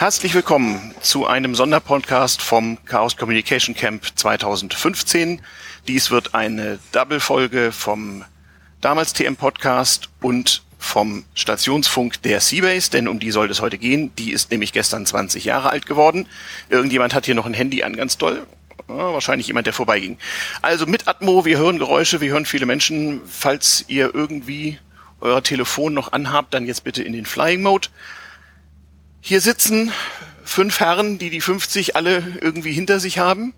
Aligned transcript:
Herzlich 0.00 0.32
willkommen 0.32 0.94
zu 1.00 1.26
einem 1.26 1.56
Sonderpodcast 1.56 2.40
vom 2.40 2.78
Chaos 2.84 3.16
Communication 3.16 3.74
Camp 3.74 4.06
2015. 4.14 5.42
Dies 5.88 6.12
wird 6.12 6.36
eine 6.36 6.78
Double-Folge 6.92 7.72
vom 7.72 8.24
damals 8.80 9.12
TM 9.12 9.34
Podcast 9.34 10.08
und 10.20 10.62
vom 10.78 11.24
Stationsfunk 11.34 12.22
der 12.22 12.38
Seabase, 12.38 12.92
denn 12.92 13.08
um 13.08 13.18
die 13.18 13.32
soll 13.32 13.50
es 13.50 13.60
heute 13.60 13.76
gehen. 13.76 14.12
Die 14.18 14.30
ist 14.30 14.52
nämlich 14.52 14.72
gestern 14.72 15.04
20 15.04 15.44
Jahre 15.44 15.70
alt 15.70 15.86
geworden. 15.86 16.28
Irgendjemand 16.70 17.12
hat 17.12 17.26
hier 17.26 17.34
noch 17.34 17.46
ein 17.46 17.52
Handy 17.52 17.82
an, 17.82 17.96
ganz 17.96 18.18
toll. 18.18 18.46
Wahrscheinlich 18.86 19.48
jemand, 19.48 19.66
der 19.66 19.74
vorbeiging. 19.74 20.16
Also 20.62 20.86
mit 20.86 21.08
Atmo, 21.08 21.44
wir 21.44 21.58
hören 21.58 21.80
Geräusche, 21.80 22.20
wir 22.20 22.30
hören 22.30 22.46
viele 22.46 22.66
Menschen. 22.66 23.20
Falls 23.26 23.84
ihr 23.88 24.14
irgendwie 24.14 24.78
euer 25.20 25.42
Telefon 25.42 25.92
noch 25.92 26.12
anhabt, 26.12 26.54
dann 26.54 26.66
jetzt 26.66 26.84
bitte 26.84 27.02
in 27.02 27.14
den 27.14 27.26
Flying 27.26 27.62
Mode. 27.62 27.88
Hier 29.20 29.40
sitzen 29.40 29.92
fünf 30.44 30.80
Herren, 30.80 31.18
die 31.18 31.30
die 31.30 31.40
50 31.40 31.96
alle 31.96 32.22
irgendwie 32.40 32.72
hinter 32.72 33.00
sich 33.00 33.18
haben. 33.18 33.54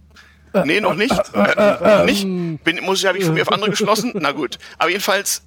Nee, 0.65 0.81
noch 0.81 0.95
nicht. 0.95 1.15
Äh, 1.35 2.05
nicht. 2.05 2.25
Bin, 2.65 2.81
muss, 2.83 3.05
habe 3.05 3.19
ich 3.19 3.25
von 3.25 3.35
mir 3.35 3.43
auf 3.43 3.53
andere 3.53 3.71
geschlossen. 3.71 4.13
Na 4.15 4.33
gut. 4.33 4.59
Aber 4.79 4.91
jedenfalls 4.91 5.43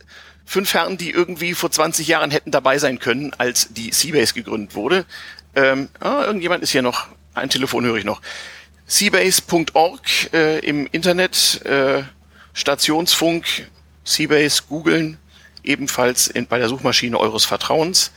fünf 0.46 0.74
Herren, 0.74 0.98
die 0.98 1.12
irgendwie 1.12 1.54
vor 1.54 1.72
20 1.72 2.08
Jahren 2.08 2.32
hätten 2.32 2.52
dabei 2.52 2.78
sein 2.78 3.00
können, 3.00 3.34
als 3.38 3.74
die 3.74 3.92
Seabase 3.92 4.34
gegründet 4.34 4.76
wurde. 4.76 5.06
Ähm, 5.56 5.90
ah, 6.00 6.24
irgendjemand 6.26 6.64
ist 6.64 6.72
hier 6.72 6.82
noch. 6.82 7.08
Ein 7.34 7.50
Telefon 7.50 7.84
höre 7.86 7.98
ich 7.98 8.06
noch. 8.06 8.22
Seabase.org 8.86 10.34
äh, 10.34 10.60
im 10.60 10.88
Internet, 10.92 11.62
äh, 11.66 12.04
Stationsfunk, 12.54 13.68
Seabase 14.04 14.64
googeln, 14.70 15.18
ebenfalls 15.64 16.28
in, 16.28 16.48
bei 16.48 16.60
der 16.60 16.70
Suchmaschine 16.70 17.20
eures 17.20 17.46
Vertrauens. 17.46 18.12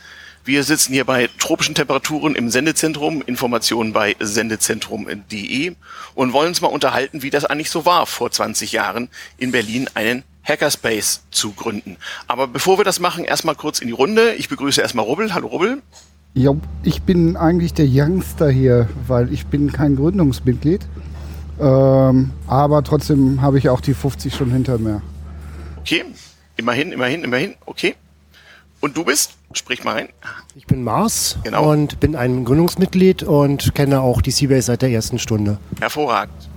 Wir 0.47 0.63
sitzen 0.63 0.93
hier 0.93 1.03
bei 1.03 1.29
tropischen 1.39 1.75
Temperaturen 1.75 2.33
im 2.33 2.49
Sendezentrum, 2.49 3.21
Informationen 3.21 3.91
bei 3.91 4.15
sendezentrum.de 4.17 5.75
und 6.15 6.31
wollen 6.31 6.47
uns 6.47 6.61
mal 6.61 6.69
unterhalten, 6.69 7.21
wie 7.21 7.29
das 7.29 7.43
eigentlich 7.43 7.69
so 7.69 7.85
war, 7.85 8.05
vor 8.05 8.31
20 8.31 8.71
Jahren 8.71 9.09
in 9.37 9.51
Berlin 9.51 9.89
einen 9.93 10.23
Hackerspace 10.45 11.23
zu 11.31 11.51
gründen. 11.51 11.97
Aber 12.27 12.47
bevor 12.47 12.79
wir 12.79 12.85
das 12.85 13.01
machen, 13.01 13.25
erstmal 13.25 13.55
kurz 13.55 13.79
in 13.79 13.87
die 13.87 13.93
Runde. 13.93 14.35
Ich 14.35 14.47
begrüße 14.47 14.79
erstmal 14.79 15.03
Rubbel. 15.03 15.33
Hallo 15.33 15.47
Rubbel. 15.47 15.81
Ja, 16.33 16.55
ich 16.81 17.01
bin 17.01 17.35
eigentlich 17.35 17.73
der 17.73 17.87
Youngster 17.89 18.49
hier, 18.49 18.87
weil 19.05 19.33
ich 19.33 19.47
bin 19.47 19.73
kein 19.73 19.97
Gründungsmitglied. 19.97 20.87
Ähm, 21.59 22.31
aber 22.47 22.83
trotzdem 22.85 23.41
habe 23.41 23.57
ich 23.57 23.67
auch 23.67 23.81
die 23.81 23.93
50 23.93 24.33
schon 24.33 24.51
hinter 24.51 24.77
mir. 24.77 25.01
Okay, 25.81 26.05
immerhin, 26.55 26.93
immerhin, 26.93 27.25
immerhin. 27.25 27.55
Okay. 27.65 27.95
Und 28.79 28.95
du 28.95 29.03
bist? 29.03 29.33
Sprich 29.53 29.83
mal 29.83 29.93
rein. 29.93 30.09
Ich 30.55 30.67
bin 30.67 30.83
Mars 30.83 31.37
genau. 31.43 31.71
und 31.71 31.99
bin 31.99 32.15
ein 32.15 32.45
Gründungsmitglied 32.45 33.23
und 33.23 33.73
kenne 33.73 34.01
auch 34.01 34.21
die 34.21 34.31
Seabase 34.31 34.67
seit 34.67 34.81
der 34.83 34.89
ersten 34.89 35.17
Stunde. 35.17 35.57
Hervorragend. 35.79 36.49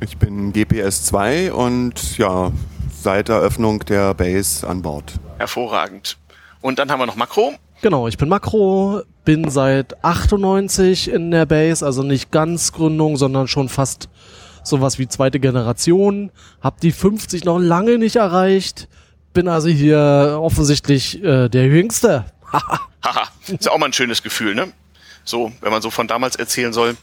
Ich 0.00 0.16
bin 0.16 0.52
GPS2 0.52 1.50
und 1.50 2.18
ja, 2.18 2.50
seit 2.92 3.28
Eröffnung 3.28 3.80
der 3.80 4.14
Base 4.14 4.66
an 4.66 4.82
Bord. 4.82 5.14
Hervorragend. 5.38 6.16
Und 6.60 6.78
dann 6.78 6.90
haben 6.90 7.00
wir 7.00 7.06
noch 7.06 7.16
Makro. 7.16 7.52
Genau, 7.82 8.08
ich 8.08 8.16
bin 8.16 8.30
Makro, 8.30 9.02
bin 9.24 9.50
seit 9.50 10.02
98 10.02 11.10
in 11.10 11.30
der 11.30 11.44
Base, 11.44 11.84
also 11.84 12.02
nicht 12.02 12.30
ganz 12.30 12.72
Gründung, 12.72 13.18
sondern 13.18 13.48
schon 13.48 13.68
fast 13.68 14.08
sowas 14.62 14.98
wie 14.98 15.08
zweite 15.08 15.40
Generation. 15.40 16.30
Hab 16.62 16.80
die 16.80 16.92
50 16.92 17.44
noch 17.44 17.58
lange 17.58 17.98
nicht 17.98 18.16
erreicht 18.16 18.88
bin 19.34 19.48
also 19.48 19.68
hier 19.68 20.38
offensichtlich 20.40 21.22
äh, 21.22 21.48
der 21.50 21.66
Jüngste. 21.66 22.24
Haha, 22.52 23.28
ist 23.46 23.66
ja 23.66 23.72
auch 23.72 23.78
mal 23.78 23.86
ein 23.86 23.92
schönes 23.92 24.22
Gefühl, 24.22 24.54
ne? 24.54 24.72
So, 25.24 25.52
wenn 25.60 25.70
man 25.70 25.82
so 25.82 25.90
von 25.90 26.06
damals 26.06 26.36
erzählen 26.36 26.72
soll. 26.72 26.96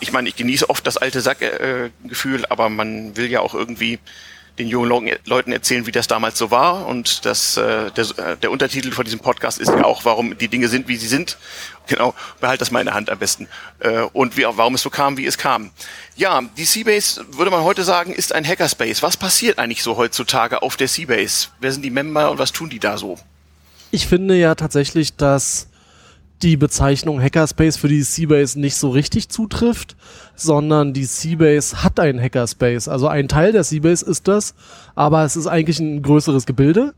Ich 0.00 0.12
meine, 0.12 0.28
ich 0.28 0.36
genieße 0.36 0.70
oft 0.70 0.86
das 0.86 0.96
alte 0.96 1.20
Sackgefühl, 1.20 2.40
äh, 2.42 2.46
aber 2.48 2.68
man 2.68 3.16
will 3.16 3.30
ja 3.30 3.40
auch 3.40 3.54
irgendwie 3.54 3.98
den 4.58 4.68
jungen 4.68 5.10
Leuten 5.24 5.52
erzählen, 5.52 5.86
wie 5.86 5.92
das 5.92 6.06
damals 6.06 6.38
so 6.38 6.50
war. 6.50 6.86
Und 6.86 7.24
das, 7.26 7.56
äh, 7.56 7.90
der, 7.90 8.04
äh, 8.18 8.36
der 8.36 8.50
Untertitel 8.50 8.90
von 8.92 9.04
diesem 9.04 9.20
Podcast 9.20 9.58
ist 9.58 9.68
ja 9.68 9.84
auch, 9.84 10.04
warum 10.04 10.36
die 10.38 10.48
Dinge 10.48 10.68
sind, 10.68 10.88
wie 10.88 10.96
sie 10.96 11.08
sind. 11.08 11.36
Genau, 11.86 12.14
behalt 12.40 12.60
das 12.60 12.70
mal 12.70 12.80
in 12.80 12.86
der 12.86 12.94
Hand 12.94 13.10
am 13.10 13.18
besten. 13.18 13.48
Äh, 13.78 14.02
und 14.12 14.36
wie, 14.36 14.44
warum 14.44 14.74
es 14.74 14.82
so 14.82 14.90
kam, 14.90 15.16
wie 15.16 15.26
es 15.26 15.38
kam. 15.38 15.70
Ja, 16.16 16.42
die 16.56 16.64
Seabase, 16.64 17.24
würde 17.32 17.50
man 17.50 17.62
heute 17.62 17.84
sagen, 17.84 18.12
ist 18.12 18.32
ein 18.32 18.46
Hackerspace. 18.46 19.02
Was 19.02 19.16
passiert 19.16 19.58
eigentlich 19.58 19.82
so 19.82 19.96
heutzutage 19.96 20.62
auf 20.62 20.76
der 20.76 20.88
Seabase? 20.88 21.48
Wer 21.60 21.72
sind 21.72 21.82
die 21.82 21.90
Member 21.90 22.30
und 22.30 22.38
was 22.38 22.52
tun 22.52 22.70
die 22.70 22.80
da 22.80 22.98
so? 22.98 23.18
Ich 23.90 24.06
finde 24.06 24.34
ja 24.34 24.54
tatsächlich, 24.54 25.16
dass 25.16 25.68
die 26.42 26.56
Bezeichnung 26.56 27.20
Hackerspace 27.20 27.76
für 27.76 27.88
die 27.88 28.02
Seabase 28.02 28.60
nicht 28.60 28.76
so 28.76 28.90
richtig 28.90 29.28
zutrifft, 29.28 29.96
sondern 30.34 30.92
die 30.92 31.04
Seabase 31.04 31.82
hat 31.82 31.98
einen 31.98 32.20
Hackerspace. 32.20 32.88
Also 32.88 33.08
ein 33.08 33.28
Teil 33.28 33.52
der 33.52 33.64
Seabase 33.64 34.04
ist 34.04 34.28
das, 34.28 34.54
aber 34.94 35.24
es 35.24 35.36
ist 35.36 35.46
eigentlich 35.46 35.78
ein 35.78 36.02
größeres 36.02 36.44
Gebilde. 36.46 36.94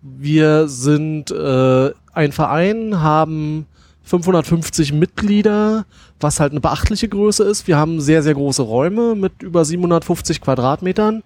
Wir 0.00 0.68
sind 0.68 1.30
äh, 1.30 1.90
ein 2.12 2.32
Verein, 2.32 3.00
haben 3.00 3.66
550 4.04 4.92
Mitglieder, 4.92 5.84
was 6.20 6.40
halt 6.40 6.52
eine 6.52 6.60
beachtliche 6.60 7.08
Größe 7.08 7.44
ist. 7.44 7.66
Wir 7.66 7.76
haben 7.76 8.00
sehr, 8.00 8.22
sehr 8.22 8.34
große 8.34 8.62
Räume 8.62 9.14
mit 9.14 9.42
über 9.42 9.64
750 9.64 10.40
Quadratmetern 10.40 11.22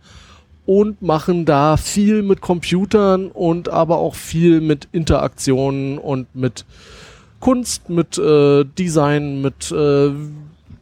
und 0.67 1.01
machen 1.01 1.45
da 1.45 1.77
viel 1.77 2.23
mit 2.23 2.41
Computern 2.41 3.31
und 3.31 3.69
aber 3.69 3.99
auch 3.99 4.15
viel 4.15 4.61
mit 4.61 4.89
Interaktionen 4.93 5.99
und 5.99 6.35
mit 6.35 6.65
Kunst, 7.41 7.89
mit 7.89 8.19
äh, 8.19 8.65
Design, 8.65 9.41
mit 9.41 9.71
äh, 9.71 10.11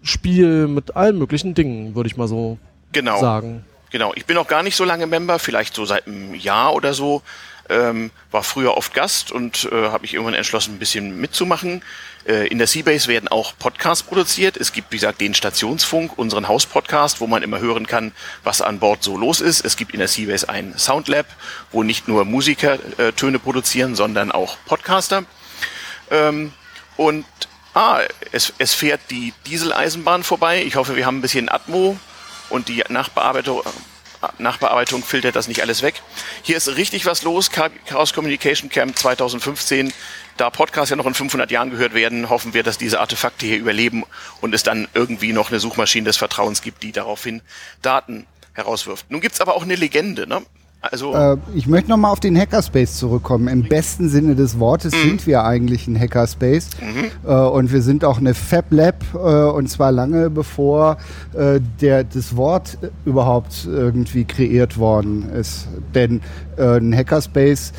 Spiel, 0.03 0.69
mit 0.69 0.97
allen 0.97 1.19
möglichen 1.19 1.55
Dingen, 1.55 1.94
würde 1.94 2.09
ich 2.09 2.16
mal 2.16 2.28
so 2.28 2.59
genau. 2.93 3.21
sagen. 3.21 3.65
Genau, 3.91 4.12
ich 4.16 4.26
bin 4.26 4.37
auch 4.38 4.49
gar 4.49 4.62
nicht 4.62 4.75
so 4.75 4.84
lange 4.84 5.06
Member, 5.06 5.38
vielleicht 5.38 5.75
so 5.75 5.84
seit 5.84 6.06
einem 6.06 6.34
Jahr 6.34 6.75
oder 6.75 6.94
so. 6.94 7.22
Ähm, 7.71 8.11
war 8.31 8.43
früher 8.43 8.77
oft 8.77 8.93
Gast 8.93 9.33
und 9.33 9.69
äh, 9.73 9.89
habe 9.89 10.03
mich 10.03 10.15
irgendwann 10.15 10.35
entschlossen, 10.35 10.75
ein 10.75 10.79
bisschen 10.79 11.19
mitzumachen. 11.21 11.83
Äh, 12.27 12.49
in 12.49 12.59
der 12.59 12.67
Seabase 12.67 13.09
werden 13.09 13.29
auch 13.29 13.55
Podcasts 13.59 14.03
produziert. 14.03 14.57
Es 14.57 14.73
gibt, 14.73 14.93
wie 14.93 14.97
gesagt, 14.97 15.21
den 15.21 15.35
Stationsfunk, 15.35 16.19
unseren 16.19 16.49
Hauspodcast, 16.49 17.21
wo 17.21 17.27
man 17.27 17.43
immer 17.43 17.61
hören 17.61 17.87
kann, 17.87 18.13
was 18.43 18.63
an 18.63 18.79
Bord 18.79 19.03
so 19.03 19.17
los 19.17 19.41
ist. 19.41 19.65
Es 19.65 19.77
gibt 19.77 19.93
in 19.93 19.99
der 19.99 20.09
Seabase 20.09 20.49
ein 20.49 20.77
Soundlab, 20.77 21.27
wo 21.73 21.83
nicht 21.83 22.09
nur 22.09 22.25
Musiker 22.25 22.79
äh, 22.99 23.13
Töne 23.13 23.39
produzieren, 23.39 23.95
sondern 23.95 24.33
auch 24.33 24.57
Podcaster. 24.67 25.25
Ähm, 26.11 26.53
und 26.97 27.25
ah, 27.75 28.01
es, 28.33 28.53
es 28.59 28.75
fährt 28.75 29.01
die 29.11 29.33
Dieseleisenbahn 29.47 30.23
vorbei. 30.23 30.63
Ich 30.63 30.77
hoffe, 30.77 30.97
wir 30.97 31.07
haben 31.07 31.19
ein 31.19 31.23
bisschen 31.23 31.49
Atmo 31.49 31.99
und 32.49 32.69
die 32.69 32.85
Nachbearbeitung, 32.89 33.63
Nachbearbeitung 34.39 35.03
filtert 35.03 35.37
das 35.37 35.49
nicht 35.49 35.61
alles 35.62 35.83
weg. 35.83 36.03
Hier 36.43 36.57
ist 36.57 36.69
richtig 36.77 37.07
was 37.07 37.23
los. 37.23 37.51
Chaos 37.51 38.12
Communication 38.12 38.71
Camp 38.71 38.99
2015. 38.99 39.93
Da 40.37 40.51
Podcasts 40.51 40.91
ja 40.91 40.97
noch 40.97 41.07
in 41.07 41.15
500 41.15 41.51
Jahren 41.51 41.71
gehört 41.71 41.95
werden, 41.95 42.29
hoffen 42.29 42.55
wir, 42.55 42.62
dass 42.62 42.79
diese 42.79 43.01
Artefakte 43.01 43.47
hier 43.47 43.59
überleben 43.59 44.05
und 44.41 44.55
es 44.55 44.62
dann 44.62 44.89
irgendwie 44.95 45.33
noch 45.33 45.51
eine 45.51 45.61
Suchmaschine 45.61 46.07
des 46.07 46.17
Vertrauens 46.17 46.61
gibt, 46.62 46.83
die 46.83 46.93
daraufhin 46.93 47.43
Daten 47.83 48.27
herauswirft. 48.53 49.11
Nun 49.11 49.21
gibt's 49.21 49.41
aber 49.41 49.55
auch 49.55 49.62
eine 49.62 49.77
Legende. 49.77 50.27
Ne? 50.27 50.43
Also 50.91 51.15
äh, 51.15 51.39
ich 51.55 51.67
möchte 51.67 51.89
nochmal 51.89 52.12
auf 52.12 52.21
den 52.21 52.39
Hackerspace 52.39 52.99
zurückkommen. 52.99 53.49
Im 53.49 53.62
besten 53.69 54.09
Sinne 54.11 54.34
des 54.34 54.59
Wortes 54.59 54.93
mhm. 54.93 55.09
sind 55.09 55.27
wir 55.27 55.45
eigentlich 55.45 55.87
ein 55.87 55.99
Hackerspace. 55.99 56.69
Mhm. 56.81 57.28
Äh, 57.28 57.34
und 57.34 57.72
wir 57.72 57.81
sind 57.81 58.05
auch 58.05 58.19
eine 58.19 58.34
Fab 58.34 58.67
Lab 58.71 59.03
äh, 59.15 59.19
und 59.19 59.69
zwar 59.69 59.93
lange 59.93 60.28
bevor 60.28 60.99
äh, 61.33 61.61
der, 61.81 62.05
das 62.05 62.37
Wort 62.37 62.77
überhaupt 63.06 63.67
irgendwie 63.67 64.25
kreiert 64.25 64.77
worden 64.77 65.31
ist. 65.31 65.69
Denn 65.94 66.21
äh, 66.56 66.77
ein 66.77 66.94
Hackerspace 66.94 67.73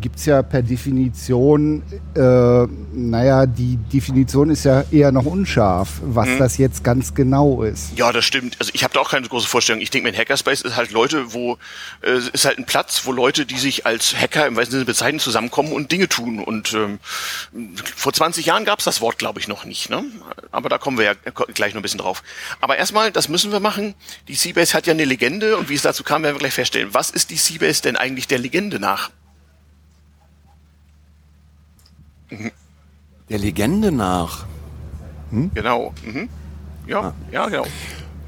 gibt 0.00 0.18
es 0.18 0.26
ja 0.26 0.42
per 0.42 0.62
Definition, 0.62 1.82
äh, 2.14 2.66
naja, 2.92 3.46
die 3.46 3.76
Definition 3.76 4.50
ist 4.50 4.64
ja 4.64 4.84
eher 4.90 5.12
noch 5.12 5.26
unscharf, 5.26 6.00
was 6.02 6.28
mhm. 6.28 6.38
das 6.38 6.58
jetzt 6.58 6.84
ganz 6.84 7.14
genau 7.14 7.62
ist. 7.62 7.96
Ja, 7.96 8.12
das 8.12 8.24
stimmt. 8.24 8.56
Also 8.58 8.72
ich 8.74 8.84
habe 8.84 8.94
da 8.94 9.00
auch 9.00 9.10
keine 9.10 9.28
große 9.28 9.48
Vorstellung. 9.48 9.80
Ich 9.80 9.90
denke, 9.90 10.08
ein 10.08 10.16
Hackerspace 10.16 10.62
ist 10.62 10.76
halt 10.76 10.92
Leute, 10.92 11.32
wo 11.32 11.58
äh, 12.02 12.18
ist 12.32 12.44
halt 12.44 12.58
ein 12.58 12.66
Platz, 12.66 13.02
wo 13.04 13.12
Leute, 13.12 13.46
die 13.46 13.58
sich 13.58 13.86
als 13.86 14.14
Hacker 14.16 14.46
im 14.46 14.56
weitesten 14.56 14.76
Sinne 14.76 14.84
bezeichnen, 14.84 15.20
zusammenkommen 15.20 15.72
und 15.72 15.92
Dinge 15.92 16.08
tun. 16.08 16.40
Und 16.40 16.74
ähm, 16.74 16.98
vor 17.96 18.12
20 18.12 18.46
Jahren 18.46 18.64
gab 18.64 18.78
es 18.78 18.84
das 18.84 19.00
Wort, 19.00 19.18
glaube 19.18 19.40
ich, 19.40 19.48
noch 19.48 19.64
nicht. 19.64 19.90
Ne? 19.90 20.04
Aber 20.50 20.68
da 20.68 20.78
kommen 20.78 20.98
wir 20.98 21.04
ja 21.04 21.14
gleich 21.54 21.74
noch 21.74 21.80
ein 21.80 21.82
bisschen 21.82 22.00
drauf. 22.00 22.22
Aber 22.60 22.76
erstmal, 22.76 23.12
das 23.12 23.28
müssen 23.28 23.52
wir 23.52 23.60
machen. 23.60 23.94
Die 24.28 24.34
Seabase 24.34 24.74
hat 24.74 24.86
ja 24.86 24.92
eine 24.92 25.04
Legende 25.04 25.56
und 25.56 25.68
wie 25.68 25.74
es 25.74 25.82
dazu 25.82 26.04
kam, 26.04 26.22
werden 26.22 26.34
wir 26.34 26.40
gleich 26.40 26.54
feststellen. 26.54 26.88
Was 26.92 27.10
ist 27.10 27.30
die 27.30 27.36
Seabase 27.36 27.82
denn 27.82 27.96
eigentlich 27.96 28.28
der 28.28 28.38
Legende 28.38 28.78
nach? 28.78 29.10
Der 33.28 33.38
Legende 33.38 33.92
nach. 33.92 34.46
Hm? 35.30 35.50
Genau. 35.54 35.92
Mhm. 36.04 36.28
Ja, 36.86 37.00
ah. 37.00 37.12
ja, 37.30 37.46
genau. 37.48 37.66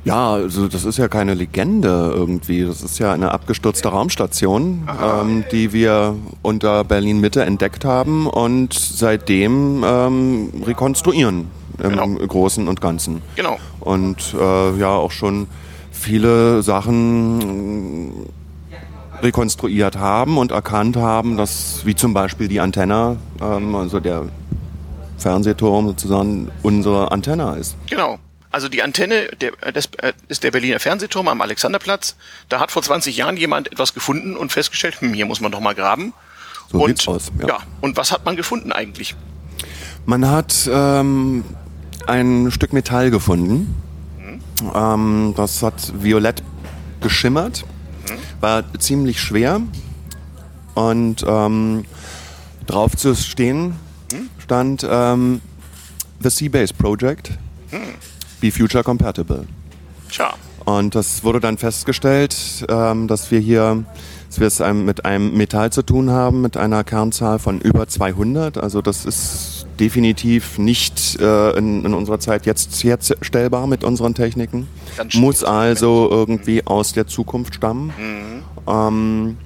Ja, 0.05 0.32
also 0.32 0.67
das 0.67 0.85
ist 0.85 0.97
ja 0.97 1.08
keine 1.08 1.35
Legende 1.35 2.12
irgendwie. 2.14 2.64
Das 2.64 2.82
ist 2.82 2.99
ja 2.99 3.12
eine 3.12 3.32
abgestürzte 3.32 3.88
Raumstation, 3.88 4.88
ähm, 5.02 5.44
die 5.52 5.73
wir 5.73 6.17
unter 6.41 6.85
Berlin 6.85 7.20
Mitte 7.20 7.44
entdeckt 7.44 7.85
haben 7.85 8.26
und 8.26 8.73
seitdem 8.73 9.85
ähm, 9.85 10.50
rekonstruieren 10.67 11.49
im 11.82 11.91
genau. 11.91 12.06
Großen 12.26 12.67
und 12.67 12.81
Ganzen. 12.81 13.20
Genau. 13.37 13.58
Und 13.81 14.35
äh, 14.38 14.76
ja, 14.79 14.88
auch 14.88 15.11
schon 15.11 15.49
viele 15.93 16.62
Sachen 16.62 18.26
rekonstruiert 19.22 19.96
haben 19.96 20.38
und 20.38 20.50
erkannt 20.52 20.96
haben, 20.96 21.37
dass 21.37 21.84
wie 21.84 21.94
zum 21.94 22.14
Beispiel 22.14 22.49
die 22.49 22.61
Antenne, 22.61 23.17
ähm, 23.40 23.75
also 23.75 24.00
der 24.00 24.26
Fernsehturm 25.19 25.88
sozusagen 25.88 26.50
unsere 26.62 27.12
Antenne 27.12 27.56
ist. 27.58 27.76
Genau. 27.88 28.19
Also 28.52 28.69
die 28.69 28.82
Antenne 28.82 29.28
der, 29.40 29.52
das 29.72 29.87
äh, 29.99 30.12
ist 30.28 30.43
der 30.43 30.50
Berliner 30.50 30.81
Fernsehturm 30.81 31.28
am 31.28 31.40
Alexanderplatz. 31.40 32.17
Da 32.49 32.58
hat 32.58 32.72
vor 32.72 32.82
20 32.82 33.17
Jahren 33.17 33.37
jemand 33.37 33.70
etwas 33.70 33.94
gefunden 33.94 34.37
und 34.37 34.50
festgestellt, 34.50 35.00
hm, 35.00 35.14
hier 35.14 35.26
muss 35.26 35.40
man 35.40 35.52
doch 35.52 35.61
mal 35.61 35.75
graben. 35.75 36.12
So 36.72 36.82
und, 36.82 37.08
aus, 37.08 37.31
ja. 37.40 37.49
ja. 37.49 37.58
Und 37.81 37.96
was 37.96 38.11
hat 38.11 38.25
man 38.25 38.37
gefunden 38.37 38.72
eigentlich? 38.72 39.14
Man 40.05 40.28
hat 40.28 40.69
ähm, 40.72 41.44
ein 42.06 42.50
Stück 42.50 42.72
Metall 42.72 43.11
gefunden. 43.11 43.75
Mhm. 44.19 44.40
Ähm, 44.75 45.34
das 45.37 45.62
hat 45.62 45.93
violett 46.02 46.43
geschimmert. 47.00 47.64
War 48.40 48.64
ziemlich 48.78 49.20
schwer 49.20 49.60
und 50.75 51.25
ähm, 51.26 51.84
drauf 52.66 52.96
zu 52.96 53.14
stehen 53.14 53.75
stand 54.50 54.84
ähm, 54.88 55.40
The 56.20 56.28
Seabase 56.28 56.75
Project. 56.75 57.38
Be 58.40 58.50
Future 58.50 58.82
Compatible. 58.82 59.46
Tja. 60.10 60.34
Und 60.64 60.94
das 60.94 61.22
wurde 61.22 61.40
dann 61.40 61.56
festgestellt, 61.56 62.66
ähm, 62.69 63.06
dass 63.06 63.31
wir 63.31 63.38
hier 63.38 63.84
dass 64.28 64.38
wir 64.38 64.46
es 64.46 64.60
mit 64.75 65.04
einem 65.04 65.36
Metall 65.36 65.72
zu 65.72 65.82
tun 65.82 66.10
haben, 66.10 66.40
mit 66.40 66.56
einer 66.56 66.84
Kernzahl 66.84 67.40
von 67.40 67.60
über 67.60 67.88
200. 67.88 68.58
Also 68.58 68.81
das 68.81 69.04
ist 69.04 69.50
definitiv 69.81 70.59
nicht 70.59 71.19
äh, 71.21 71.56
in, 71.56 71.85
in, 71.85 71.94
unserer 71.94 72.21
Zeit 72.21 72.47
jetzt 72.47 72.85
herstellbar 72.85 73.67
mit 73.67 73.82
unseren 73.82 74.15
Techniken. 74.15 74.69
Muss 75.15 75.43
also 75.43 76.09
irgendwie 76.11 76.67
aus 76.67 76.93
der 76.93 77.06
Zukunft 77.06 77.55
stammen. 77.55 77.93
Mhm. 77.99 78.43
Ähm, 78.69 79.37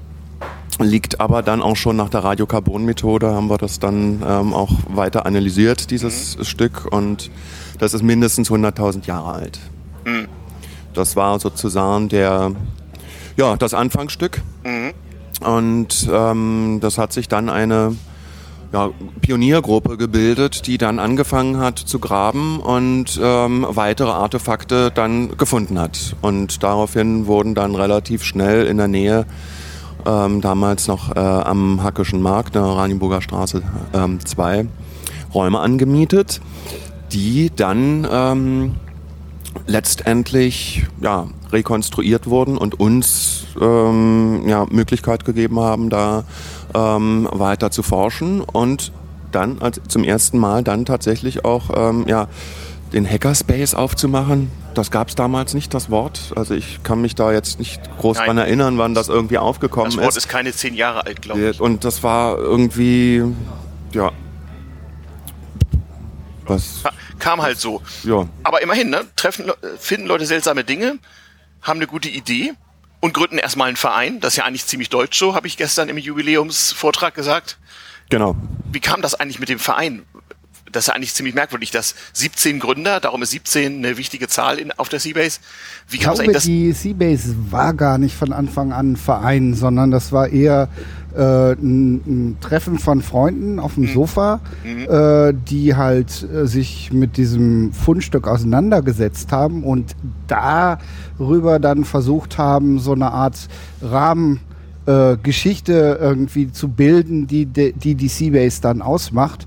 liegt 0.81 1.21
aber 1.21 1.43
dann 1.43 1.63
auch 1.63 1.77
schon 1.77 1.97
nach 1.97 2.09
der 2.09 2.25
Radiokarbon-Methode, 2.25 3.33
haben 3.33 3.49
wir 3.49 3.59
das 3.59 3.79
dann 3.79 4.23
ähm, 4.27 4.53
auch 4.53 4.73
weiter 4.89 5.25
analysiert, 5.25 5.93
dieses 5.93 6.37
mhm. 6.37 6.45
Stück. 6.45 6.87
Und 6.91 7.31
das 7.79 7.95
ist 7.95 8.03
mindestens 8.03 8.51
100.000 8.51 9.07
Jahre 9.07 9.33
alt. 9.35 9.61
Mhm. 10.05 10.27
Das 10.93 11.15
war 11.15 11.39
sozusagen 11.39 12.09
der, 12.09 12.53
ja, 13.37 13.57
das 13.57 13.73
Anfangsstück. 13.73 14.43
Mhm. 14.65 14.93
Und 15.47 16.09
ähm, 16.13 16.79
das 16.81 16.99
hat 16.99 17.13
sich 17.13 17.29
dann 17.29 17.49
eine 17.49 17.97
ja, 18.75 18.91
Pioniergruppe 19.21 19.97
gebildet, 19.97 20.67
die 20.67 20.76
dann 20.76 20.99
angefangen 20.99 21.59
hat 21.59 21.79
zu 21.79 22.00
graben 22.00 22.61
und 22.61 23.19
ähm, 23.23 23.65
weitere 23.69 24.11
Artefakte 24.11 24.91
dann 24.93 25.37
gefunden 25.38 25.79
hat. 25.79 26.17
Und 26.21 26.62
daraufhin 26.62 27.26
wurden 27.26 27.55
dann 27.55 27.76
relativ 27.76 28.25
schnell 28.25 28.67
in 28.67 28.76
der 28.76 28.88
Nähe, 28.88 29.26
ähm, 30.05 30.41
damals 30.41 30.88
noch 30.88 31.15
äh, 31.15 31.21
am 31.21 31.82
Hackischen 31.82 32.21
Markt, 32.21 32.56
der 32.56 32.62
Ranienburger 32.62 33.23
Straße 33.23 33.62
2, 34.25 34.59
ähm, 34.59 34.69
Räume 35.32 35.61
angemietet 35.61 36.41
die 37.15 37.50
dann 37.55 38.06
ähm, 38.11 38.75
letztendlich 39.67 40.87
ja, 41.00 41.29
rekonstruiert 41.53 42.26
wurden 42.26 42.59
und 42.59 42.79
uns 42.81 43.47
ähm, 43.61 44.43
ja, 44.47 44.67
Möglichkeit 44.69 45.25
gegeben 45.25 45.61
haben, 45.61 45.91
da 45.91 46.25
ähm, 46.75 47.29
weiter 47.32 47.71
zu 47.71 47.82
forschen 47.82 48.41
und 48.41 48.93
dann 49.32 49.59
als, 49.61 49.81
zum 49.88 50.05
ersten 50.05 50.38
Mal 50.38 50.62
dann 50.62 50.85
tatsächlich 50.85 51.44
auch 51.44 51.71
ähm, 51.75 52.05
ja, 52.06 52.29
den 52.93 53.09
Hackerspace 53.09 53.75
aufzumachen. 53.75 54.50
Das 54.75 54.91
gab 54.91 55.09
es 55.09 55.15
damals 55.15 55.55
nicht, 55.55 55.73
das 55.75 55.91
Wort. 55.91 56.32
Also 56.37 56.55
ich 56.55 56.82
kann 56.82 57.00
mich 57.00 57.15
da 57.15 57.32
jetzt 57.32 57.59
nicht 57.59 57.81
groß 57.99 58.19
Nein. 58.19 58.26
dran 58.26 58.38
erinnern, 58.38 58.79
wann 58.79 58.94
das 58.94 59.09
irgendwie 59.09 59.38
aufgekommen 59.38 59.88
ist. 59.88 59.97
Das 59.97 60.03
Wort 60.03 60.12
ist. 60.12 60.25
ist 60.25 60.29
keine 60.29 60.53
zehn 60.53 60.75
Jahre 60.75 61.06
alt, 61.06 61.23
glaube 61.23 61.50
ich. 61.50 61.61
Und 61.61 61.85
das 61.85 62.03
war 62.03 62.38
irgendwie, 62.38 63.23
ja, 63.93 64.12
was? 66.47 66.82
Kam 67.19 67.43
halt 67.43 67.59
so. 67.59 67.81
Ja. 68.03 68.26
Aber 68.43 68.62
immerhin, 68.62 68.91
ne? 68.91 69.05
Treffen, 69.17 69.50
finden 69.79 70.06
Leute 70.06 70.26
seltsame 70.26 70.65
Dinge, 70.65 70.99
haben 71.62 71.79
eine 71.79 71.87
gute 71.87 72.09
Idee 72.09 72.53
und 73.05 73.12
gründen 73.12 73.37
erstmal 73.37 73.69
einen 73.69 73.77
Verein. 73.77 74.19
Das 74.21 74.33
ist 74.33 74.37
ja 74.39 74.45
eigentlich 74.45 74.65
ziemlich 74.65 74.89
deutsch 74.89 75.19
so, 75.19 75.35
habe 75.35 75.47
ich 75.47 75.59
gestern 75.59 75.91
im 75.91 75.99
Jubiläumsvortrag 75.99 77.15
gesagt. 77.15 77.59
Genau. 78.09 78.35
Wie 78.73 78.81
kam 78.81 79.03
das 79.03 79.15
eigentlich 79.15 79.39
mit 79.39 79.51
dem 79.51 79.59
Verein? 79.59 80.06
Das 80.75 80.88
ist 80.88 80.94
eigentlich 80.94 81.15
ziemlich 81.15 81.35
merkwürdig, 81.35 81.71
dass 81.71 81.94
17 82.15 82.59
Gründer, 82.59 83.00
darum 83.00 83.23
ist 83.23 83.31
17 83.31 83.79
eine 83.79 83.97
wichtige 83.97 84.29
Zahl 84.29 84.59
in, 84.59 84.73
auf 84.73 84.88
der 84.88 85.00
Seabase. 85.00 85.41
Wie 85.88 85.99
kam 85.99 86.15
ich 86.15 86.23
glaube, 86.23 86.38
die 86.41 86.73
Seabase 86.73 87.35
war 87.50 87.75
gar 87.75 87.99
nicht 87.99 88.17
von 88.17 88.32
Anfang 88.32 88.73
an 88.73 88.93
ein 88.93 88.97
Verein, 88.97 89.55
sondern 89.55 89.91
das 89.91 90.12
war 90.12 90.29
eher 90.29 90.69
äh, 91.15 91.53
ein, 91.53 91.94
ein, 92.06 92.37
Treffen 92.41 92.79
von 92.79 93.03
Freunden 93.03 93.59
auf 93.59 93.75
dem 93.75 93.85
mhm. 93.85 93.94
Sofa, 93.94 94.41
mhm. 94.65 94.87
Äh, 94.88 95.32
die 95.49 95.76
halt 95.76 96.26
äh, 96.29 96.47
sich 96.47 96.93
mit 96.93 97.17
diesem 97.17 97.73
Fundstück 97.73 98.26
auseinandergesetzt 98.26 99.32
haben 99.32 99.65
und 99.65 99.94
darüber 100.26 101.59
dann 101.61 101.85
versucht 101.85 102.38
haben, 102.38 102.79
so 102.79 102.93
eine 102.93 103.12
Art 103.12 103.49
Rahmengeschichte 103.81 105.73
äh, 105.73 106.05
irgendwie 106.05 106.50
zu 106.50 106.69
bilden, 106.69 107.26
die 107.26 107.47
die, 107.47 107.94
die 107.94 108.09
Seabase 108.09 108.61
dann 108.61 108.82
ausmacht. 108.82 109.47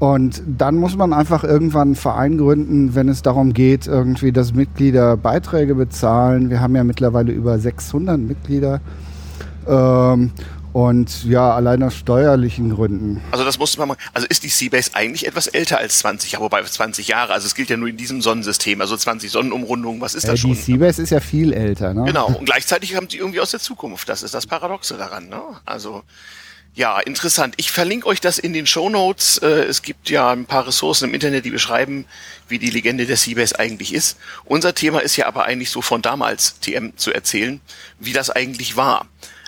Und 0.00 0.42
dann 0.46 0.76
muss 0.76 0.96
man 0.96 1.12
einfach 1.12 1.44
irgendwann 1.44 1.88
einen 1.88 1.94
Verein 1.94 2.38
gründen, 2.38 2.94
wenn 2.94 3.10
es 3.10 3.20
darum 3.20 3.52
geht, 3.52 3.86
irgendwie, 3.86 4.32
dass 4.32 4.54
Mitglieder 4.54 5.18
Beiträge 5.18 5.74
bezahlen. 5.74 6.48
Wir 6.48 6.60
haben 6.62 6.74
ja 6.74 6.84
mittlerweile 6.84 7.32
über 7.32 7.58
600 7.58 8.18
Mitglieder. 8.18 8.80
Ähm, 9.68 10.32
und 10.72 11.24
ja, 11.24 11.54
allein 11.54 11.82
aus 11.82 11.96
steuerlichen 11.96 12.74
Gründen. 12.74 13.20
Also 13.30 13.44
das 13.44 13.58
musste 13.58 13.78
man 13.78 13.88
mal, 13.88 13.96
also 14.14 14.26
ist 14.26 14.42
die 14.42 14.48
Seabase 14.48 14.92
eigentlich 14.94 15.26
etwas 15.26 15.48
älter 15.48 15.78
als 15.78 15.98
20 15.98 16.32
Jahre, 16.32 16.44
wobei 16.44 16.62
20 16.62 17.08
Jahre, 17.08 17.34
also 17.34 17.46
es 17.46 17.54
gilt 17.54 17.68
ja 17.68 17.76
nur 17.76 17.88
in 17.88 17.98
diesem 17.98 18.22
Sonnensystem, 18.22 18.80
also 18.80 18.96
20 18.96 19.30
Sonnenumrundungen, 19.30 20.00
was 20.00 20.14
ist 20.14 20.28
das 20.28 20.34
äh, 20.34 20.36
schon? 20.38 20.52
Die 20.52 20.56
Seabase 20.56 21.02
ist 21.02 21.10
ja 21.10 21.20
viel 21.20 21.52
älter, 21.52 21.92
ne? 21.92 22.04
Genau, 22.04 22.28
und 22.28 22.46
gleichzeitig 22.46 22.94
haben 22.94 23.10
sie 23.10 23.18
irgendwie 23.18 23.40
aus 23.40 23.50
der 23.50 23.60
Zukunft, 23.60 24.08
das 24.08 24.22
ist 24.22 24.32
das 24.32 24.46
Paradoxe 24.46 24.96
daran, 24.96 25.28
ne? 25.28 25.42
Also 25.66 26.04
ja, 26.74 27.00
interessant. 27.00 27.54
Ich 27.56 27.72
verlinke 27.72 28.06
euch 28.06 28.20
das 28.20 28.38
in 28.38 28.52
den 28.52 28.66
Show 28.66 28.88
Notes. 28.88 29.38
Äh, 29.38 29.64
es 29.64 29.82
gibt 29.82 30.08
ja 30.08 30.30
ein 30.30 30.46
paar 30.46 30.66
Ressourcen 30.66 31.08
im 31.08 31.14
Internet, 31.14 31.44
die 31.44 31.50
beschreiben, 31.50 32.04
wie 32.48 32.58
die 32.58 32.70
Legende 32.70 33.06
der 33.06 33.16
Seabase 33.16 33.58
eigentlich 33.58 33.92
ist. 33.92 34.18
Unser 34.44 34.74
Thema 34.74 35.00
ist 35.00 35.16
ja 35.16 35.26
aber 35.26 35.44
eigentlich 35.44 35.70
so 35.70 35.82
von 35.82 36.00
damals 36.00 36.60
TM 36.60 36.96
zu 36.96 37.12
erzählen, 37.12 37.60
wie 37.98 38.12
das 38.12 38.30
eigentlich 38.30 38.76
war. 38.76 39.06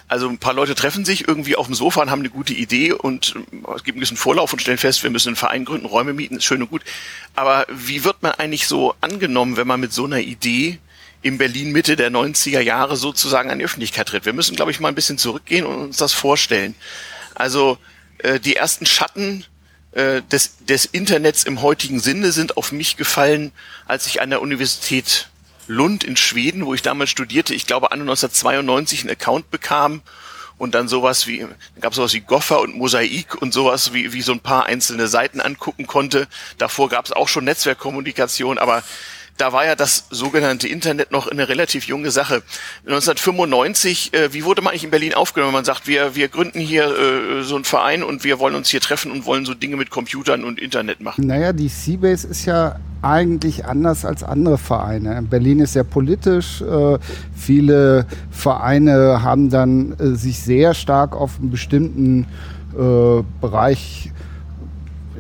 Also 0.08 0.28
ein 0.28 0.36
paar 0.36 0.52
Leute 0.52 0.74
treffen 0.74 1.06
sich 1.06 1.26
irgendwie 1.26 1.56
auf 1.56 1.66
dem 1.66 1.74
Sofa 1.74 2.02
und 2.02 2.10
haben 2.10 2.18
eine 2.18 2.28
gute 2.28 2.52
Idee 2.52 2.92
und 2.92 3.34
äh, 3.36 3.74
es 3.76 3.84
gibt 3.84 3.96
ein 3.96 4.00
bisschen 4.00 4.18
Vorlauf 4.18 4.52
und 4.52 4.60
stellen 4.60 4.76
fest, 4.76 5.02
wir 5.02 5.10
müssen 5.10 5.28
einen 5.28 5.36
Verein 5.36 5.64
gründen, 5.64 5.86
Räume 5.86 6.12
mieten, 6.12 6.36
ist 6.36 6.44
schön 6.44 6.60
und 6.60 6.70
gut. 6.70 6.82
Aber 7.34 7.66
wie 7.70 8.04
wird 8.04 8.22
man 8.22 8.32
eigentlich 8.32 8.66
so 8.66 8.94
angenommen, 9.00 9.56
wenn 9.56 9.66
man 9.66 9.80
mit 9.80 9.92
so 9.92 10.04
einer 10.04 10.18
Idee 10.18 10.80
in 11.22 11.38
Berlin 11.38 11.70
Mitte 11.70 11.94
der 11.94 12.10
90er 12.10 12.60
Jahre 12.60 12.96
sozusagen 12.96 13.50
an 13.50 13.60
die 13.60 13.64
Öffentlichkeit 13.64 14.08
tritt? 14.08 14.26
Wir 14.26 14.32
müssen, 14.32 14.56
glaube 14.56 14.70
ich, 14.70 14.80
mal 14.80 14.88
ein 14.88 14.94
bisschen 14.94 15.18
zurückgehen 15.18 15.64
und 15.64 15.76
uns 15.76 15.96
das 15.96 16.12
vorstellen. 16.12 16.74
Also 17.34 17.78
äh, 18.18 18.40
die 18.40 18.56
ersten 18.56 18.86
Schatten 18.86 19.44
äh, 19.92 20.22
des, 20.22 20.56
des 20.66 20.84
Internets 20.86 21.44
im 21.44 21.62
heutigen 21.62 22.00
Sinne 22.00 22.32
sind 22.32 22.56
auf 22.56 22.72
mich 22.72 22.96
gefallen, 22.96 23.52
als 23.86 24.06
ich 24.06 24.20
an 24.20 24.30
der 24.30 24.42
Universität 24.42 25.28
Lund 25.66 26.04
in 26.04 26.16
Schweden, 26.16 26.66
wo 26.66 26.74
ich 26.74 26.82
damals 26.82 27.10
studierte, 27.10 27.54
ich 27.54 27.66
glaube 27.66 27.92
1992 27.92 29.02
einen 29.02 29.10
Account 29.10 29.50
bekam 29.50 30.02
und 30.58 30.74
dann 30.74 30.88
sowas 30.88 31.26
wie, 31.26 31.46
gab 31.80 31.94
sowas 31.94 32.12
wie 32.12 32.20
Goffer 32.20 32.60
und 32.60 32.76
Mosaik 32.76 33.40
und 33.40 33.52
sowas 33.52 33.92
wie, 33.92 34.12
wie 34.12 34.22
so 34.22 34.32
ein 34.32 34.40
paar 34.40 34.66
einzelne 34.66 35.08
Seiten 35.08 35.40
angucken 35.40 35.86
konnte. 35.86 36.28
Davor 36.58 36.88
gab 36.88 37.04
es 37.04 37.12
auch 37.12 37.28
schon 37.28 37.44
Netzwerkkommunikation, 37.44 38.58
aber 38.58 38.82
da 39.42 39.52
war 39.52 39.66
ja 39.66 39.74
das 39.74 40.04
sogenannte 40.10 40.68
Internet 40.68 41.10
noch 41.10 41.26
eine 41.26 41.48
relativ 41.48 41.88
junge 41.88 42.12
Sache. 42.12 42.44
1995, 42.86 44.14
äh, 44.14 44.32
wie 44.32 44.44
wurde 44.44 44.62
man 44.62 44.70
eigentlich 44.70 44.84
in 44.84 44.90
Berlin 44.90 45.14
aufgenommen? 45.14 45.52
Man 45.52 45.64
sagt, 45.64 45.88
wir, 45.88 46.14
wir 46.14 46.28
gründen 46.28 46.60
hier 46.60 46.84
äh, 46.84 47.42
so 47.42 47.56
einen 47.56 47.64
Verein 47.64 48.04
und 48.04 48.22
wir 48.22 48.38
wollen 48.38 48.54
uns 48.54 48.68
hier 48.68 48.80
treffen 48.80 49.10
und 49.10 49.26
wollen 49.26 49.44
so 49.44 49.54
Dinge 49.54 49.74
mit 49.76 49.90
Computern 49.90 50.44
und 50.44 50.60
Internet 50.60 51.00
machen. 51.00 51.26
Naja, 51.26 51.52
die 51.52 51.66
Seabase 51.66 52.28
ist 52.28 52.44
ja 52.44 52.76
eigentlich 53.02 53.64
anders 53.64 54.04
als 54.04 54.22
andere 54.22 54.58
Vereine. 54.58 55.20
Berlin 55.28 55.58
ist 55.58 55.72
sehr 55.72 55.82
politisch. 55.82 56.62
Äh, 56.62 56.98
viele 57.34 58.06
Vereine 58.30 59.24
haben 59.24 59.50
dann 59.50 59.98
äh, 59.98 60.14
sich 60.14 60.38
sehr 60.38 60.72
stark 60.72 61.16
auf 61.16 61.40
einen 61.40 61.50
bestimmten 61.50 62.28
äh, 62.78 63.24
Bereich 63.40 64.12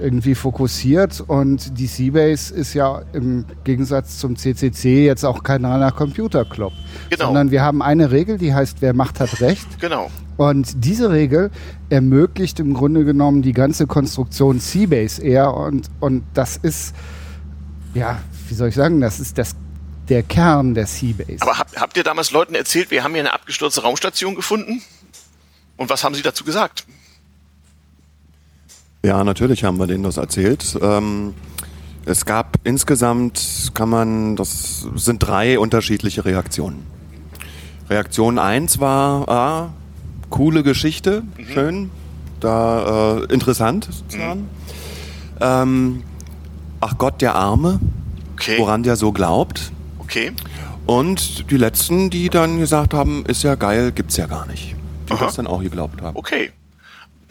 irgendwie 0.02 0.34
fokussiert 0.34 1.22
und 1.26 1.78
die 1.78 1.86
Seabase 1.86 2.52
ist 2.52 2.74
ja 2.74 3.02
im 3.12 3.46
Gegensatz 3.64 4.18
zum 4.18 4.36
CCC 4.36 5.06
jetzt 5.06 5.24
auch 5.24 5.42
kein 5.42 5.64
reiner 5.64 5.92
Computerclub, 5.92 6.72
genau. 7.08 7.26
sondern 7.26 7.50
wir 7.50 7.62
haben 7.62 7.82
eine 7.82 8.10
Regel, 8.10 8.38
die 8.38 8.52
heißt, 8.52 8.78
wer 8.80 8.94
macht, 8.94 9.20
hat 9.20 9.40
Recht. 9.40 9.66
Genau. 9.80 10.10
Und 10.36 10.84
diese 10.84 11.10
Regel 11.10 11.50
ermöglicht 11.90 12.58
im 12.60 12.72
Grunde 12.72 13.04
genommen 13.04 13.42
die 13.42 13.52
ganze 13.52 13.86
Konstruktion 13.86 14.60
Seabase 14.60 15.22
eher 15.22 15.54
und, 15.54 15.88
und 16.00 16.24
das 16.34 16.56
ist, 16.56 16.94
ja, 17.94 18.20
wie 18.48 18.54
soll 18.54 18.68
ich 18.68 18.74
sagen, 18.74 19.00
das 19.00 19.20
ist 19.20 19.38
das 19.38 19.54
der 20.08 20.22
Kern 20.22 20.74
der 20.74 20.86
Seabase. 20.86 21.38
Aber 21.40 21.58
habt, 21.58 21.80
habt 21.80 21.96
ihr 21.96 22.04
damals 22.04 22.32
Leuten 22.32 22.54
erzählt, 22.54 22.90
wir 22.90 23.04
haben 23.04 23.12
hier 23.12 23.20
eine 23.20 23.32
abgestürzte 23.32 23.82
Raumstation 23.82 24.34
gefunden? 24.34 24.82
Und 25.76 25.90
was 25.90 26.04
haben 26.04 26.14
sie 26.14 26.22
dazu 26.22 26.44
gesagt? 26.44 26.86
Ja, 29.04 29.24
natürlich 29.24 29.64
haben 29.64 29.78
wir 29.78 29.86
denen 29.86 30.04
das 30.04 30.16
erzählt. 30.16 30.78
Ähm, 30.80 31.34
es 32.04 32.24
gab 32.24 32.58
insgesamt, 32.64 33.72
kann 33.74 33.88
man, 33.88 34.36
das 34.36 34.86
sind 34.94 35.18
drei 35.18 35.58
unterschiedliche 35.58 36.24
Reaktionen. 36.24 36.86
Reaktion 37.90 38.38
1 38.38 38.78
war, 38.78 39.28
ah, 39.28 39.72
coole 40.30 40.62
Geschichte, 40.62 41.22
mhm. 41.36 41.46
schön, 41.52 41.90
da 42.40 43.18
äh, 43.18 43.32
interessant 43.32 43.88
sozusagen. 43.90 44.40
Mhm. 44.40 44.48
Ähm, 45.40 46.02
ach 46.80 46.96
Gott, 46.96 47.20
der 47.20 47.34
Arme, 47.34 47.80
okay. 48.34 48.58
woran 48.58 48.84
der 48.84 48.96
so 48.96 49.10
glaubt. 49.10 49.72
Okay. 49.98 50.32
Und 50.86 51.50
die 51.50 51.56
letzten, 51.56 52.10
die 52.10 52.28
dann 52.28 52.58
gesagt 52.58 52.94
haben, 52.94 53.24
ist 53.26 53.42
ja 53.42 53.56
geil, 53.56 53.92
gibt's 53.92 54.16
ja 54.16 54.26
gar 54.26 54.46
nicht. 54.46 54.76
Die 55.08 55.12
Aha. 55.12 55.24
das 55.24 55.34
dann 55.34 55.46
auch 55.46 55.60
geglaubt 55.60 56.02
haben. 56.02 56.16
Okay 56.16 56.52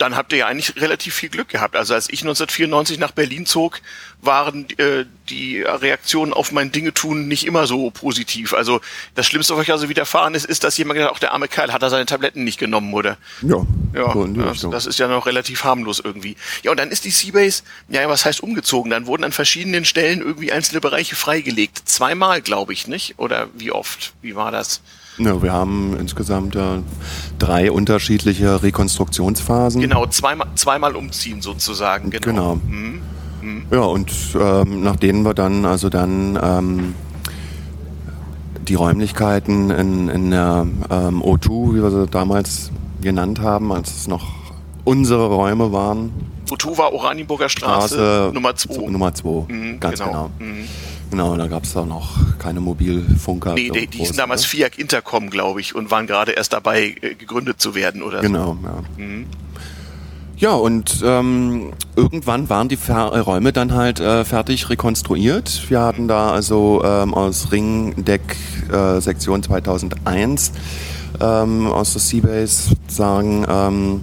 dann 0.02 0.16
habt 0.16 0.34
ihr 0.34 0.40
ja 0.40 0.48
eigentlich 0.48 0.76
relativ 0.82 1.14
viel 1.14 1.30
Glück 1.30 1.50
gehabt. 1.50 1.76
Also 1.76 1.94
als 1.94 2.08
ich 2.10 2.22
1994 2.22 2.98
nach 2.98 3.12
Berlin 3.12 3.46
zog, 3.46 3.80
waren 4.22 4.68
äh, 4.78 5.06
die 5.30 5.62
Reaktionen 5.62 6.34
auf 6.34 6.52
mein 6.52 6.72
Dinge 6.72 6.94
tun 6.94 7.28
nicht 7.28 7.46
immer 7.46 7.68
so 7.68 7.92
positiv. 7.92 8.54
Also 8.54 8.82
das 9.16 9.28
Schlimmste, 9.28 9.54
was 9.54 9.62
euch 9.62 9.72
also 9.72 9.90
widerfahren 9.90 10.34
ist, 10.36 10.46
ist, 10.46 10.64
dass 10.64 10.78
jemand 10.78 10.98
gesagt, 10.98 11.14
auch 11.14 11.20
der 11.20 11.34
arme 11.34 11.48
Kerl 11.48 11.72
hat 11.72 11.82
er 11.84 11.90
seine 11.90 12.06
Tabletten 12.06 12.44
nicht 12.44 12.60
genommen, 12.60 12.94
oder? 12.94 13.18
Ja. 13.42 13.66
Ja, 13.94 14.14
das, 14.16 14.62
das, 14.62 14.86
ist 14.86 15.00
ja 15.00 15.08
noch 15.08 15.26
relativ 15.26 15.66
harmlos 15.66 16.00
irgendwie. 16.04 16.38
Ja, 16.64 16.72
und 16.72 16.80
dann 16.80 16.92
ist 16.92 17.04
die 17.04 17.12
Seabase, 17.12 17.64
ja, 17.90 18.08
was 18.08 18.24
heißt 18.24 18.42
umgezogen? 18.42 18.90
Dann 18.90 19.06
wurden 19.06 19.26
an 19.26 19.34
verschiedenen 19.34 19.84
Stellen 19.84 20.22
irgendwie 20.22 20.52
einzelne 20.52 20.80
Bereiche 20.80 21.16
freigelegt. 21.16 21.82
Zweimal, 21.86 22.42
glaube 22.42 22.74
ich, 22.74 22.88
nicht? 22.88 23.20
Oder 23.20 23.50
wie 23.54 23.72
oft? 23.72 24.14
Wie 24.22 24.36
war 24.36 24.52
das? 24.52 24.82
Ja, 25.18 25.42
wir 25.44 25.52
haben 25.52 25.96
insgesamt 26.00 26.56
äh, 26.56 26.80
drei 27.38 27.72
unterschiedliche 27.72 28.64
Rekonstruktionsphasen. 28.64 29.82
Genau, 29.82 30.06
zweimal, 30.08 30.48
zweimal 30.56 30.96
umziehen 30.96 31.42
sozusagen. 31.42 32.10
Genau. 32.10 32.26
genau. 32.26 32.56
Mhm. 32.56 33.02
Mhm. 33.42 33.66
Ja, 33.72 33.82
und 33.82 34.12
ähm, 34.40 34.84
nach 34.84 34.96
denen 34.96 35.24
wir 35.24 35.34
dann 35.34 35.66
also 35.66 35.90
dann 35.90 36.40
ähm, 36.42 36.96
die 38.68 38.76
Räumlichkeiten 38.76 39.70
in, 39.72 40.10
in 40.10 40.32
der 40.32 40.68
ähm, 40.90 41.22
O2, 41.22 41.76
wie 41.76 41.84
wir 41.84 41.92
sie 41.92 42.08
damals 42.08 42.72
genannt 43.02 43.42
haben, 43.42 43.72
als 43.74 43.96
es 43.96 44.08
noch 44.08 44.32
unsere 44.84 45.28
Räume 45.28 45.72
waren. 45.72 46.12
O2 46.50 46.78
war 46.78 46.94
Oranienburger 46.94 47.50
Straße, 47.50 47.96
Straße 47.96 48.32
Nummer 48.34 48.56
2. 48.56 48.90
Nummer 48.90 49.14
2, 49.14 49.30
mhm, 49.48 49.80
ganz 49.80 50.00
genau. 50.00 50.32
genau. 50.38 50.56
Genau, 51.12 51.36
da 51.36 51.48
gab 51.48 51.66
es 51.66 51.74
da 51.74 51.86
noch 51.86 52.16
keine 52.40 52.62
Mobilfunker. 52.62 53.54
Nee, 53.54 53.70
die, 53.70 53.86
die 53.86 53.98
hießen 54.00 54.16
damals 54.16 54.46
FIAC 54.46 54.80
Intercom, 54.80 55.30
glaube 55.30 55.60
ich, 55.60 55.76
und 55.76 55.92
waren 55.92 56.08
gerade 56.08 56.32
erst 56.32 56.54
dabei, 56.54 56.96
äh, 57.02 57.16
gegründet 57.16 57.60
zu 57.62 57.76
werden 57.76 58.02
oder 58.02 58.22
genau, 58.22 58.58
so. 58.62 58.68
ja. 58.68 59.06
Mhm. 59.06 59.26
Ja, 60.38 60.54
und 60.54 61.04
ähm, 61.06 61.74
irgendwann 61.96 62.50
waren 62.50 62.68
die 62.68 62.78
Fer 62.78 63.12
äh, 63.14 63.20
Räume 63.20 63.54
dann 63.54 63.76
halt 63.76 64.00
äh, 64.00 64.26
fertig 64.26 64.70
rekonstruiert. 64.70 65.70
Wir 65.70 65.82
hatten 65.82 66.08
da 66.08 66.32
also 66.32 66.82
ähm, 66.84 67.14
aus 67.14 67.52
Ringdeck 67.52 68.38
äh, 68.72 69.00
Sektion 69.02 69.44
2001 69.44 70.54
ähm, 71.20 71.68
aus 71.68 71.92
der 71.92 72.02
Seabase 72.02 72.74
sagen 72.88 73.46
ähm, 73.48 74.02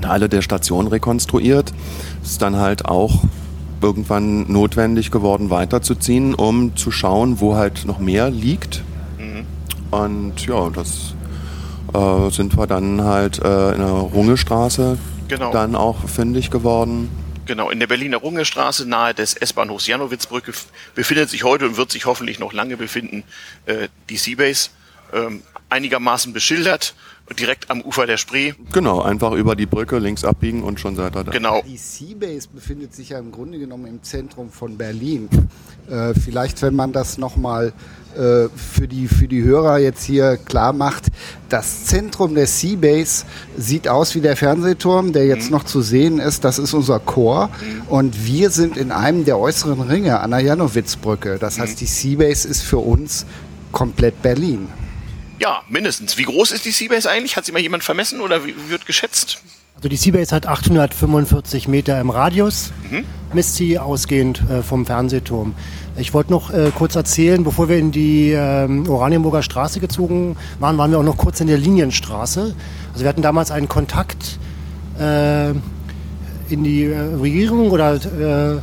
Teile 0.00 0.30
der 0.30 0.40
Station 0.40 0.86
rekonstruiert. 0.86 1.74
Ist 2.22 2.40
dann 2.40 2.56
halt 2.56 2.86
auch 2.86 3.24
irgendwann 3.80 4.50
notwendig 4.50 5.10
geworden, 5.10 5.50
weiterzuziehen, 5.50 6.34
um 6.34 6.76
zu 6.76 6.90
schauen, 6.90 7.40
wo 7.40 7.56
halt 7.56 7.84
noch 7.84 7.98
mehr 7.98 8.30
liegt. 8.30 8.82
Mhm. 9.18 9.46
Und 9.90 10.46
ja, 10.46 10.70
das 10.70 11.14
äh, 11.94 12.30
sind 12.30 12.56
wir 12.56 12.66
dann 12.66 13.02
halt 13.02 13.38
äh, 13.42 13.72
in 13.72 13.78
der 13.78 13.88
Rungestraße 13.88 14.98
genau. 15.28 15.52
dann 15.52 15.74
auch 15.74 16.08
fündig 16.08 16.50
geworden. 16.50 17.08
Genau, 17.46 17.70
in 17.70 17.80
der 17.80 17.86
Berliner 17.86 18.18
Rungestraße 18.18 18.86
nahe 18.86 19.14
des 19.14 19.34
S-Bahnhofs 19.34 19.86
Janowitzbrücke 19.86 20.52
befindet 20.94 21.30
sich 21.30 21.44
heute 21.44 21.64
und 21.66 21.78
wird 21.78 21.90
sich 21.90 22.04
hoffentlich 22.04 22.38
noch 22.38 22.52
lange 22.52 22.76
befinden 22.76 23.24
äh, 23.64 23.88
die 24.10 24.18
Seabase. 24.18 24.70
Ähm, 25.14 25.42
einigermaßen 25.70 26.34
beschildert 26.34 26.94
direkt 27.34 27.70
am 27.70 27.80
Ufer 27.82 28.06
der 28.06 28.16
Spree. 28.16 28.54
Genau, 28.72 29.02
einfach 29.02 29.32
über 29.32 29.56
die 29.56 29.66
Brücke 29.66 29.98
links 29.98 30.24
abbiegen 30.24 30.62
und 30.62 30.80
schon 30.80 30.96
seid 30.96 31.16
ihr 31.16 31.24
da. 31.24 31.30
Genau. 31.30 31.62
Die 31.66 31.76
Seabase 31.76 32.48
befindet 32.52 32.94
sich 32.94 33.10
ja 33.10 33.18
im 33.18 33.32
Grunde 33.32 33.58
genommen 33.58 33.86
im 33.86 34.02
Zentrum 34.02 34.50
von 34.50 34.76
Berlin. 34.76 35.28
Äh, 35.90 36.14
vielleicht, 36.14 36.62
wenn 36.62 36.74
man 36.74 36.92
das 36.92 37.18
nochmal 37.18 37.72
äh, 38.14 38.48
für, 38.54 38.88
die, 38.88 39.08
für 39.08 39.28
die 39.28 39.42
Hörer 39.42 39.78
jetzt 39.78 40.04
hier 40.04 40.36
klar 40.36 40.72
macht, 40.72 41.06
das 41.48 41.84
Zentrum 41.84 42.34
der 42.34 42.46
Seabase 42.46 43.24
sieht 43.56 43.88
aus 43.88 44.14
wie 44.14 44.20
der 44.20 44.36
Fernsehturm, 44.36 45.12
der 45.12 45.26
jetzt 45.26 45.46
mhm. 45.46 45.56
noch 45.56 45.64
zu 45.64 45.82
sehen 45.82 46.18
ist. 46.18 46.44
Das 46.44 46.58
ist 46.58 46.74
unser 46.74 46.98
Chor. 46.98 47.48
Mhm. 47.48 47.82
Und 47.88 48.26
wir 48.26 48.50
sind 48.50 48.76
in 48.76 48.92
einem 48.92 49.24
der 49.24 49.38
äußeren 49.38 49.80
Ringe 49.80 50.20
an 50.20 50.30
der 50.30 50.40
Janowitzbrücke. 50.40 51.38
Das 51.38 51.58
heißt, 51.58 51.74
mhm. 51.74 51.78
die 51.78 51.86
Seabase 51.86 52.48
ist 52.48 52.62
für 52.62 52.78
uns 52.78 53.26
komplett 53.72 54.22
Berlin. 54.22 54.68
Ja, 55.38 55.62
mindestens. 55.68 56.18
Wie 56.18 56.24
groß 56.24 56.52
ist 56.52 56.64
die 56.64 56.70
Seabase 56.70 57.10
eigentlich? 57.10 57.36
Hat 57.36 57.44
sie 57.44 57.52
mal 57.52 57.60
jemand 57.60 57.84
vermessen 57.84 58.20
oder 58.20 58.44
wie 58.44 58.54
wird 58.68 58.86
geschätzt? 58.86 59.40
Also 59.76 59.88
die 59.88 59.96
Seabase 59.96 60.34
hat 60.34 60.46
845 60.46 61.68
Meter 61.68 62.00
im 62.00 62.10
Radius, 62.10 62.72
mhm. 62.90 63.04
misst 63.32 63.54
sie 63.54 63.78
ausgehend 63.78 64.42
äh, 64.50 64.62
vom 64.62 64.84
Fernsehturm. 64.84 65.54
Ich 65.96 66.12
wollte 66.12 66.32
noch 66.32 66.52
äh, 66.52 66.72
kurz 66.76 66.96
erzählen, 66.96 67.44
bevor 67.44 67.68
wir 67.68 67.78
in 67.78 67.92
die 67.92 68.32
äh, 68.32 68.88
Oranienburger 68.88 69.42
Straße 69.42 69.78
gezogen 69.78 70.36
waren, 70.58 70.76
waren 70.78 70.90
wir 70.90 70.98
auch 70.98 71.04
noch 71.04 71.16
kurz 71.16 71.40
in 71.40 71.46
der 71.46 71.58
Linienstraße. 71.58 72.56
Also 72.92 73.04
wir 73.04 73.08
hatten 73.08 73.22
damals 73.22 73.52
einen 73.52 73.68
Kontakt 73.68 74.40
äh, 74.98 75.50
in 75.50 76.64
die 76.64 76.84
äh, 76.84 76.98
Regierung 76.98 77.70
oder 77.70 77.94
äh, 77.94 78.60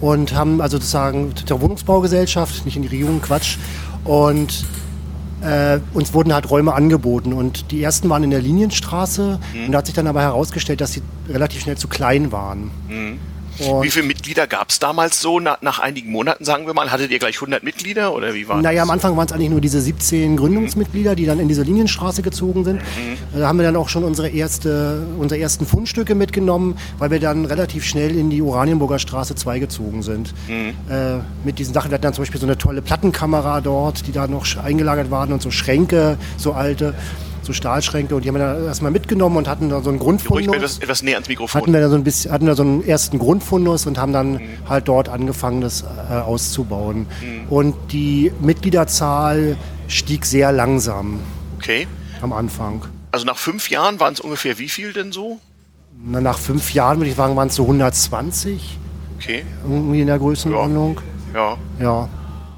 und 0.00 0.34
haben 0.34 0.60
also 0.60 0.78
sozusagen 0.78 1.32
der 1.48 1.60
Wohnungsbaugesellschaft, 1.60 2.64
nicht 2.64 2.76
in 2.76 2.82
die 2.82 2.88
Regierung, 2.88 3.20
Quatsch. 3.20 3.56
Und 4.02 4.64
äh, 5.42 5.80
uns 5.94 6.12
wurden 6.14 6.32
halt 6.32 6.50
Räume 6.50 6.74
angeboten 6.74 7.32
und 7.32 7.70
die 7.70 7.82
ersten 7.82 8.08
waren 8.08 8.22
in 8.22 8.30
der 8.30 8.42
Linienstraße 8.42 9.38
mhm. 9.54 9.66
und 9.66 9.72
da 9.72 9.78
hat 9.78 9.86
sich 9.86 9.94
dann 9.94 10.06
aber 10.06 10.20
herausgestellt, 10.22 10.80
dass 10.80 10.92
sie 10.92 11.02
relativ 11.28 11.62
schnell 11.62 11.76
zu 11.76 11.88
klein 11.88 12.32
waren. 12.32 12.70
Mhm. 12.88 13.18
Und 13.68 13.82
wie 13.82 13.90
viele 13.90 14.06
Mitglieder 14.06 14.46
gab 14.46 14.70
es 14.70 14.78
damals 14.78 15.20
so? 15.20 15.40
Na, 15.40 15.58
nach 15.60 15.78
einigen 15.78 16.10
Monaten, 16.10 16.44
sagen 16.44 16.66
wir 16.66 16.74
mal, 16.74 16.90
hattet 16.90 17.10
ihr 17.10 17.18
gleich 17.18 17.36
100 17.36 17.62
Mitglieder 17.62 18.14
oder 18.14 18.34
wie 18.34 18.48
war 18.48 18.60
Naja, 18.60 18.82
am 18.82 18.90
Anfang 18.90 19.16
waren 19.16 19.26
es 19.26 19.32
eigentlich 19.32 19.50
nur 19.50 19.60
diese 19.60 19.80
17 19.80 20.36
Gründungsmitglieder, 20.36 21.14
die 21.14 21.26
dann 21.26 21.38
in 21.38 21.48
diese 21.48 21.62
Linienstraße 21.62 22.22
gezogen 22.22 22.64
sind. 22.64 22.76
Mhm. 22.76 23.38
Da 23.38 23.48
haben 23.48 23.58
wir 23.58 23.64
dann 23.64 23.76
auch 23.76 23.88
schon 23.88 24.04
unsere, 24.04 24.28
erste, 24.28 25.06
unsere 25.18 25.40
ersten 25.40 25.66
Fundstücke 25.66 26.14
mitgenommen, 26.14 26.76
weil 26.98 27.10
wir 27.10 27.20
dann 27.20 27.44
relativ 27.44 27.84
schnell 27.84 28.16
in 28.16 28.30
die 28.30 28.42
Oranienburger 28.42 28.98
Straße 28.98 29.34
2 29.34 29.58
gezogen 29.58 30.02
sind. 30.02 30.34
Mhm. 30.48 30.74
Äh, 30.90 31.18
mit 31.44 31.58
diesen 31.58 31.74
Sachen, 31.74 31.90
wir 31.90 31.94
hatten 31.94 32.02
dann 32.02 32.14
zum 32.14 32.22
Beispiel 32.22 32.40
so 32.40 32.46
eine 32.46 32.58
tolle 32.58 32.82
Plattenkamera 32.82 33.60
dort, 33.60 34.06
die 34.06 34.12
da 34.12 34.26
noch 34.26 34.46
eingelagert 34.56 35.10
waren 35.10 35.32
und 35.32 35.42
so 35.42 35.50
Schränke, 35.50 36.18
so 36.36 36.52
alte 36.52 36.94
so 37.42 37.52
Stahlschränke 37.52 38.14
und 38.14 38.24
die 38.24 38.28
haben 38.28 38.36
wir 38.36 38.44
dann 38.44 38.64
erstmal 38.64 38.90
mitgenommen 38.90 39.36
und 39.36 39.48
hatten 39.48 39.68
da 39.68 39.80
so 39.80 39.90
einen 39.90 39.98
Grundfundus. 39.98 40.48
Ruhig 40.48 40.56
etwas, 40.56 40.78
etwas 40.78 41.02
näher 41.02 41.16
ans 41.16 41.28
Mikrofon. 41.28 41.60
Hatten 41.60 41.72
wir 41.72 41.80
da 41.80 41.88
so 41.88 41.94
ein 41.96 42.04
bisschen, 42.04 42.32
hatten 42.32 42.46
da 42.46 42.54
so 42.54 42.62
einen 42.62 42.86
ersten 42.86 43.18
Grundfundus 43.18 43.86
und 43.86 43.98
haben 43.98 44.12
dann 44.12 44.32
mhm. 44.32 44.40
halt 44.68 44.88
dort 44.88 45.08
angefangen, 45.08 45.60
das 45.60 45.82
äh, 45.82 46.14
auszubauen. 46.14 47.06
Mhm. 47.20 47.48
Und 47.48 47.74
die 47.92 48.32
Mitgliederzahl 48.40 49.56
stieg 49.88 50.26
sehr 50.26 50.52
langsam. 50.52 51.20
Okay. 51.58 51.86
Am 52.20 52.32
Anfang. 52.32 52.84
Also 53.12 53.26
nach 53.26 53.38
fünf 53.38 53.70
Jahren 53.70 53.98
waren 54.00 54.14
es 54.14 54.20
ungefähr 54.20 54.58
wie 54.58 54.68
viel 54.68 54.92
denn 54.92 55.12
so? 55.12 55.40
Na, 56.02 56.20
nach 56.20 56.38
fünf 56.38 56.72
Jahren 56.72 56.98
würde 56.98 57.10
ich 57.10 57.16
sagen, 57.16 57.36
waren 57.36 57.48
es 57.48 57.56
so 57.56 57.64
120. 57.64 58.78
Okay. 59.16 59.44
Irgendwie 59.64 60.00
in 60.00 60.06
der 60.06 60.18
Größenordnung. 60.18 61.00
Ja. 61.34 61.58
ja. 61.78 61.84
Ja. 61.84 62.08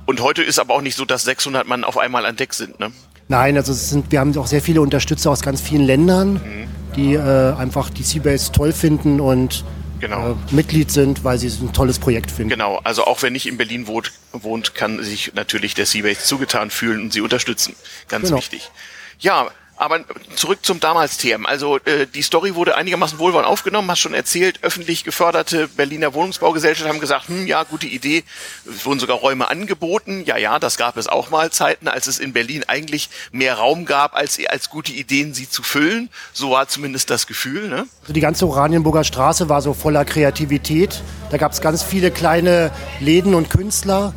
Und 0.06 0.20
heute 0.20 0.42
ist 0.42 0.58
aber 0.58 0.74
auch 0.74 0.82
nicht 0.82 0.96
so, 0.96 1.04
dass 1.04 1.24
600 1.24 1.66
Mann 1.66 1.84
auf 1.84 1.98
einmal 1.98 2.26
an 2.26 2.36
Deck 2.36 2.54
sind, 2.54 2.78
ne? 2.80 2.92
Nein, 3.32 3.56
also 3.56 3.72
sind, 3.72 4.12
wir 4.12 4.20
haben 4.20 4.36
auch 4.36 4.46
sehr 4.46 4.60
viele 4.60 4.82
Unterstützer 4.82 5.30
aus 5.30 5.40
ganz 5.40 5.62
vielen 5.62 5.86
Ländern, 5.86 6.34
mhm. 6.34 6.68
die 6.94 7.14
äh, 7.14 7.54
einfach 7.54 7.88
die 7.88 8.02
Seabase 8.02 8.52
toll 8.52 8.74
finden 8.74 9.20
und 9.20 9.64
genau. 10.00 10.32
äh, 10.32 10.54
Mitglied 10.54 10.90
sind, 10.90 11.24
weil 11.24 11.38
sie 11.38 11.46
es 11.46 11.58
ein 11.62 11.72
tolles 11.72 11.98
Projekt 11.98 12.30
finden. 12.30 12.50
Genau, 12.50 12.78
also 12.84 13.06
auch 13.06 13.22
wer 13.22 13.30
nicht 13.30 13.46
in 13.46 13.56
Berlin 13.56 13.86
wohnt, 13.86 14.12
wohnt 14.32 14.74
kann 14.74 15.02
sich 15.02 15.32
natürlich 15.34 15.72
der 15.72 15.86
Seabase 15.86 16.20
zugetan 16.20 16.68
fühlen 16.68 17.00
und 17.00 17.14
sie 17.14 17.22
unterstützen. 17.22 17.74
Ganz 18.08 18.26
genau. 18.26 18.36
wichtig. 18.36 18.70
Ja, 19.18 19.48
Aber 19.76 20.00
zurück 20.36 20.60
zum 20.62 20.80
damals 20.80 21.16
TM. 21.16 21.46
Also 21.46 21.78
äh, 21.78 22.06
die 22.06 22.22
Story 22.22 22.54
wurde 22.54 22.76
einigermaßen 22.76 23.18
wohlwollend 23.18 23.48
aufgenommen, 23.48 23.90
hast 23.90 24.00
schon 24.00 24.14
erzählt, 24.14 24.60
öffentlich 24.62 25.02
geförderte 25.02 25.66
Berliner 25.66 26.14
Wohnungsbaugesellschaft 26.14 26.88
haben 26.88 27.00
gesagt, 27.00 27.28
hm, 27.28 27.46
ja, 27.46 27.62
gute 27.64 27.86
Idee, 27.86 28.22
es 28.68 28.84
wurden 28.84 29.00
sogar 29.00 29.16
Räume 29.16 29.48
angeboten. 29.48 30.22
Ja, 30.24 30.36
ja, 30.36 30.58
das 30.58 30.76
gab 30.76 30.96
es 30.96 31.08
auch 31.08 31.30
mal 31.30 31.50
Zeiten, 31.50 31.88
als 31.88 32.06
es 32.06 32.18
in 32.18 32.32
Berlin 32.32 32.64
eigentlich 32.68 33.08
mehr 33.32 33.54
Raum 33.54 33.84
gab, 33.84 34.14
als, 34.14 34.38
als 34.46 34.68
gute 34.68 34.92
Ideen, 34.92 35.34
sie 35.34 35.48
zu 35.48 35.62
füllen. 35.62 36.10
So 36.32 36.50
war 36.50 36.68
zumindest 36.68 37.10
das 37.10 37.26
Gefühl. 37.26 37.68
Ne? 37.68 37.86
Also 38.02 38.12
die 38.12 38.20
ganze 38.20 38.46
Oranienburger 38.46 39.04
Straße 39.04 39.48
war 39.48 39.62
so 39.62 39.74
voller 39.74 40.04
Kreativität. 40.04 41.02
Da 41.30 41.38
gab 41.38 41.52
es 41.52 41.60
ganz 41.60 41.82
viele 41.82 42.10
kleine 42.10 42.70
Läden 43.00 43.34
und 43.34 43.50
Künstler, 43.50 44.14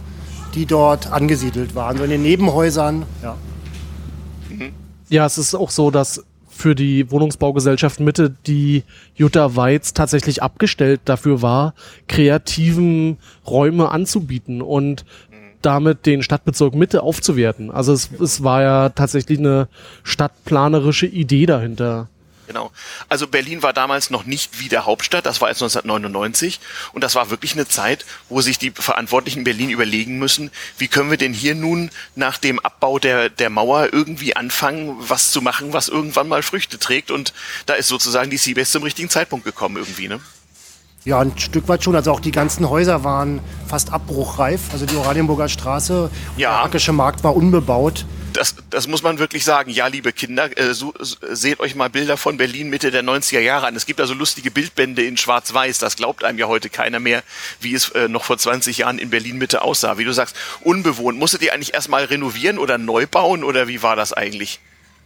die 0.54 0.66
dort 0.66 1.08
angesiedelt 1.08 1.76
waren, 1.76 1.98
so 1.98 2.04
in 2.04 2.10
den 2.10 2.22
Nebenhäusern. 2.22 3.06
Ja. 3.24 3.36
Ja, 5.10 5.26
es 5.26 5.38
ist 5.38 5.56
auch 5.56 5.70
so, 5.70 5.92
dass 5.92 6.24
für 6.50 6.74
die 6.74 7.12
Wohnungsbaugesellschaft 7.12 8.00
Mitte 8.00 8.34
die 8.48 8.84
Jutta 9.14 9.56
Weiz 9.56 9.94
tatsächlich 9.94 10.42
abgestellt 10.42 11.02
dafür 11.06 11.42
war, 11.42 11.74
kreativen 12.08 13.18
Räume 13.46 13.90
anzubieten 13.90 14.62
und 14.62 15.06
damit 15.62 16.06
den 16.06 16.24
Stadtbezirk 16.24 16.76
Mitte 16.76 17.04
aufzuwerten. 17.04 17.72
Also 17.72 17.92
es, 17.92 18.10
es 18.22 18.44
war 18.44 18.62
ja 18.62 18.90
tatsächlich 18.90 19.40
eine 19.40 19.68
stadtplanerische 20.04 21.08
Idee 21.08 21.46
dahinter. 21.46 22.08
Genau. 22.48 22.72
Also 23.10 23.28
Berlin 23.28 23.64
war 23.64 23.74
damals 23.74 24.10
noch 24.10 24.26
nicht 24.26 24.60
wieder 24.60 24.86
Hauptstadt, 24.86 25.26
das 25.26 25.42
war 25.42 25.50
jetzt 25.50 25.62
1999 25.64 26.60
und 26.94 27.04
das 27.04 27.16
war 27.16 27.30
wirklich 27.30 27.54
eine 27.54 27.68
Zeit, 27.68 28.06
wo 28.30 28.42
sich 28.42 28.58
die 28.60 28.72
Verantwortlichen 28.72 29.40
in 29.40 29.44
Berlin 29.46 29.70
überlegen 29.72 30.20
müssen, 30.20 30.52
wie 30.78 30.88
können 30.88 31.10
wir 31.10 31.18
denn 31.18 31.34
hier 31.34 31.56
nun 31.56 31.90
nach 32.16 32.38
dem 32.38 32.60
Abbau 32.60 33.00
der, 33.00 33.30
der 33.30 33.50
Mauer 33.50 33.90
irgendwie 33.94 34.36
anfangen, 34.36 34.96
was 35.00 35.32
zu 35.32 35.42
machen, 35.42 35.74
was 35.74 35.88
irgendwann 35.88 36.28
mal 36.28 36.44
Früchte 36.44 36.78
trägt 36.78 37.10
und 37.12 37.34
da 37.66 37.74
ist 37.74 37.88
sozusagen 37.88 38.30
die 38.30 38.38
Seabase 38.38 38.72
zum 38.74 38.84
richtigen 38.84 39.10
Zeitpunkt 39.10 39.46
gekommen 39.46 39.78
irgendwie, 39.78 40.08
ne? 40.08 40.20
Ja, 41.04 41.20
ein 41.20 41.38
Stück 41.38 41.68
weit 41.68 41.84
schon. 41.84 41.96
Also 41.96 42.12
auch 42.12 42.20
die 42.20 42.32
ganzen 42.32 42.68
Häuser 42.68 43.04
waren 43.04 43.40
fast 43.68 43.94
abbruchreif. 43.94 44.60
Also 44.74 44.88
die 44.88 44.96
Oranienburger 44.96 45.48
Straße, 45.50 46.10
Ja. 46.36 46.50
der 46.50 46.64
Hackische 46.64 46.94
Markt 46.94 47.24
war 47.24 47.36
unbebaut. 47.36 48.06
Das, 48.36 48.56
das 48.70 48.88
muss 48.88 49.04
man 49.04 49.20
wirklich 49.20 49.46
sagen. 49.46 49.72
Ja, 49.72 49.88
liebe 49.88 50.12
Kinder, 50.12 50.58
äh, 50.58 50.74
so, 50.74 50.94
so, 51.00 51.16
seht 51.32 51.60
euch 51.60 51.76
mal 51.76 51.90
Bilder 51.90 52.18
von 52.18 52.38
Berlin 52.38 52.70
Mitte 52.70 52.92
der 52.92 53.04
90er 53.04 53.40
Jahre 53.40 53.68
an. 53.68 53.76
Es 53.76 53.86
gibt 53.86 54.02
also 54.02 54.14
lustige 54.14 54.52
Bildbände 54.52 55.04
in 55.04 55.18
Schwarz-Weiß. 55.18 55.80
Das 55.80 55.96
glaubt 55.96 56.24
einem 56.24 56.38
ja 56.38 56.48
heute 56.48 56.70
keiner 56.70 57.00
mehr, 57.00 57.24
wie 57.62 57.74
es 57.74 57.90
äh, 57.90 58.08
noch 58.08 58.24
vor 58.24 58.38
20 58.38 58.78
Jahren 58.80 59.00
in 59.00 59.10
Berlin 59.10 59.38
Mitte 59.38 59.62
aussah. 59.62 59.98
Wie 59.98 60.06
du 60.06 60.12
sagst, 60.12 60.36
unbewohnt. 60.62 61.18
Musstet 61.18 61.42
ihr 61.42 61.54
eigentlich 61.54 61.74
erstmal 61.74 62.06
renovieren 62.06 62.58
oder 62.58 62.78
neu 62.78 63.08
bauen 63.08 63.44
oder 63.44 63.68
wie 63.68 63.82
war 63.82 63.96
das 63.96 64.14
eigentlich? 64.14 64.60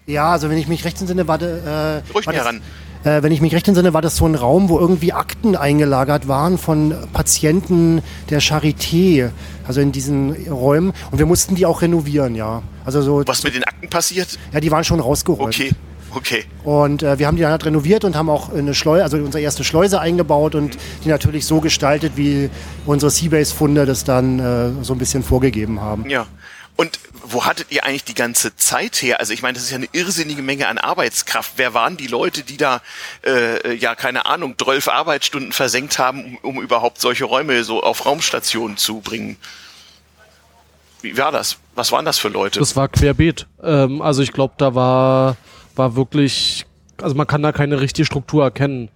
Ja, 0.06 0.32
also 0.32 0.50
wenn 0.50 0.58
ich 0.58 0.68
mich 0.68 0.86
recht 0.86 1.00
entsinne, 1.00 1.28
war, 1.28 1.38
de, 1.38 1.60
äh, 1.60 2.02
Ruhig 2.14 2.26
war 2.26 2.34
das, 2.34 2.46
ran. 2.46 2.62
Äh, 3.04 3.24
wenn 3.24 3.32
ich 3.32 3.42
mich 3.42 3.54
recht 3.54 3.68
entsinne, 3.68 3.94
war 3.94 4.02
das 4.02 4.16
so 4.16 4.26
ein 4.26 4.36
Raum, 4.36 4.70
wo 4.70 4.80
irgendwie 4.80 5.14
Akten 5.14 5.56
eingelagert 5.56 6.28
waren 6.28 6.58
von 6.58 6.94
Patienten 7.14 8.02
der 8.30 8.42
Charité, 8.42 9.30
also 9.68 9.82
in 9.82 9.92
diesen 9.92 10.32
Räumen. 10.50 10.94
Und 11.12 11.20
wir 11.20 11.26
mussten 11.26 11.56
die 11.56 11.66
auch 11.66 11.82
renovieren, 11.82 12.36
ja. 12.36 12.62
Also 12.86 13.02
so, 13.02 13.24
Was 13.26 13.44
mit 13.44 13.56
den 13.56 13.64
Akten 13.64 13.90
passiert? 13.90 14.38
ja, 14.52 14.60
die 14.60 14.72
waren 14.72 14.84
schon 14.84 15.00
rausgeräumt. 15.00 15.56
Okay, 15.56 15.72
okay. 16.14 16.44
Und 16.64 17.04
äh, 17.04 17.20
wir 17.20 17.28
haben 17.28 17.36
die 17.38 17.44
dann 17.44 17.52
halt 17.52 17.66
renoviert 17.66 18.04
und 18.04 18.16
haben 18.16 18.30
auch 18.30 18.52
eine 18.52 18.74
Schleuse, 18.74 19.04
also 19.04 19.18
unsere 19.18 19.42
erste 19.42 19.64
Schleuse 19.64 20.00
eingebaut 20.02 20.56
und 20.56 20.78
die 21.04 21.10
natürlich 21.10 21.46
so 21.46 21.62
gestaltet, 21.62 22.14
wie 22.16 22.50
unsere 22.86 23.12
Seabase-Funde 23.12 23.86
das 23.86 24.04
dann 24.04 24.40
äh, 24.40 24.84
so 24.84 24.94
ein 24.94 25.00
bisschen 25.00 25.24
vorgegeben 25.24 25.80
haben. 25.82 26.10
Ja. 26.10 26.26
Und 26.80 26.98
wo 27.26 27.44
hattet 27.44 27.74
ihr 27.74 27.84
eigentlich 27.84 28.06
die 28.06 28.14
ganze 28.14 28.56
Zeit 28.56 29.02
her? 29.02 29.20
Also 29.20 29.34
ich 29.34 29.42
meine, 29.42 29.56
das 29.56 29.64
ist 29.64 29.72
ja 29.72 29.76
eine 29.76 29.90
irrsinnige 29.92 30.42
Menge 30.42 30.70
an 30.70 30.78
Arbeitskraft. 30.78 31.56
Wer 31.58 31.74
waren 31.74 31.98
die 31.98 32.08
Leute, 32.08 32.44
die 32.44 32.56
da, 32.56 32.80
äh, 33.26 33.74
ja, 33.74 33.96
keine 33.96 34.26
Ahnung, 34.26 34.56
12 34.58 34.88
Arbeitsstunden 34.88 35.52
versenkt 35.52 36.00
haben, 36.00 36.38
um, 36.42 36.56
um 36.56 36.64
überhaupt 36.64 37.02
solche 37.02 37.26
Räume 37.26 37.66
so 37.66 37.84
auf 37.84 38.06
Raumstationen 38.06 38.78
zu 38.78 39.02
bringen? 39.02 39.36
Wie 41.02 41.18
war 41.18 41.34
das? 41.34 41.58
Was 41.76 41.92
waren 41.92 42.06
das 42.06 42.18
für 42.18 42.30
Leute? 42.30 42.60
Das 42.60 42.78
war 42.78 42.88
querbeet. 42.88 43.46
Ähm, 43.62 44.02
also 44.02 44.24
ich 44.24 44.32
glaube, 44.32 44.54
da 44.58 44.74
war, 44.74 45.36
war 45.76 45.98
wirklich, 45.98 46.66
also 47.02 47.14
man 47.14 47.28
kann 47.28 47.44
da 47.44 47.52
keine 47.52 47.82
richtige 47.82 48.06
Struktur 48.06 48.46
erkennen. 48.46 48.88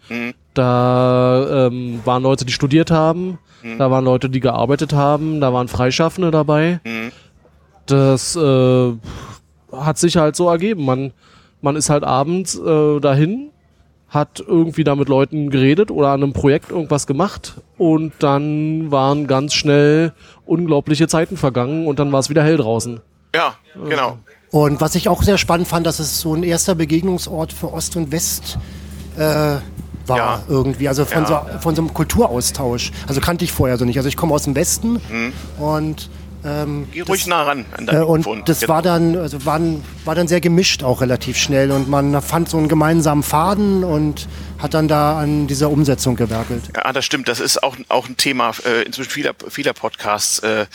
Da 0.53 1.67
ähm, 1.67 1.99
waren 2.05 2.23
Leute, 2.23 2.45
die 2.45 2.53
studiert 2.53 2.91
haben, 2.91 3.39
da 3.77 3.91
waren 3.91 4.05
Leute, 4.05 4.29
die 4.29 4.39
gearbeitet 4.39 4.93
haben, 4.93 5.41
da 5.41 5.51
waren 5.51 5.67
Freischaffende 5.67 6.31
dabei. 6.31 6.79
Das 7.85 8.35
äh, 8.35 8.93
hat 9.71 9.97
sich 9.97 10.17
halt 10.17 10.35
so 10.35 10.49
ergeben. 10.49 10.85
Man, 10.85 11.11
man 11.61 11.75
ist 11.75 11.89
halt 11.89 12.03
abends 12.03 12.57
äh, 12.57 12.99
dahin, 12.99 13.49
hat 14.09 14.43
irgendwie 14.45 14.83
da 14.83 14.95
mit 14.95 15.09
Leuten 15.09 15.49
geredet 15.49 15.89
oder 15.91 16.09
an 16.09 16.23
einem 16.23 16.33
Projekt 16.33 16.69
irgendwas 16.71 17.07
gemacht 17.07 17.55
und 17.77 18.13
dann 18.19 18.91
waren 18.91 19.27
ganz 19.27 19.53
schnell 19.53 20.13
unglaubliche 20.45 21.07
Zeiten 21.07 21.35
vergangen 21.35 21.87
und 21.87 21.99
dann 21.99 22.11
war 22.11 22.19
es 22.19 22.29
wieder 22.29 22.43
hell 22.43 22.57
draußen. 22.57 23.01
ja, 23.35 23.55
genau. 23.89 24.19
Und 24.51 24.81
was 24.81 24.93
ich 24.93 25.09
auch 25.09 25.23
sehr 25.23 25.39
spannend 25.39 25.67
fand, 25.67 25.87
dass 25.87 25.97
es 25.97 26.19
so 26.21 26.35
ein 26.35 26.43
erster 26.43 26.75
Begegnungsort 26.75 27.51
für 27.51 27.73
Ost 27.73 27.95
und 27.97 28.11
West 28.11 28.59
äh, 29.17 29.19
war 30.05 30.17
Ja. 30.17 30.43
irgendwie. 30.47 30.87
Also 30.87 31.05
von, 31.05 31.23
Ja. 31.23 31.47
so, 31.53 31.59
von 31.59 31.75
so 31.75 31.81
einem 31.81 31.91
Kulturaustausch. 31.91 32.91
Also 33.07 33.19
kannte 33.19 33.45
ich 33.45 33.51
vorher 33.51 33.79
so 33.79 33.85
nicht. 33.85 33.97
Also 33.97 34.09
ich 34.09 34.15
komme 34.15 34.31
aus 34.35 34.43
dem 34.43 34.55
Westen 34.55 35.01
Mhm. 35.09 35.33
und 35.59 36.11
ähm, 36.45 36.87
Geh 36.91 37.01
ruhig 37.01 37.27
nah 37.27 37.43
ran 37.43 37.65
an 37.75 37.83
äh, 37.87 37.91
dein 37.91 38.03
und 38.03 38.19
Mikrofon. 38.19 38.43
das 38.45 38.59
Genau. 38.61 38.73
war 38.73 38.81
dann, 38.81 39.17
also 39.17 39.45
waren, 39.45 39.83
war 40.05 40.15
dann 40.15 40.27
sehr 40.27 40.41
gemischt 40.41 40.83
auch 40.83 41.01
relativ 41.01 41.37
schnell 41.37 41.71
und 41.71 41.89
man 41.89 42.21
fand 42.21 42.49
so 42.49 42.57
einen 42.57 42.67
gemeinsamen 42.67 43.23
Faden 43.23 43.83
und 43.83 44.27
hat 44.59 44.73
dann 44.73 44.87
da 44.87 45.17
an 45.19 45.47
dieser 45.47 45.69
Umsetzung 45.69 46.15
gewerkelt. 46.15 46.63
Ja, 46.75 46.91
das 46.93 47.05
stimmt. 47.05 47.27
Das 47.27 47.39
ist 47.39 47.63
auch, 47.63 47.75
auch 47.89 48.07
ein 48.07 48.17
Thema 48.17 48.51
äh, 48.65 48.83
inzwischen 48.83 49.09
vieler, 49.11 49.33
vieler 49.49 49.73
Podcasts. 49.73 50.39
Äh, 50.39 50.65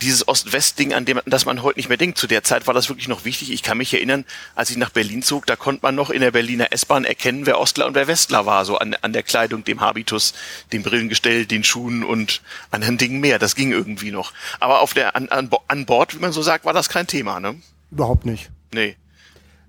dieses 0.00 0.26
Ost-West-Ding, 0.26 0.94
an 0.94 1.04
dem 1.04 1.20
das 1.26 1.44
man 1.44 1.62
heute 1.62 1.78
nicht 1.78 1.88
mehr 1.88 1.98
denkt. 1.98 2.18
Zu 2.18 2.26
der 2.26 2.42
Zeit 2.44 2.66
war 2.66 2.74
das 2.74 2.88
wirklich 2.88 3.08
noch 3.08 3.24
wichtig. 3.24 3.50
Ich 3.50 3.62
kann 3.62 3.78
mich 3.78 3.92
erinnern, 3.92 4.24
als 4.54 4.70
ich 4.70 4.76
nach 4.76 4.90
Berlin 4.90 5.22
zog, 5.22 5.46
da 5.46 5.56
konnte 5.56 5.80
man 5.82 5.94
noch 5.94 6.10
in 6.10 6.20
der 6.20 6.30
Berliner 6.30 6.72
S-Bahn 6.72 7.04
erkennen, 7.04 7.46
wer 7.46 7.58
Ostler 7.58 7.86
und 7.86 7.94
wer 7.94 8.06
Westler 8.06 8.46
war. 8.46 8.64
So 8.64 8.78
an, 8.78 8.94
an 9.02 9.12
der 9.12 9.22
Kleidung, 9.22 9.64
dem 9.64 9.80
Habitus, 9.80 10.34
dem 10.72 10.82
Brillengestell, 10.82 11.46
den 11.46 11.64
Schuhen 11.64 12.04
und 12.04 12.42
anderen 12.70 12.98
Dingen 12.98 13.20
mehr. 13.20 13.38
Das 13.38 13.54
ging 13.54 13.72
irgendwie 13.72 14.10
noch. 14.10 14.32
Aber 14.60 14.80
auf 14.80 14.94
der 14.94 15.16
an, 15.16 15.28
an, 15.28 15.50
an 15.66 15.86
Bord, 15.86 16.14
wie 16.14 16.20
man 16.20 16.32
so 16.32 16.42
sagt, 16.42 16.64
war 16.64 16.72
das 16.72 16.88
kein 16.88 17.06
Thema, 17.06 17.40
ne? 17.40 17.56
Überhaupt 17.90 18.26
nicht. 18.26 18.50
Nee. 18.72 18.96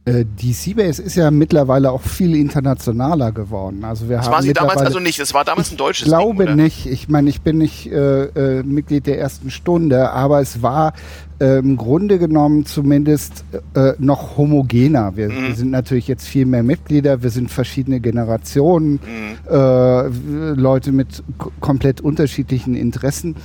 Äh, 0.09 0.25
die 0.25 0.53
Seabase 0.53 1.01
ist 1.01 1.15
ja 1.15 1.31
mittlerweile 1.31 1.91
auch 1.91 2.01
viel 2.01 2.35
internationaler 2.35 3.31
geworden. 3.31 3.83
Also 3.83 4.09
wir 4.09 4.17
Das 4.17 4.25
haben 4.25 4.33
war 4.33 4.41
sie 4.41 4.53
damals 4.53 4.81
also 4.81 4.99
nicht. 4.99 5.19
Das 5.19 5.33
war 5.33 5.43
damals 5.43 5.71
ein 5.71 5.77
deutsches 5.77 6.07
Ich 6.07 6.11
glaube 6.11 6.45
Ding, 6.45 6.55
nicht. 6.55 6.85
Ich 6.85 7.09
meine, 7.09 7.29
ich 7.29 7.41
bin 7.41 7.57
nicht 7.57 7.87
äh, 7.91 8.59
äh, 8.59 8.63
Mitglied 8.63 9.07
der 9.07 9.19
ersten 9.19 9.51
Stunde, 9.51 10.09
aber 10.11 10.41
es 10.41 10.61
war 10.61 10.93
äh, 11.39 11.60
im 11.60 11.78
Grunde 11.78 12.19
genommen 12.19 12.65
zumindest 12.65 13.43
äh, 13.75 13.93
noch 13.97 14.38
homogener. 14.38 15.15
Wir, 15.15 15.30
Mhm. 15.30 15.47
wir 15.47 15.56
sind 15.56 15.71
natürlich 15.71 16.08
jetzt 16.08 16.28
viel 16.28 16.45
mehr 16.45 16.63
Mitglieder, 16.63 17.23
wir 17.23 17.30
sind 17.30 17.49
verschiedene 17.52 17.99
Generationen, 17.99 18.93
Mhm. 18.93 18.99
äh, 19.49 20.08
Leute 20.54 20.91
mit 20.91 21.23
komplett 21.60 22.02
unterschiedlichen 22.02 22.75
Interessen. 22.75 23.30
Mhm. 23.30 23.36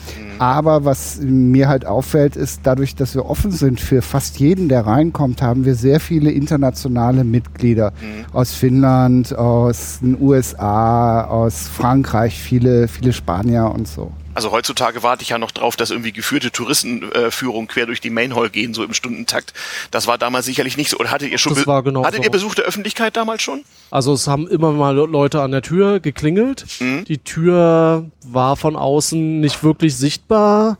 Aber 0.40 0.84
was 0.84 1.20
mir 1.22 1.68
halt 1.68 1.86
auffällt, 1.86 2.36
ist, 2.36 2.60
dadurch, 2.64 2.94
dass 2.96 3.14
wir 3.14 3.26
offen 3.26 3.50
sind 3.52 3.80
für 3.80 4.02
fast 4.02 4.38
jeden, 4.40 4.68
der 4.68 4.86
reinkommt, 4.86 5.42
haben 5.42 5.64
wir 5.64 5.74
sehr 5.74 6.00
viele 6.00 6.30
internationale 6.30 7.24
Mitglieder 7.24 7.92
Mhm. 7.92 8.34
aus 8.34 8.52
Finnland, 8.52 9.36
aus 9.36 10.00
den 10.00 10.20
USA, 10.20 11.24
aus 11.24 11.68
Frankreich, 11.68 12.40
viele, 12.40 12.88
viele 12.88 13.12
Spanier 13.12 13.70
und 13.74 13.86
so. 13.88 14.10
Also 14.34 14.50
heutzutage 14.50 15.02
warte 15.02 15.22
ich 15.22 15.28
ja 15.30 15.38
noch 15.38 15.50
drauf, 15.52 15.76
dass 15.76 15.90
irgendwie 15.90 16.12
geführte 16.12 16.50
Touristenführungen 16.50 17.68
quer 17.68 17.86
durch 17.86 18.00
die 18.00 18.10
Main 18.10 18.34
Hall 18.34 18.50
gehen, 18.50 18.74
so 18.74 18.82
im 18.84 18.92
Stundentakt. 18.94 19.52
Das 19.90 20.06
war 20.06 20.18
damals 20.18 20.46
sicherlich 20.46 20.76
nicht 20.76 20.90
so. 20.90 20.98
Oder 20.98 21.10
hattet 21.10 21.30
ihr 21.30 21.38
schon 21.38 21.54
Das 21.54 21.66
war 21.66 21.82
genau 21.82 22.04
hattet 22.04 22.18
so. 22.18 22.24
ihr 22.24 22.30
Besuch 22.30 22.54
der 22.54 22.64
Öffentlichkeit 22.64 23.16
damals 23.16 23.42
schon? 23.42 23.64
Also 23.90 24.12
es 24.12 24.26
haben 24.26 24.48
immer 24.48 24.72
mal 24.72 24.94
Leute 24.94 25.40
an 25.40 25.52
der 25.52 25.62
Tür 25.62 26.00
geklingelt. 26.00 26.66
Mhm. 26.80 27.04
Die 27.04 27.18
Tür 27.18 28.10
war 28.26 28.56
von 28.56 28.76
außen 28.76 29.40
nicht 29.40 29.62
wirklich 29.62 29.96
sichtbar. 29.96 30.78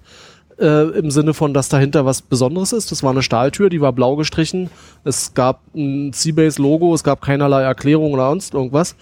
Äh, 0.58 0.98
Im 0.98 1.10
Sinne 1.10 1.34
von, 1.34 1.52
dass 1.52 1.68
dahinter 1.68 2.06
was 2.06 2.22
Besonderes 2.22 2.72
ist. 2.72 2.92
Das 2.92 3.02
war 3.02 3.10
eine 3.10 3.22
Stahltür, 3.22 3.70
die 3.70 3.80
war 3.80 3.92
blau 3.92 4.14
gestrichen. 4.16 4.70
Es 5.02 5.34
gab 5.34 5.60
ein 5.74 6.12
Seabase-Logo, 6.12 6.94
es 6.94 7.02
gab 7.02 7.22
keinerlei 7.22 7.62
Erklärung 7.62 8.12
oder 8.12 8.28
sonst 8.28 8.54
irgendwas. 8.54 8.94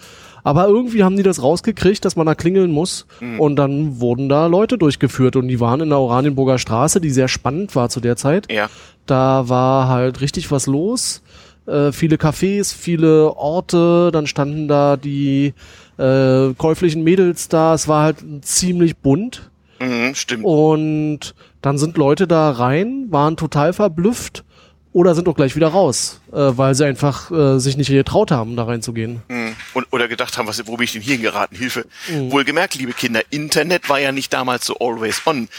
Aber 0.43 0.67
irgendwie 0.67 1.03
haben 1.03 1.15
die 1.15 1.23
das 1.23 1.41
rausgekriegt, 1.41 2.03
dass 2.03 2.15
man 2.15 2.25
da 2.25 2.35
klingeln 2.35 2.71
muss. 2.71 3.05
Mhm. 3.19 3.39
Und 3.39 3.55
dann 3.55 3.99
wurden 3.99 4.29
da 4.29 4.47
Leute 4.47 4.77
durchgeführt. 4.77 5.35
Und 5.35 5.47
die 5.47 5.59
waren 5.59 5.81
in 5.81 5.89
der 5.89 5.99
Oranienburger 5.99 6.57
Straße, 6.57 6.99
die 6.99 7.11
sehr 7.11 7.27
spannend 7.27 7.75
war 7.75 7.89
zu 7.89 7.99
der 7.99 8.17
Zeit. 8.17 8.51
Ja. 8.51 8.69
Da 9.05 9.47
war 9.47 9.87
halt 9.87 10.21
richtig 10.21 10.51
was 10.51 10.67
los. 10.67 11.21
Äh, 11.65 11.91
viele 11.93 12.17
Cafés, 12.17 12.75
viele 12.75 13.35
Orte, 13.37 14.11
dann 14.11 14.27
standen 14.27 14.67
da 14.67 14.97
die 14.97 15.53
äh, 15.97 16.53
käuflichen 16.57 17.03
Mädels 17.03 17.47
da. 17.47 17.73
Es 17.73 17.87
war 17.87 18.03
halt 18.03 18.17
ziemlich 18.41 18.97
bunt. 18.97 19.49
Mhm, 19.79 20.13
stimmt. 20.13 20.43
Und 20.43 21.35
dann 21.61 21.77
sind 21.77 21.97
Leute 21.97 22.27
da 22.27 22.51
rein, 22.51 23.07
waren 23.09 23.37
total 23.37 23.71
verblüfft 23.71 24.43
oder 24.93 25.15
sind 25.15 25.27
auch 25.27 25.35
gleich 25.35 25.55
wieder 25.55 25.69
raus, 25.69 26.21
äh, 26.31 26.35
weil 26.35 26.75
sie 26.75 26.85
einfach 26.85 27.31
äh, 27.31 27.59
sich 27.59 27.77
nicht 27.77 27.89
getraut 27.89 28.31
haben, 28.31 28.55
da 28.55 28.63
reinzugehen. 28.63 29.23
Mhm. 29.27 29.55
Und, 29.73 29.87
oder 29.91 30.07
gedacht 30.07 30.37
haben, 30.37 30.47
was, 30.47 30.65
wo 30.67 30.77
bin 30.77 30.85
ich 30.85 30.93
denn 30.93 31.01
hier 31.01 31.17
geraten? 31.17 31.55
Hilfe. 31.55 31.85
Mhm. 32.07 32.31
Wohlgemerkt, 32.31 32.75
liebe 32.75 32.93
Kinder, 32.93 33.21
Internet 33.31 33.89
war 33.89 33.99
ja 33.99 34.11
nicht 34.11 34.31
damals 34.31 34.65
so 34.65 34.77
always 34.79 35.21
on. 35.25 35.49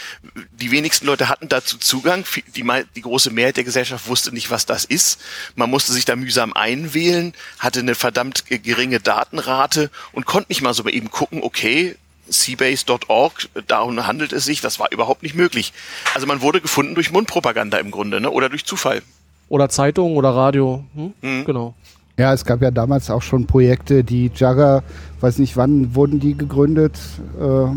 Die 0.53 0.71
wenigsten 0.71 1.05
Leute 1.05 1.27
hatten 1.27 1.49
dazu 1.49 1.77
Zugang. 1.77 2.23
Die, 2.55 2.65
die 2.95 3.01
große 3.01 3.29
Mehrheit 3.29 3.57
der 3.57 3.65
Gesellschaft 3.65 4.07
wusste 4.07 4.33
nicht, 4.33 4.49
was 4.51 4.65
das 4.65 4.85
ist. 4.85 5.19
Man 5.55 5.69
musste 5.69 5.91
sich 5.91 6.05
da 6.05 6.15
mühsam 6.15 6.53
einwählen, 6.53 7.33
hatte 7.59 7.81
eine 7.81 7.95
verdammt 7.95 8.45
geringe 8.47 9.01
Datenrate 9.01 9.91
und 10.13 10.25
konnte 10.25 10.49
nicht 10.49 10.61
mal 10.61 10.73
so 10.73 10.87
eben 10.87 11.11
gucken, 11.11 11.43
okay, 11.43 11.95
Seabase.org, 12.27 13.49
darum 13.67 14.07
handelt 14.07 14.33
es 14.33 14.45
sich, 14.45 14.61
das 14.61 14.79
war 14.79 14.91
überhaupt 14.91 15.23
nicht 15.23 15.35
möglich. 15.35 15.73
Also 16.13 16.25
man 16.25 16.41
wurde 16.41 16.61
gefunden 16.61 16.95
durch 16.95 17.11
Mundpropaganda 17.11 17.77
im 17.77 17.91
Grunde, 17.91 18.19
ne? 18.19 18.31
oder 18.31 18.49
durch 18.49 18.65
Zufall. 18.65 19.03
Oder 19.49 19.69
Zeitung 19.69 20.17
oder 20.17 20.29
Radio. 20.29 20.83
Hm? 20.95 21.13
Mhm. 21.21 21.45
Genau. 21.45 21.73
Ja, 22.17 22.33
es 22.33 22.45
gab 22.45 22.61
ja 22.61 22.71
damals 22.71 23.09
auch 23.09 23.21
schon 23.21 23.45
Projekte, 23.45 24.03
die 24.03 24.31
Jagger, 24.33 24.83
weiß 25.19 25.37
nicht 25.39 25.57
wann 25.57 25.95
wurden 25.95 26.19
die 26.19 26.37
gegründet? 26.37 26.97
Äh, 27.39 27.67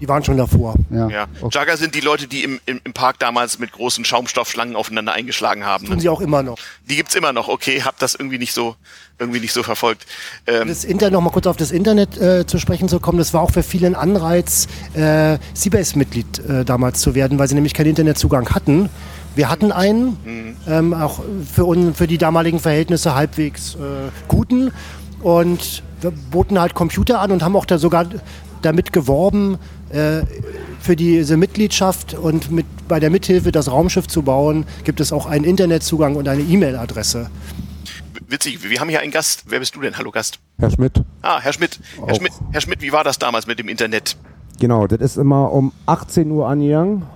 die 0.00 0.08
waren 0.08 0.22
schon 0.22 0.36
davor. 0.36 0.74
Ja. 0.90 1.08
ja. 1.08 1.26
Okay. 1.40 1.58
Jagger 1.58 1.76
sind 1.76 1.94
die 1.94 2.00
Leute, 2.00 2.28
die 2.28 2.44
im, 2.44 2.60
im, 2.66 2.80
im, 2.84 2.92
Park 2.92 3.18
damals 3.18 3.58
mit 3.58 3.72
großen 3.72 4.04
Schaumstoffschlangen 4.04 4.76
aufeinander 4.76 5.12
eingeschlagen 5.12 5.64
haben. 5.64 5.86
Tun 5.86 5.96
ne? 5.96 6.00
sie 6.00 6.08
auch 6.08 6.20
immer 6.20 6.42
noch. 6.42 6.56
Die 6.88 6.96
gibt's 6.96 7.14
immer 7.16 7.32
noch, 7.32 7.48
okay, 7.48 7.82
hab 7.82 7.98
das 7.98 8.14
irgendwie 8.14 8.38
nicht 8.38 8.52
so, 8.52 8.76
irgendwie 9.18 9.40
nicht 9.40 9.52
so 9.52 9.62
verfolgt. 9.62 10.06
Ähm 10.46 10.68
das 10.68 10.84
Internet, 10.84 11.12
noch 11.12 11.20
mal 11.20 11.30
kurz 11.30 11.46
auf 11.46 11.56
das 11.56 11.72
Internet 11.72 12.16
äh, 12.16 12.46
zu 12.46 12.58
sprechen 12.58 12.88
zu 12.88 13.00
kommen, 13.00 13.18
das 13.18 13.34
war 13.34 13.42
auch 13.42 13.50
für 13.50 13.64
viele 13.64 13.88
ein 13.88 13.96
Anreiz, 13.96 14.68
äh, 14.94 15.38
Seabase-Mitglied 15.54 16.38
äh, 16.38 16.64
damals 16.64 17.00
zu 17.00 17.14
werden, 17.14 17.38
weil 17.38 17.48
sie 17.48 17.54
nämlich 17.54 17.74
keinen 17.74 17.88
Internetzugang 17.88 18.50
hatten. 18.50 18.90
Wir 19.34 19.48
hatten 19.48 19.72
einen, 19.72 20.16
mhm. 20.24 20.56
ähm, 20.66 20.94
auch 20.94 21.20
für, 21.52 21.66
un, 21.66 21.94
für 21.94 22.06
die 22.06 22.18
damaligen 22.18 22.58
Verhältnisse 22.58 23.14
halbwegs 23.14 23.74
äh, 23.74 24.10
guten. 24.26 24.72
Und 25.22 25.82
wir 26.00 26.12
boten 26.30 26.60
halt 26.60 26.74
Computer 26.74 27.20
an 27.20 27.32
und 27.32 27.42
haben 27.42 27.56
auch 27.56 27.64
da 27.64 27.78
sogar 27.78 28.06
damit 28.62 28.92
geworben, 28.92 29.58
äh, 29.90 30.22
für 30.80 30.96
diese 30.96 31.36
Mitgliedschaft 31.36 32.14
und 32.14 32.50
mit, 32.50 32.66
bei 32.88 33.00
der 33.00 33.10
Mithilfe, 33.10 33.52
das 33.52 33.70
Raumschiff 33.70 34.06
zu 34.06 34.22
bauen, 34.22 34.64
gibt 34.84 35.00
es 35.00 35.12
auch 35.12 35.26
einen 35.26 35.44
Internetzugang 35.44 36.16
und 36.16 36.28
eine 36.28 36.42
E-Mail-Adresse. 36.42 37.30
Witzig, 38.28 38.68
wir 38.68 38.80
haben 38.80 38.88
hier 38.88 39.00
einen 39.00 39.10
Gast. 39.10 39.44
Wer 39.46 39.58
bist 39.60 39.74
du 39.74 39.80
denn? 39.80 39.96
Hallo 39.96 40.10
Gast. 40.10 40.38
Herr 40.58 40.70
Schmidt. 40.70 41.02
Ah, 41.22 41.40
Herr 41.40 41.52
Schmidt. 41.52 41.80
Herr 42.04 42.14
Schmidt, 42.14 42.32
Herr 42.52 42.60
Schmidt, 42.60 42.82
wie 42.82 42.92
war 42.92 43.04
das 43.04 43.18
damals 43.18 43.46
mit 43.46 43.58
dem 43.58 43.68
Internet? 43.68 44.16
Genau, 44.60 44.86
das 44.86 45.00
ist 45.00 45.16
immer 45.16 45.52
um 45.52 45.72
18 45.86 46.30
Uhr 46.30 46.48
angegangen 46.48 47.06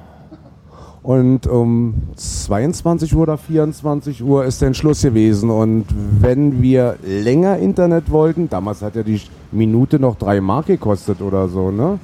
und 1.03 1.49
um 1.49 1.95
22 2.15 3.15
Uhr 3.17 3.23
oder 3.23 3.39
24 3.39 4.23
Uhr 4.23 4.45
ist 4.45 4.63
dann 4.63 4.75
Schluss 4.75 5.03
gewesen. 5.03 5.51
Und 5.51 5.87
wenn 6.21 6.63
wir 6.63 6.97
länger 7.05 7.59
Internet 7.59 8.11
wollten, 8.11 8.49
damals 8.49 8.83
hat 8.83 8.95
ja 8.95 9.03
die 9.03 9.21
Minute 9.51 9.99
noch 9.99 10.17
drei 10.17 10.41
Mark 10.41 10.67
gekostet 10.67 11.21
oder 11.21 11.49
so, 11.49 11.71
ne? 11.71 11.99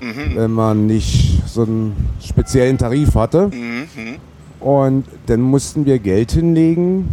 Mhm. 0.00 0.36
Wenn 0.36 0.50
man 0.52 0.86
nicht 0.86 1.42
so 1.46 1.62
einen 1.62 1.96
speziellen 2.20 2.78
Tarif 2.78 3.14
hatte. 3.14 3.48
Mhm. 3.48 4.16
Und 4.60 5.04
dann 5.26 5.40
mussten 5.40 5.84
wir 5.84 5.98
Geld 5.98 6.32
hinlegen, 6.32 7.08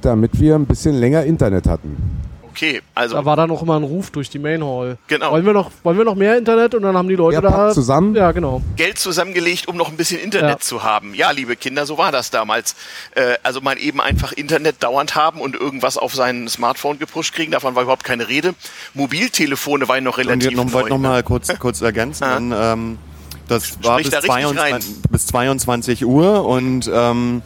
damit 0.00 0.40
wir 0.40 0.54
ein 0.54 0.64
bisschen 0.64 0.94
länger 0.94 1.24
Internet 1.24 1.66
hatten. 1.66 1.96
Okay, 2.52 2.82
also. 2.94 3.16
Da 3.16 3.24
war 3.24 3.36
dann 3.36 3.48
noch 3.48 3.62
immer 3.62 3.76
ein 3.76 3.82
Ruf 3.82 4.10
durch 4.10 4.28
die 4.28 4.38
Main 4.38 4.62
Hall. 4.62 4.98
Genau. 5.06 5.32
Wollen 5.32 5.46
wir 5.46 5.54
noch, 5.54 5.70
wollen 5.82 5.96
wir 5.96 6.04
noch 6.04 6.14
mehr 6.14 6.36
Internet? 6.36 6.74
Und 6.74 6.82
dann 6.82 6.96
haben 6.96 7.08
die 7.08 7.16
Leute 7.16 7.36
ja, 7.36 7.40
da. 7.40 7.70
zusammen. 7.70 8.14
Ja, 8.14 8.32
genau. 8.32 8.60
Geld 8.76 8.98
zusammengelegt, 8.98 9.68
um 9.68 9.76
noch 9.76 9.88
ein 9.88 9.96
bisschen 9.96 10.20
Internet 10.20 10.50
ja. 10.50 10.58
zu 10.58 10.82
haben. 10.82 11.14
Ja, 11.14 11.30
liebe 11.30 11.56
Kinder, 11.56 11.86
so 11.86 11.96
war 11.96 12.12
das 12.12 12.30
damals. 12.30 12.76
Äh, 13.14 13.36
also 13.42 13.62
mal 13.62 13.78
eben 13.78 14.00
einfach 14.00 14.32
Internet 14.32 14.82
dauernd 14.82 15.14
haben 15.14 15.40
und 15.40 15.56
irgendwas 15.56 15.96
auf 15.96 16.14
sein 16.14 16.46
Smartphone 16.48 16.98
gepusht 16.98 17.34
kriegen. 17.34 17.52
Davon 17.52 17.74
war 17.74 17.84
überhaupt 17.84 18.04
keine 18.04 18.28
Rede. 18.28 18.54
Mobiltelefone 18.92 19.88
waren 19.88 20.04
noch 20.04 20.18
relativ. 20.18 20.58
Und 20.58 20.68
ich 20.68 20.72
wollte 20.74 20.90
noch 20.90 20.98
mal 20.98 21.22
kurz, 21.22 21.48
kurz 21.58 21.80
ergänzen. 21.80 22.22
Ah. 22.32 22.34
Dann, 22.34 22.52
ähm, 22.54 22.98
das 23.48 23.82
war 23.82 23.98
bis, 23.98 24.10
da 24.10 24.20
22, 24.20 25.02
bis 25.10 25.26
22 25.26 26.06
Uhr 26.06 26.44
und 26.44 26.88
ähm, 26.92 27.42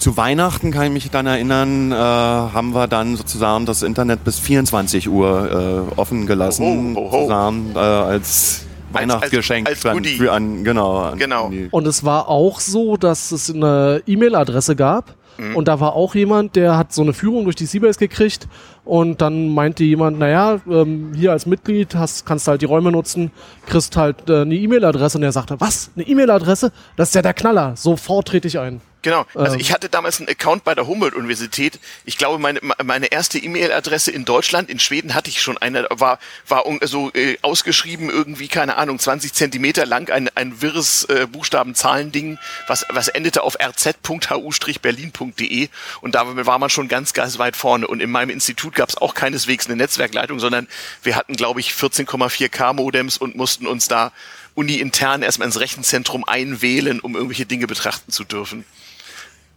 zu 0.00 0.16
Weihnachten 0.16 0.70
kann 0.72 0.86
ich 0.86 0.90
mich 0.90 1.10
dann 1.10 1.26
erinnern, 1.26 1.92
äh, 1.92 1.94
haben 1.94 2.74
wir 2.74 2.88
dann 2.88 3.16
sozusagen 3.16 3.66
das 3.66 3.82
Internet 3.82 4.24
bis 4.24 4.38
24 4.38 5.08
Uhr 5.08 5.86
äh, 5.94 6.00
offen 6.00 6.26
gelassen, 6.26 6.96
oh, 6.96 7.00
oh, 7.00 7.08
oh. 7.12 7.22
Zusammen, 7.24 7.72
äh, 7.74 7.78
als 7.78 8.64
Weihnachtsgeschenk 8.92 9.68
als, 9.68 9.84
als, 9.84 9.96
als 9.96 10.08
für 10.08 10.32
an, 10.32 10.64
genau. 10.64 10.98
An 10.98 11.18
genau. 11.18 11.52
Und 11.70 11.86
es 11.86 12.02
war 12.02 12.28
auch 12.28 12.60
so, 12.60 12.96
dass 12.96 13.30
es 13.30 13.54
eine 13.54 14.02
E-Mail-Adresse 14.06 14.74
gab. 14.74 15.14
Mhm. 15.38 15.54
Und 15.54 15.68
da 15.68 15.80
war 15.80 15.94
auch 15.94 16.14
jemand, 16.14 16.56
der 16.56 16.76
hat 16.76 16.92
so 16.92 17.02
eine 17.02 17.12
Führung 17.12 17.44
durch 17.44 17.56
die 17.56 17.66
Seabase 17.66 17.98
gekriegt 17.98 18.48
und 18.84 19.20
dann 19.20 19.48
meinte 19.54 19.84
jemand, 19.84 20.18
naja, 20.18 20.60
ähm, 20.68 21.12
hier 21.14 21.32
als 21.32 21.46
Mitglied 21.46 21.94
hast, 21.94 22.26
kannst 22.26 22.46
du 22.46 22.52
halt 22.52 22.62
die 22.62 22.66
Räume 22.66 22.90
nutzen, 22.90 23.30
kriegst 23.66 23.96
halt 23.96 24.28
äh, 24.28 24.40
eine 24.40 24.54
E-Mail-Adresse 24.54 25.18
und 25.18 25.24
er 25.24 25.32
sagte, 25.32 25.60
was, 25.60 25.90
eine 25.94 26.06
E-Mail-Adresse? 26.06 26.72
Das 26.96 27.10
ist 27.10 27.14
ja 27.14 27.22
der 27.22 27.34
Knaller, 27.34 27.76
sofort 27.76 28.28
trete 28.28 28.48
ich 28.48 28.58
ein. 28.58 28.80
Genau. 29.02 29.26
Also 29.34 29.54
ähm. 29.54 29.60
ich 29.60 29.72
hatte 29.72 29.88
damals 29.88 30.20
einen 30.20 30.28
Account 30.28 30.62
bei 30.64 30.74
der 30.74 30.86
Humboldt-Universität. 30.86 31.80
Ich 32.04 32.18
glaube, 32.18 32.38
meine, 32.38 32.60
meine 32.84 33.06
erste 33.06 33.38
E-Mail-Adresse 33.38 34.10
in 34.10 34.26
Deutschland, 34.26 34.68
in 34.68 34.78
Schweden 34.78 35.14
hatte 35.14 35.30
ich 35.30 35.40
schon 35.40 35.56
eine, 35.58 35.86
war, 35.90 36.18
war 36.46 36.64
so 36.82 37.10
äh, 37.14 37.38
ausgeschrieben, 37.42 38.10
irgendwie, 38.10 38.48
keine 38.48 38.76
Ahnung, 38.76 38.98
20 38.98 39.32
Zentimeter 39.32 39.86
lang, 39.86 40.10
ein, 40.10 40.28
ein 40.34 40.60
wirres 40.60 41.04
äh, 41.04 41.26
Buchstaben-Zahlen-Ding, 41.26 42.38
was, 42.66 42.84
was 42.90 43.08
endete 43.08 43.42
auf 43.42 43.56
rz.hu-berlin.de 43.58 45.68
und 46.00 46.14
da 46.14 46.46
war 46.46 46.58
man 46.58 46.70
schon 46.70 46.88
ganz, 46.88 47.12
ganz 47.14 47.38
weit 47.38 47.56
vorne. 47.56 47.86
Und 47.86 48.00
in 48.00 48.10
meinem 48.10 48.28
Institut 48.30 48.74
gab 48.74 48.90
es 48.90 48.98
auch 48.98 49.14
keineswegs 49.14 49.66
eine 49.66 49.76
Netzwerkleitung, 49.76 50.40
sondern 50.40 50.66
wir 51.02 51.16
hatten, 51.16 51.36
glaube 51.36 51.60
ich, 51.60 51.70
14,4K 51.70 52.74
Modems 52.74 53.16
und 53.16 53.36
mussten 53.36 53.66
uns 53.66 53.88
da 53.88 54.12
uni-intern 54.54 55.22
erstmal 55.22 55.46
ins 55.46 55.60
Rechenzentrum 55.60 56.24
einwählen, 56.24 57.00
um 57.00 57.14
irgendwelche 57.14 57.46
Dinge 57.46 57.66
betrachten 57.66 58.12
zu 58.12 58.24
dürfen. 58.24 58.64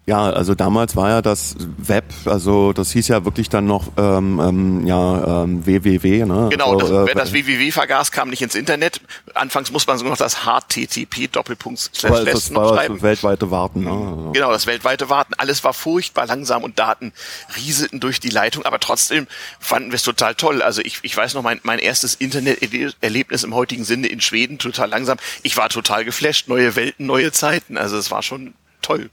Ja, 0.05 0.29
also 0.29 0.53
damals 0.53 0.97
war 0.97 1.09
ja 1.09 1.21
das 1.21 1.55
Web, 1.77 2.03
also 2.25 2.73
das 2.73 2.91
hieß 2.91 3.07
ja 3.07 3.23
wirklich 3.23 3.47
dann 3.47 3.65
noch 3.65 3.87
ähm, 3.95 4.37
ähm, 4.43 4.85
ja, 4.85 5.43
ähm, 5.43 5.65
WWW. 5.65 6.25
Ne? 6.25 6.49
Genau, 6.51 6.75
das, 6.75 6.89
äh, 6.89 7.05
wer 7.05 7.15
das 7.15 7.31
WWW 7.31 7.71
vergaß, 7.71 8.11
kam 8.11 8.29
nicht 8.29 8.41
ins 8.41 8.55
Internet. 8.55 8.99
Anfangs 9.33 9.71
muss 9.71 9.87
man 9.87 9.97
sogar 9.97 10.11
noch 10.11 10.17
das 10.17 10.39
HTTP 10.43 11.31
Doppelpunkt 11.31 11.79
slash 11.79 12.25
das 12.25 12.53
war 12.53 12.75
das 12.75 13.01
weltweite 13.01 13.49
Warten. 13.49 13.85
Ne? 13.85 14.31
Genau, 14.33 14.51
das 14.51 14.67
weltweite 14.67 15.09
Warten. 15.09 15.35
Alles 15.37 15.63
war 15.63 15.73
furchtbar 15.73 16.25
langsam 16.25 16.63
und 16.63 16.79
Daten 16.79 17.13
rieselten 17.55 18.01
durch 18.01 18.19
die 18.19 18.29
Leitung, 18.29 18.65
aber 18.65 18.81
trotzdem 18.81 19.25
fanden 19.61 19.91
wir 19.91 19.95
es 19.95 20.03
total 20.03 20.35
toll. 20.35 20.61
Also 20.61 20.81
ich, 20.81 20.99
ich 21.03 21.15
weiß 21.15 21.33
noch, 21.33 21.43
mein, 21.43 21.61
mein 21.63 21.79
erstes 21.79 22.15
Internet-Erlebnis 22.15 23.45
im 23.45 23.55
heutigen 23.55 23.85
Sinne 23.85 24.07
in 24.07 24.19
Schweden, 24.19 24.57
total 24.57 24.89
langsam. 24.89 25.17
Ich 25.43 25.55
war 25.55 25.69
total 25.69 26.03
geflasht, 26.03 26.49
neue 26.49 26.75
Welten, 26.75 27.05
neue 27.05 27.31
Zeiten. 27.31 27.77
Also 27.77 27.95
es 27.95 28.11
war 28.11 28.21
schon 28.21 28.53
toll. 28.81 29.09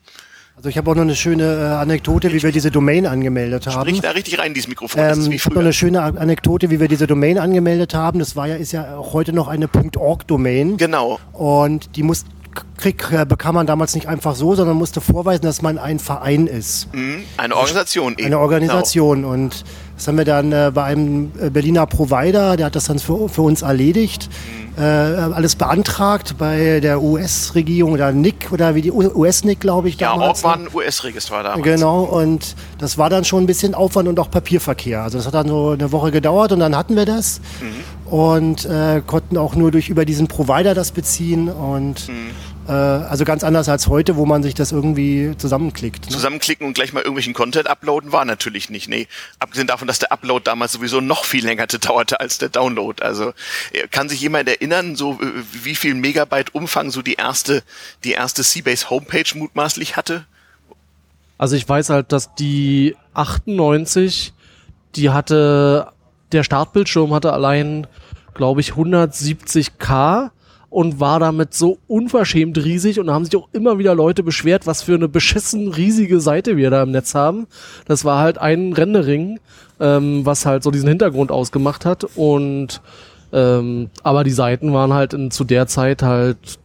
Also 0.60 0.68
ich 0.68 0.76
habe 0.76 0.90
auch 0.90 0.94
noch 0.94 1.00
eine 1.00 1.16
schöne 1.16 1.44
äh, 1.44 1.80
Anekdote, 1.80 2.34
wie 2.34 2.42
wir 2.42 2.52
diese 2.52 2.70
Domain 2.70 3.06
angemeldet 3.06 3.66
haben. 3.66 3.88
Sprich 3.88 4.02
da 4.02 4.10
richtig 4.10 4.38
rein 4.38 4.48
in 4.48 4.52
dieses 4.52 4.68
Mikrofon. 4.68 5.00
Ähm, 5.00 5.32
ich 5.32 5.42
habe 5.46 5.54
noch 5.54 5.62
eine 5.62 5.72
schöne 5.72 6.02
Anekdote, 6.02 6.68
wie 6.68 6.78
wir 6.78 6.86
diese 6.86 7.06
Domain 7.06 7.38
angemeldet 7.38 7.94
haben. 7.94 8.18
Das 8.18 8.36
war 8.36 8.46
ja 8.46 8.56
ist 8.56 8.72
ja 8.72 8.98
auch 8.98 9.14
heute 9.14 9.32
noch 9.32 9.48
eine 9.48 9.70
.org-Domain. 9.96 10.76
Genau. 10.76 11.18
Und 11.32 11.96
die 11.96 12.02
muss 12.02 12.26
Krieg 12.76 13.10
äh, 13.10 13.24
bekam 13.24 13.54
man 13.54 13.66
damals 13.66 13.94
nicht 13.94 14.06
einfach 14.06 14.34
so, 14.34 14.54
sondern 14.54 14.76
musste 14.76 15.00
vorweisen, 15.00 15.46
dass 15.46 15.62
man 15.62 15.78
ein 15.78 15.98
Verein 15.98 16.46
ist. 16.46 16.92
Mhm, 16.92 17.24
eine 17.38 17.56
Organisation. 17.56 18.16
Eine 18.22 18.38
Organisation. 18.38 19.22
Genau. 19.22 19.32
Und 19.32 19.64
das 20.00 20.08
haben 20.08 20.16
wir 20.16 20.24
dann 20.24 20.50
äh, 20.50 20.72
bei 20.72 20.84
einem 20.84 21.30
äh, 21.38 21.50
Berliner 21.50 21.84
Provider, 21.84 22.56
der 22.56 22.64
hat 22.64 22.74
das 22.74 22.84
dann 22.84 22.98
für, 22.98 23.28
für 23.28 23.42
uns 23.42 23.60
erledigt, 23.60 24.30
mhm. 24.78 24.82
äh, 24.82 24.86
alles 24.86 25.56
beantragt 25.56 26.36
bei 26.38 26.80
der 26.80 27.02
US-Regierung 27.02 27.92
oder 27.92 28.10
NIC 28.10 28.50
oder 28.50 28.74
wie 28.74 28.80
die 28.80 28.92
US-NIC, 28.92 29.60
glaube 29.60 29.90
ich. 29.90 29.98
Damals. 29.98 30.40
Ja, 30.40 30.48
auch 30.48 30.54
war 30.54 30.58
ein 30.58 30.68
US-Register 30.72 31.42
damals. 31.42 31.62
Genau, 31.64 32.04
und 32.04 32.56
das 32.78 32.96
war 32.96 33.10
dann 33.10 33.26
schon 33.26 33.44
ein 33.44 33.46
bisschen 33.46 33.74
Aufwand 33.74 34.08
und 34.08 34.18
auch 34.18 34.30
Papierverkehr. 34.30 35.02
Also 35.02 35.18
das 35.18 35.26
hat 35.26 35.34
dann 35.34 35.48
so 35.48 35.72
eine 35.72 35.92
Woche 35.92 36.10
gedauert 36.10 36.52
und 36.52 36.60
dann 36.60 36.74
hatten 36.74 36.96
wir 36.96 37.04
das 37.04 37.42
mhm. 37.60 38.10
und 38.10 38.64
äh, 38.64 39.02
konnten 39.06 39.36
auch 39.36 39.54
nur 39.54 39.70
durch 39.70 39.90
über 39.90 40.06
diesen 40.06 40.28
Provider 40.28 40.72
das 40.72 40.92
beziehen 40.92 41.50
und 41.50 42.08
mhm. 42.08 42.30
Äh, 42.70 42.72
also 42.72 43.24
ganz 43.24 43.42
anders 43.42 43.68
als 43.68 43.88
heute, 43.88 44.14
wo 44.14 44.26
man 44.26 44.44
sich 44.44 44.54
das 44.54 44.70
irgendwie 44.70 45.34
zusammenklickt. 45.36 46.06
Ne? 46.06 46.12
Zusammenklicken 46.12 46.64
und 46.64 46.74
gleich 46.74 46.92
mal 46.92 47.00
irgendwelchen 47.00 47.34
Content 47.34 47.66
uploaden 47.66 48.12
war 48.12 48.24
natürlich 48.24 48.70
nicht. 48.70 48.88
Nee, 48.88 49.08
abgesehen 49.40 49.66
davon, 49.66 49.88
dass 49.88 49.98
der 49.98 50.12
Upload 50.12 50.44
damals 50.44 50.72
sowieso 50.72 51.00
noch 51.00 51.24
viel 51.24 51.44
länger 51.44 51.66
dauerte 51.80 52.20
als 52.20 52.38
der 52.38 52.48
Download. 52.48 53.02
Also 53.02 53.32
äh, 53.72 53.88
kann 53.88 54.08
sich 54.08 54.20
jemand 54.20 54.48
erinnern, 54.48 54.94
so 54.94 55.14
äh, 55.14 55.32
wie 55.64 55.74
viel 55.74 55.94
Megabyte 55.94 56.54
Umfang 56.54 56.92
so 56.92 57.02
die 57.02 57.14
erste, 57.14 57.64
die 58.04 58.12
erste 58.12 58.44
Seabase 58.44 58.88
Homepage 58.88 59.26
mutmaßlich 59.34 59.96
hatte? 59.96 60.24
Also 61.36 61.56
ich 61.56 61.68
weiß 61.68 61.90
halt, 61.90 62.12
dass 62.12 62.36
die 62.36 62.94
98, 63.14 64.32
die 64.94 65.10
hatte, 65.10 65.90
der 66.30 66.44
Startbildschirm 66.44 67.12
hatte 67.12 67.32
allein, 67.32 67.88
glaube 68.34 68.60
ich, 68.60 68.74
170k 68.74 70.30
und 70.70 71.00
war 71.00 71.18
damit 71.18 71.52
so 71.52 71.78
unverschämt 71.88 72.56
riesig 72.58 73.00
und 73.00 73.08
da 73.08 73.12
haben 73.12 73.24
sich 73.24 73.36
auch 73.36 73.48
immer 73.52 73.78
wieder 73.78 73.94
Leute 73.94 74.22
beschwert, 74.22 74.66
was 74.66 74.82
für 74.82 74.94
eine 74.94 75.08
beschissen 75.08 75.68
riesige 75.68 76.20
Seite 76.20 76.56
wir 76.56 76.70
da 76.70 76.84
im 76.84 76.92
Netz 76.92 77.14
haben. 77.14 77.46
Das 77.86 78.04
war 78.04 78.20
halt 78.20 78.38
ein 78.38 78.72
Rendering, 78.72 79.40
ähm, 79.80 80.24
was 80.24 80.46
halt 80.46 80.62
so 80.62 80.70
diesen 80.70 80.88
Hintergrund 80.88 81.32
ausgemacht 81.32 81.84
hat 81.84 82.04
und 82.16 82.80
ähm, 83.32 83.90
aber 84.02 84.24
die 84.24 84.30
Seiten 84.30 84.72
waren 84.72 84.92
halt 84.92 85.12
in, 85.12 85.30
zu 85.30 85.44
der 85.44 85.66
Zeit 85.66 86.02
halt 86.02 86.58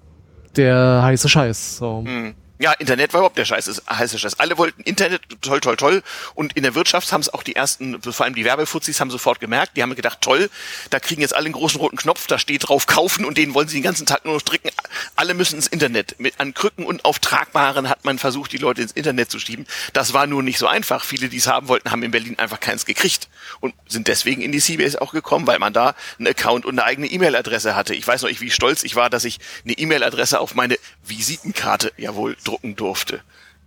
der 0.55 1.01
heiße 1.03 1.29
Scheiß. 1.29 1.77
So. 1.77 2.03
Hm. 2.05 2.33
Ja, 2.57 2.71
Internet 2.71 3.13
war 3.13 3.19
überhaupt 3.19 3.37
der 3.37 3.43
Scheiß, 3.43 3.67
ist 3.67 3.83
heiße 3.89 4.17
Scheiß. 4.17 4.39
Alle 4.39 4.57
wollten 4.57 4.81
Internet, 4.83 5.21
toll, 5.41 5.59
toll, 5.59 5.75
toll. 5.75 6.03
Und 6.35 6.53
in 6.53 6.63
der 6.63 6.73
Wirtschaft 6.73 7.11
haben 7.11 7.19
es 7.19 7.33
auch 7.33 7.43
die 7.43 7.55
ersten, 7.55 8.01
vor 8.01 8.25
allem 8.25 8.33
die 8.33 8.45
Werbefuzis, 8.45 9.01
haben 9.01 9.11
sofort 9.11 9.41
gemerkt. 9.41 9.75
Die 9.75 9.81
haben 9.81 9.93
gedacht, 9.93 10.19
toll, 10.21 10.49
da 10.89 11.01
kriegen 11.01 11.21
jetzt 11.21 11.35
alle 11.35 11.45
einen 11.45 11.53
großen 11.53 11.79
roten 11.81 11.97
Knopf, 11.97 12.27
da 12.27 12.39
steht 12.39 12.69
drauf 12.69 12.87
kaufen 12.87 13.25
und 13.25 13.37
den 13.37 13.53
wollen 13.53 13.67
sie 13.67 13.77
den 13.77 13.83
ganzen 13.83 14.05
Tag 14.05 14.23
nur 14.23 14.35
noch 14.35 14.41
stricken. 14.41 14.69
Alle 15.17 15.33
müssen 15.33 15.55
ins 15.55 15.67
Internet. 15.67 16.17
Mit 16.17 16.39
an 16.39 16.53
Krücken 16.53 16.85
und 16.85 17.03
auf 17.03 17.19
Tragbaren 17.19 17.89
hat 17.89 18.05
man 18.05 18.19
versucht, 18.19 18.53
die 18.53 18.57
Leute 18.57 18.81
ins 18.81 18.93
Internet 18.93 19.31
zu 19.31 19.39
schieben. 19.39 19.67
Das 19.91 20.13
war 20.13 20.25
nur 20.25 20.41
nicht 20.41 20.57
so 20.57 20.67
einfach. 20.67 21.03
Viele, 21.03 21.27
die 21.27 21.37
es 21.37 21.47
haben 21.47 21.67
wollten, 21.67 21.91
haben 21.91 22.03
in 22.03 22.11
Berlin 22.11 22.39
einfach 22.39 22.61
keins 22.61 22.85
gekriegt 22.85 23.27
und 23.59 23.73
sind 23.87 24.07
deswegen 24.07 24.41
in 24.41 24.53
die 24.53 24.59
CBS 24.59 24.95
auch 24.95 25.11
gekommen, 25.11 25.45
weil 25.45 25.59
man 25.59 25.73
da 25.73 25.93
einen 26.17 26.27
Account 26.27 26.65
und 26.65 26.79
eine 26.79 26.85
eigene 26.85 27.07
E-Mail-Adresse 27.07 27.75
hatte. 27.75 27.95
Ich 27.95 28.07
weiß 28.07 28.21
noch 28.21 28.29
nicht, 28.29 28.39
wie 28.39 28.51
stolz 28.51 28.83
ich 28.83 28.95
war, 28.95 29.09
dass 29.09 29.25
ich 29.25 29.39
eine 29.65 29.73
E-Mail-Adresse 29.73 30.39
auf 30.39 30.55
meine 30.55 30.77
Visitenkarte, 31.03 31.91
jawohl, 31.97 32.37
drucken 32.45 32.75
durfte. 32.75 33.19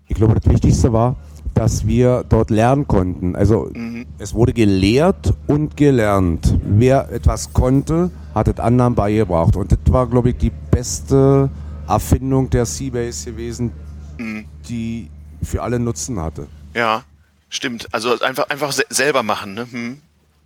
Ich 0.08 0.16
glaube, 0.16 0.34
das 0.40 0.50
Wichtigste 0.50 0.92
war, 0.92 1.16
dass 1.54 1.86
wir 1.86 2.24
dort 2.28 2.50
lernen 2.50 2.86
konnten. 2.86 3.36
Also 3.36 3.70
mhm. 3.74 4.06
es 4.18 4.32
wurde 4.32 4.52
gelehrt 4.52 5.34
und 5.46 5.76
gelernt. 5.76 6.56
Wer 6.64 7.10
etwas 7.10 7.52
konnte, 7.52 8.10
hat 8.34 8.48
es 8.48 8.58
anderen 8.58 8.94
beigebracht. 8.94 9.56
Und 9.56 9.72
das 9.72 9.78
war, 9.88 10.06
glaube 10.06 10.30
ich, 10.30 10.36
die 10.36 10.52
beste 10.70 11.50
Erfindung 11.86 12.48
der 12.50 12.64
Seabase 12.64 13.32
gewesen, 13.32 13.72
mhm. 14.18 14.44
die 14.68 15.10
für 15.42 15.62
alle 15.62 15.78
Nutzen 15.78 16.20
hatte. 16.20 16.46
Ja, 16.74 17.02
stimmt. 17.48 17.88
Also 17.92 18.18
einfach, 18.20 18.48
einfach 18.48 18.72
selber 18.88 19.22
machen. 19.22 19.54
Ne? 19.54 19.66
Hm. 19.70 19.98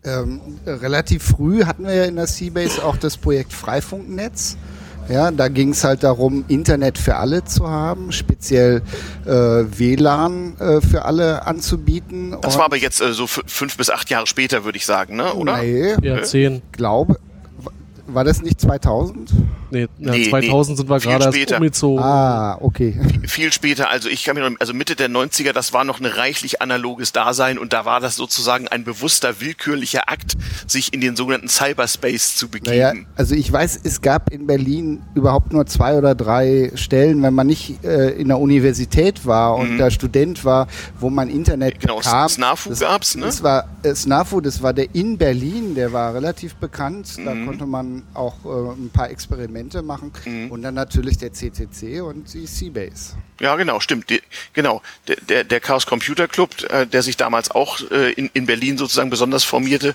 Ähm, 0.04 0.40
relativ 0.66 1.22
früh 1.22 1.64
hatten 1.64 1.84
wir 1.84 1.94
ja 1.94 2.04
in 2.04 2.16
der 2.16 2.26
Seabase 2.26 2.84
auch 2.84 2.96
das 2.96 3.16
Projekt 3.16 3.52
Freifunknetz. 3.52 4.56
Ja, 5.08 5.30
da 5.30 5.48
ging 5.48 5.70
es 5.70 5.84
halt 5.84 6.02
darum, 6.04 6.44
Internet 6.48 6.96
für 6.98 7.16
alle 7.16 7.44
zu 7.44 7.68
haben, 7.68 8.12
speziell 8.12 8.82
äh, 9.26 9.30
WLAN 9.30 10.56
äh, 10.58 10.80
für 10.80 11.04
alle 11.04 11.46
anzubieten. 11.46 12.36
Das 12.40 12.56
war 12.56 12.64
aber 12.64 12.76
jetzt 12.76 13.00
äh, 13.00 13.12
so 13.12 13.26
fünf 13.26 13.76
bis 13.76 13.90
acht 13.90 14.10
Jahre 14.10 14.26
später, 14.26 14.64
würde 14.64 14.78
ich 14.78 14.86
sagen, 14.86 15.16
ne? 15.16 15.34
oder? 15.34 15.58
Nee, 15.58 15.94
ja, 16.02 16.22
zehn. 16.22 16.62
Glaube, 16.72 17.18
war 18.06 18.24
das 18.24 18.42
nicht 18.42 18.60
2000? 18.60 19.30
Nee, 19.72 19.88
ja, 19.98 20.12
nee 20.12 20.28
2000 20.28 20.52
nee, 20.52 20.76
sind 20.76 20.90
wir 20.90 21.00
gerade 21.00 21.38
erst 21.38 21.52
umgezogen. 21.52 22.04
Ah, 22.04 22.58
okay. 22.60 22.94
Viel 23.26 23.50
später, 23.54 23.88
also 23.88 24.10
ich 24.10 24.22
kann 24.22 24.36
mir 24.36 24.50
noch, 24.50 24.60
also 24.60 24.74
Mitte 24.74 24.96
der 24.96 25.08
90er, 25.08 25.52
das 25.52 25.72
war 25.72 25.84
noch 25.84 25.98
ein 25.98 26.04
reichlich 26.04 26.60
analoges 26.60 27.12
Dasein 27.12 27.56
und 27.56 27.72
da 27.72 27.86
war 27.86 27.98
das 27.98 28.16
sozusagen 28.16 28.68
ein 28.68 28.84
bewusster, 28.84 29.40
willkürlicher 29.40 30.10
Akt, 30.10 30.34
sich 30.66 30.92
in 30.92 31.00
den 31.00 31.16
sogenannten 31.16 31.48
Cyberspace 31.48 32.36
zu 32.36 32.50
begeben. 32.50 32.76
Naja, 32.76 32.92
also 33.16 33.34
ich 33.34 33.50
weiß, 33.50 33.80
es 33.82 34.02
gab 34.02 34.30
in 34.30 34.46
Berlin 34.46 35.00
überhaupt 35.14 35.54
nur 35.54 35.64
zwei 35.64 35.96
oder 35.96 36.14
drei 36.14 36.70
Stellen, 36.74 37.22
wenn 37.22 37.32
man 37.32 37.46
nicht 37.46 37.82
äh, 37.82 38.10
in 38.10 38.28
der 38.28 38.40
Universität 38.40 39.24
war 39.24 39.56
und 39.56 39.74
mhm. 39.74 39.78
da 39.78 39.90
Student 39.90 40.44
war, 40.44 40.68
wo 41.00 41.08
man 41.08 41.30
Internet 41.30 41.80
genau, 41.80 41.96
bekam. 41.96 42.28
SNAFU 42.28 42.68
das, 42.68 42.80
gab's, 42.80 43.14
ne? 43.14 43.24
Das 43.24 43.42
war 43.42 43.64
äh, 43.82 43.94
SNAFU, 43.94 44.42
das 44.42 44.62
war 44.62 44.74
der 44.74 44.94
in 44.94 45.16
Berlin, 45.16 45.74
der 45.74 45.94
war 45.94 46.12
relativ 46.12 46.56
bekannt. 46.56 47.16
Da 47.24 47.34
mhm. 47.34 47.46
konnte 47.46 47.64
man 47.64 48.02
auch 48.12 48.34
äh, 48.44 48.72
ein 48.74 48.90
paar 48.92 49.08
Experimente 49.08 49.61
machen. 49.82 50.12
Mhm. 50.24 50.50
Und 50.50 50.62
dann 50.62 50.74
natürlich 50.74 51.18
der 51.18 51.32
CCC 51.32 52.00
und 52.00 52.32
die 52.32 52.46
Seabase. 52.46 53.16
Ja, 53.40 53.56
genau, 53.56 53.80
stimmt. 53.80 54.10
Die, 54.10 54.22
genau, 54.52 54.82
der, 55.08 55.16
der, 55.16 55.44
der 55.44 55.60
Chaos 55.60 55.86
Computer 55.86 56.28
Club, 56.28 56.50
äh, 56.70 56.86
der 56.86 57.02
sich 57.02 57.16
damals 57.16 57.50
auch 57.50 57.80
äh, 57.90 58.12
in, 58.12 58.30
in 58.34 58.46
Berlin 58.46 58.78
sozusagen 58.78 59.10
besonders 59.10 59.44
formierte, 59.44 59.94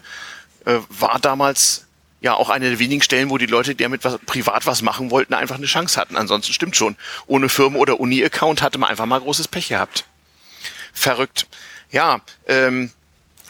äh, 0.66 0.80
war 0.90 1.20
damals 1.20 1.86
ja 2.22 2.34
auch 2.34 2.50
eine 2.50 2.70
der 2.70 2.80
wenigen 2.80 3.02
Stellen, 3.02 3.30
wo 3.30 3.38
die 3.38 3.46
Leute, 3.46 3.76
die 3.76 3.84
damit 3.84 4.04
was, 4.04 4.18
privat 4.26 4.66
was 4.66 4.82
machen 4.82 5.12
wollten, 5.12 5.34
einfach 5.34 5.58
eine 5.58 5.66
Chance 5.66 6.00
hatten. 6.00 6.18
Ansonsten 6.18 6.54
stimmt 6.54 6.76
schon. 6.76 6.96
Ohne 7.28 7.50
Firmen- 7.50 7.78
oder 7.78 8.00
Uni-Account 8.00 8.62
hatte 8.62 8.78
man 8.78 8.90
einfach 8.90 9.06
mal 9.06 9.20
großes 9.20 9.48
Pech 9.48 9.70
gehabt. 9.70 10.06
Verrückt. 10.94 11.48
Ja, 11.92 12.22
ähm, 12.48 12.92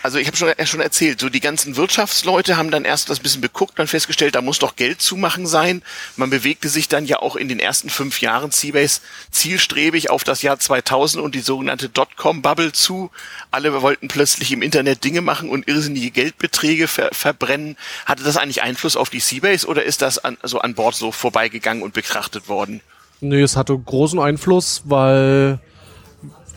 also 0.08 0.20
ich 0.20 0.28
habe 0.28 0.38
schon, 0.38 0.50
schon 0.66 0.80
erzählt, 0.80 1.20
so 1.20 1.28
die 1.28 1.42
ganzen 1.42 1.76
Wirtschaftsleute 1.76 2.56
haben 2.56 2.72
dann 2.72 2.86
erst 2.86 3.10
das 3.10 3.20
bisschen 3.20 3.42
beguckt 3.42 3.78
und 3.78 3.88
festgestellt, 3.88 4.36
da 4.36 4.42
muss 4.42 4.58
doch 4.58 4.78
Geld 4.78 5.02
zu 5.02 5.18
machen 5.18 5.46
sein. 5.46 5.82
Man 6.16 6.30
bewegte 6.30 6.70
sich 6.70 6.88
dann 6.88 7.06
ja 7.06 7.20
auch 7.20 7.36
in 7.36 7.50
den 7.50 7.60
ersten 7.60 7.90
fünf 7.90 8.22
Jahren 8.22 8.52
Seabase 8.52 9.02
zielstrebig 9.32 10.10
auf 10.10 10.24
das 10.24 10.44
Jahr 10.44 10.60
2000 10.60 11.22
und 11.22 11.36
die 11.36 11.42
sogenannte 11.42 11.90
Dotcom-Bubble 11.90 12.72
zu. 12.72 13.12
Alle 13.52 13.82
wollten 13.82 14.08
plötzlich 14.08 14.54
im 14.54 14.62
Internet 14.62 15.04
Dinge 15.04 15.20
machen 15.20 15.50
und 15.50 15.68
irrsinnige 15.68 16.12
Geldbeträge 16.12 16.88
ver 16.88 17.10
verbrennen. 17.12 17.76
Hatte 18.06 18.24
das 18.24 18.38
eigentlich 18.38 18.62
Einfluss 18.62 18.96
auf 18.96 19.10
die 19.10 19.20
Seabase 19.20 19.68
oder 19.68 19.84
ist 19.84 20.02
das 20.02 20.20
an, 20.20 20.38
so 20.42 20.60
an 20.60 20.74
Bord 20.74 20.96
so 20.96 21.12
vorbeigegangen 21.12 21.84
und 21.84 21.94
betrachtet 21.94 22.48
worden? 22.48 22.80
Nee, 23.20 23.42
es 23.42 23.58
hatte 23.58 23.78
großen 23.78 24.20
Einfluss, 24.20 24.84
weil 24.86 25.60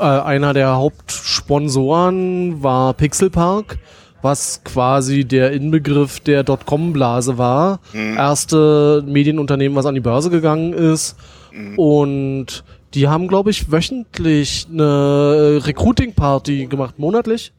äh, 0.01 0.05
einer 0.05 0.55
der 0.55 0.77
Hauptsponsoren 0.77 2.63
war 2.63 2.95
Pixelpark, 2.95 3.79
was 4.23 4.63
quasi 4.65 5.25
der 5.25 5.53
Inbegriff 5.53 6.21
der 6.21 6.43
Dotcom-Blase 6.43 7.39
war. 7.39 7.81
Mhm. 7.93 8.17
Erste 8.17 9.05
Medienunternehmen, 9.07 9.77
was 9.77 9.87
an 9.87 9.95
die 9.95 10.01
Börse 10.01 10.31
gegangen 10.31 10.73
ist. 10.73 11.17
Mhm. 11.53 11.79
Und 11.79 12.65
die 12.95 13.09
haben, 13.09 13.29
glaube 13.29 13.51
ich, 13.51 13.71
wöchentlich 13.71 14.67
eine 14.71 15.61
Recruiting-Party 15.65 16.67
gemacht, 16.67 16.99
monatlich. 16.99 17.53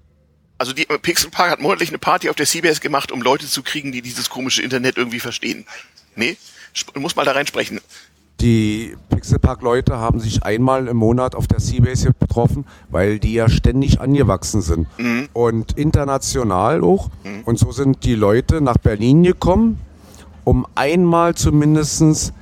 Also 0.57 0.73
die 0.73 0.85
Pixelpark 0.85 1.51
hat 1.51 1.59
monatlich 1.59 1.89
eine 1.89 1.97
Party 1.97 2.29
auf 2.29 2.35
der 2.35 2.45
CBS 2.45 2.81
gemacht, 2.81 3.11
um 3.11 3.21
Leute 3.21 3.47
zu 3.47 3.63
kriegen, 3.63 3.91
die 3.91 4.01
dieses 4.01 4.29
komische 4.29 4.61
Internet 4.61 4.97
irgendwie 4.97 5.19
verstehen. 5.19 5.65
Nee? 6.15 6.37
muss 6.95 7.15
mal 7.15 7.25
da 7.25 7.31
reinsprechen. 7.31 7.81
Die 8.41 8.95
Pixelpark-Leute 9.09 9.97
haben 9.97 10.19
sich 10.19 10.43
einmal 10.43 10.87
im 10.87 10.97
Monat 10.97 11.35
auf 11.35 11.45
der 11.45 11.59
Seabase 11.59 12.11
getroffen, 12.19 12.65
weil 12.89 13.19
die 13.19 13.33
ja 13.33 13.47
ständig 13.49 14.01
angewachsen 14.01 14.61
sind. 14.61 14.87
Mhm. 14.97 15.29
Und 15.33 15.77
international 15.77 16.83
auch. 16.83 17.09
Mhm. 17.23 17.43
Und 17.45 17.59
so 17.59 17.71
sind 17.71 18.03
die 18.03 18.15
Leute 18.15 18.61
nach 18.61 18.77
Berlin 18.77 19.21
gekommen, 19.21 19.79
um 20.43 20.65
einmal 20.73 21.35
zumindest 21.35 22.33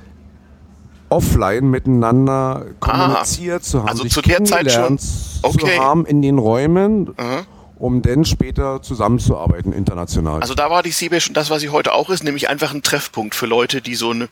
offline 1.10 1.68
miteinander 1.68 2.64
kommuniziert 2.78 3.56
Aha. 3.56 3.62
zu 3.62 3.80
haben, 3.80 3.88
also 3.88 4.04
zu 4.04 4.22
der 4.22 4.44
Zeit 4.44 4.70
schon 4.72 4.98
okay. 5.42 5.58
zu 5.58 5.82
haben 5.82 6.06
in 6.06 6.22
den 6.22 6.38
Räumen. 6.38 7.10
Mhm 7.18 7.46
um 7.80 8.02
dann 8.02 8.26
später 8.26 8.82
zusammenzuarbeiten 8.82 9.72
international. 9.72 10.42
Also 10.42 10.54
da 10.54 10.70
war 10.70 10.82
die 10.82 10.90
Seabase 10.90 11.22
schon 11.22 11.34
das, 11.34 11.48
was 11.48 11.62
sie 11.62 11.70
heute 11.70 11.94
auch 11.94 12.10
ist, 12.10 12.22
nämlich 12.22 12.50
einfach 12.50 12.74
ein 12.74 12.82
Treffpunkt 12.82 13.34
für 13.34 13.46
Leute, 13.46 13.80
die 13.80 13.94
so 13.94 14.10
eine, 14.10 14.28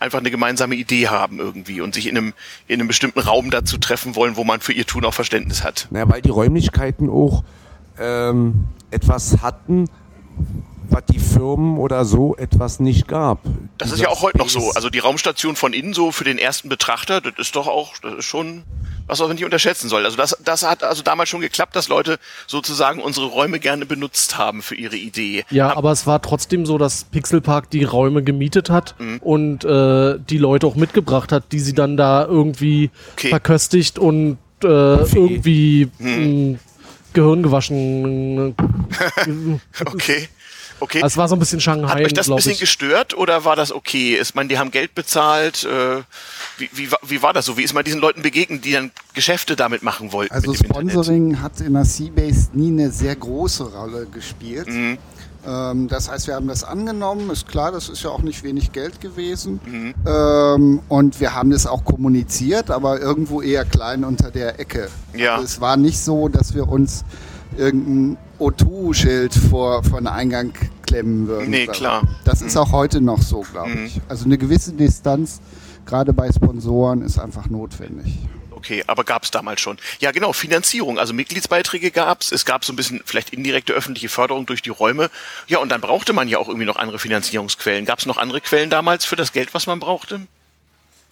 einfach 0.00 0.18
eine 0.18 0.30
gemeinsame 0.30 0.74
Idee 0.74 1.08
haben 1.08 1.38
irgendwie 1.38 1.80
und 1.80 1.94
sich 1.94 2.06
in 2.06 2.18
einem, 2.18 2.34
in 2.68 2.80
einem 2.80 2.88
bestimmten 2.88 3.20
Raum 3.20 3.50
dazu 3.50 3.78
treffen 3.78 4.16
wollen, 4.16 4.36
wo 4.36 4.44
man 4.44 4.60
für 4.60 4.74
ihr 4.74 4.84
Tun 4.84 5.06
auch 5.06 5.14
Verständnis 5.14 5.64
hat. 5.64 5.88
Naja, 5.90 6.10
weil 6.10 6.20
die 6.20 6.28
Räumlichkeiten 6.28 7.08
auch 7.08 7.42
ähm, 7.98 8.66
etwas 8.90 9.38
hatten, 9.40 9.88
was 10.90 11.04
die 11.06 11.18
Firmen 11.18 11.78
oder 11.78 12.04
so 12.04 12.36
etwas 12.36 12.78
nicht 12.80 13.08
gab. 13.08 13.40
Das 13.78 13.90
ist 13.90 14.00
ja 14.00 14.08
auch 14.08 14.22
heute 14.22 14.38
noch 14.38 14.48
so. 14.48 14.70
Also 14.72 14.90
die 14.90 14.98
Raumstation 14.98 15.56
von 15.56 15.72
innen 15.72 15.94
so 15.94 16.12
für 16.12 16.24
den 16.24 16.38
ersten 16.38 16.68
Betrachter, 16.68 17.20
das 17.20 17.34
ist 17.38 17.56
doch 17.56 17.66
auch, 17.66 17.94
das 18.02 18.14
ist 18.14 18.24
schon 18.26 18.64
was 19.06 19.18
man 19.20 19.32
nicht 19.32 19.44
unterschätzen 19.44 19.88
soll. 19.88 20.04
Also 20.04 20.16
das, 20.16 20.36
das 20.44 20.62
hat 20.62 20.82
also 20.82 21.02
damals 21.02 21.28
schon 21.28 21.40
geklappt, 21.40 21.76
dass 21.76 21.88
Leute 21.88 22.18
sozusagen 22.46 23.00
unsere 23.00 23.26
Räume 23.26 23.60
gerne 23.60 23.86
benutzt 23.86 24.38
haben 24.38 24.62
für 24.62 24.74
ihre 24.74 24.96
Idee. 24.96 25.44
Ja, 25.50 25.70
Hab 25.70 25.78
aber 25.78 25.92
es 25.92 26.06
war 26.06 26.22
trotzdem 26.22 26.66
so, 26.66 26.78
dass 26.78 27.04
Pixelpark 27.04 27.70
die 27.70 27.84
Räume 27.84 28.22
gemietet 28.22 28.70
hat 28.70 28.94
mhm. 28.98 29.18
und 29.18 29.64
äh, 29.64 30.18
die 30.18 30.38
Leute 30.38 30.66
auch 30.66 30.76
mitgebracht 30.76 31.32
hat, 31.32 31.52
die 31.52 31.60
sie 31.60 31.74
dann 31.74 31.96
da 31.96 32.24
irgendwie 32.24 32.90
okay. 33.12 33.28
verköstigt 33.28 33.98
und 33.98 34.38
äh, 34.62 34.66
irgendwie 34.66 35.90
mhm. 35.98 36.58
Gehirn 37.14 37.42
gewaschen. 37.42 38.54
okay. 39.86 40.28
Okay. 40.80 41.02
Also 41.02 41.14
es 41.14 41.16
war 41.16 41.28
so 41.28 41.36
ein 41.36 41.38
bisschen 41.38 41.60
Shanghai. 41.60 41.88
Hat 41.88 42.00
euch 42.00 42.12
das 42.12 42.28
ein 42.28 42.36
bisschen 42.36 42.52
ich. 42.52 42.60
gestört 42.60 43.16
oder 43.16 43.44
war 43.44 43.56
das 43.56 43.72
okay? 43.72 44.14
Ist 44.14 44.34
man, 44.34 44.48
die 44.48 44.58
haben 44.58 44.70
Geld 44.70 44.94
bezahlt. 44.94 45.64
Äh, 45.64 46.02
wie, 46.58 46.68
wie, 46.72 46.88
wie 47.02 47.22
war 47.22 47.32
das 47.32 47.46
so? 47.46 47.56
Wie 47.56 47.62
ist 47.62 47.72
man 47.72 47.84
diesen 47.84 48.00
Leuten 48.00 48.22
begegnet, 48.22 48.64
die 48.64 48.72
dann 48.72 48.90
Geschäfte 49.14 49.56
damit 49.56 49.82
machen 49.82 50.12
wollten? 50.12 50.34
Also 50.34 50.52
Sponsoring 50.52 51.30
Internet? 51.30 51.42
hat 51.42 51.60
in 51.60 51.72
der 51.74 51.84
Seabase 51.84 52.48
nie 52.52 52.68
eine 52.68 52.90
sehr 52.90 53.14
große 53.14 53.64
Rolle 53.64 54.06
gespielt. 54.06 54.66
Mhm. 54.66 54.98
Ähm, 55.46 55.88
das 55.88 56.10
heißt, 56.10 56.26
wir 56.26 56.34
haben 56.34 56.48
das 56.48 56.64
angenommen, 56.64 57.30
ist 57.30 57.46
klar, 57.48 57.70
das 57.72 57.88
ist 57.88 58.02
ja 58.02 58.10
auch 58.10 58.22
nicht 58.22 58.42
wenig 58.42 58.72
Geld 58.72 59.00
gewesen. 59.00 59.60
Mhm. 59.66 59.94
Ähm, 60.06 60.80
und 60.88 61.20
wir 61.20 61.34
haben 61.34 61.50
das 61.50 61.66
auch 61.66 61.84
kommuniziert, 61.84 62.70
aber 62.70 63.00
irgendwo 63.00 63.42
eher 63.42 63.64
klein 63.64 64.04
unter 64.04 64.30
der 64.30 64.58
Ecke. 64.60 64.88
Ja. 65.14 65.34
Also 65.34 65.44
es 65.44 65.60
war 65.60 65.76
nicht 65.76 65.98
so, 66.00 66.28
dass 66.28 66.54
wir 66.54 66.68
uns 66.68 67.04
irgendein 67.56 68.16
O2-Schild 68.40 69.34
vor, 69.34 69.84
vor 69.84 70.00
den 70.00 70.06
Eingang 70.08 70.52
klemmen 70.86 71.28
würden. 71.28 71.50
Nee, 71.50 71.66
klar. 71.66 72.02
Das 72.24 72.42
ist 72.42 72.56
auch 72.56 72.72
heute 72.72 73.00
noch 73.00 73.22
so, 73.22 73.44
glaube 73.52 73.70
Mhm. 73.70 73.84
ich. 73.86 74.00
Also 74.08 74.24
eine 74.24 74.38
gewisse 74.38 74.72
Distanz, 74.72 75.40
gerade 75.86 76.12
bei 76.12 76.30
Sponsoren, 76.32 77.02
ist 77.02 77.18
einfach 77.18 77.48
notwendig. 77.48 78.18
Okay, 78.64 78.82
aber 78.86 79.04
gab 79.04 79.24
es 79.24 79.30
damals 79.30 79.60
schon. 79.60 79.76
Ja, 80.00 80.10
genau, 80.10 80.32
Finanzierung. 80.32 80.98
Also 80.98 81.12
Mitgliedsbeiträge 81.12 81.90
gab 81.90 82.22
es. 82.22 82.32
Es 82.32 82.46
gab 82.46 82.64
so 82.64 82.72
ein 82.72 82.76
bisschen 82.76 83.02
vielleicht 83.04 83.30
indirekte 83.30 83.74
öffentliche 83.74 84.08
Förderung 84.08 84.46
durch 84.46 84.62
die 84.62 84.70
Räume. 84.70 85.10
Ja, 85.48 85.58
und 85.58 85.68
dann 85.68 85.82
brauchte 85.82 86.14
man 86.14 86.28
ja 86.28 86.38
auch 86.38 86.48
irgendwie 86.48 86.66
noch 86.66 86.76
andere 86.76 86.98
Finanzierungsquellen. 86.98 87.84
Gab 87.84 87.98
es 87.98 88.06
noch 88.06 88.16
andere 88.16 88.40
Quellen 88.40 88.70
damals 88.70 89.04
für 89.04 89.16
das 89.16 89.32
Geld, 89.32 89.52
was 89.52 89.66
man 89.66 89.80
brauchte? 89.80 90.22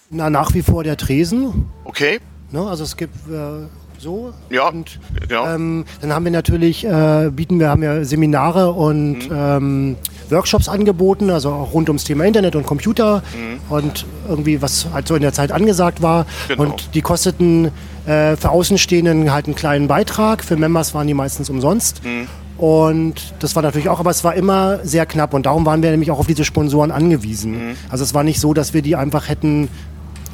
Na, 0.09 0.31
nach 0.31 0.55
wie 0.55 0.63
vor 0.63 0.83
der 0.83 0.97
Tresen. 0.97 1.71
Okay, 1.85 2.21
Ne? 2.53 2.67
Also 2.69 2.85
es 2.85 2.97
gibt 2.97 3.15
äh, 3.29 3.67
so. 4.03 4.33
Ja, 4.51 4.69
Und, 4.69 4.99
genau. 5.29 5.47
ähm, 5.47 5.85
dann 6.01 6.13
haben 6.13 6.25
wir 6.25 6.33
natürlich, 6.33 6.85
äh, 6.85 7.31
bieten 7.35 7.59
wir, 7.61 7.69
haben 7.69 7.83
ja 7.83 8.05
Seminare 8.05 8.73
und 8.73 9.31
Mhm. 9.31 9.35
ähm, 9.35 9.97
Workshops 10.31 10.69
angeboten, 10.69 11.31
also 11.31 11.51
auch 11.51 11.73
rund 11.73 11.89
ums 11.89 12.05
Thema 12.05 12.25
Internet 12.25 12.57
und 12.57 12.67
Computer 12.67 13.23
Mhm. 13.37 13.61
und 13.75 14.07
irgendwie, 14.29 14.61
was 14.63 14.87
halt 14.93 15.07
so 15.07 15.15
in 15.15 15.23
der 15.23 15.33
Zeit 15.33 15.53
angesagt 15.53 16.03
war. 16.03 16.27
Genau. 16.49 16.63
Und 16.65 16.95
die 16.95 17.01
kosteten 17.03 17.71
äh, 18.07 18.37
für 18.37 18.51
Außenstehenden 18.51 19.33
halt 19.33 19.47
einen 19.47 19.55
kleinen 19.55 19.87
Beitrag. 19.87 20.43
Für 20.43 20.57
Members 20.57 20.93
waren 20.95 21.07
die 21.07 21.15
meistens 21.15 21.49
umsonst. 21.49 22.03
Mhm. 22.05 22.27
Und 22.59 23.35
das 23.41 23.55
war 23.57 23.63
natürlich 23.63 23.89
auch, 23.89 24.01
aber 24.01 24.11
es 24.11 24.25
war 24.25 24.35
immer 24.35 24.79
sehr 24.85 25.07
knapp 25.07 25.35
und 25.35 25.47
darum 25.47 25.65
waren 25.67 25.83
wir 25.83 25.91
nämlich 25.91 26.11
auch 26.11 26.19
auf 26.19 26.27
diese 26.27 26.45
Sponsoren 26.45 26.91
angewiesen. 26.91 27.53
Mhm. 27.53 27.77
Also 27.91 28.05
es 28.05 28.13
war 28.15 28.25
nicht 28.25 28.41
so, 28.41 28.55
dass 28.55 28.75
wir 28.75 28.83
die 28.83 28.97
einfach 28.97 29.29
hätten, 29.29 29.69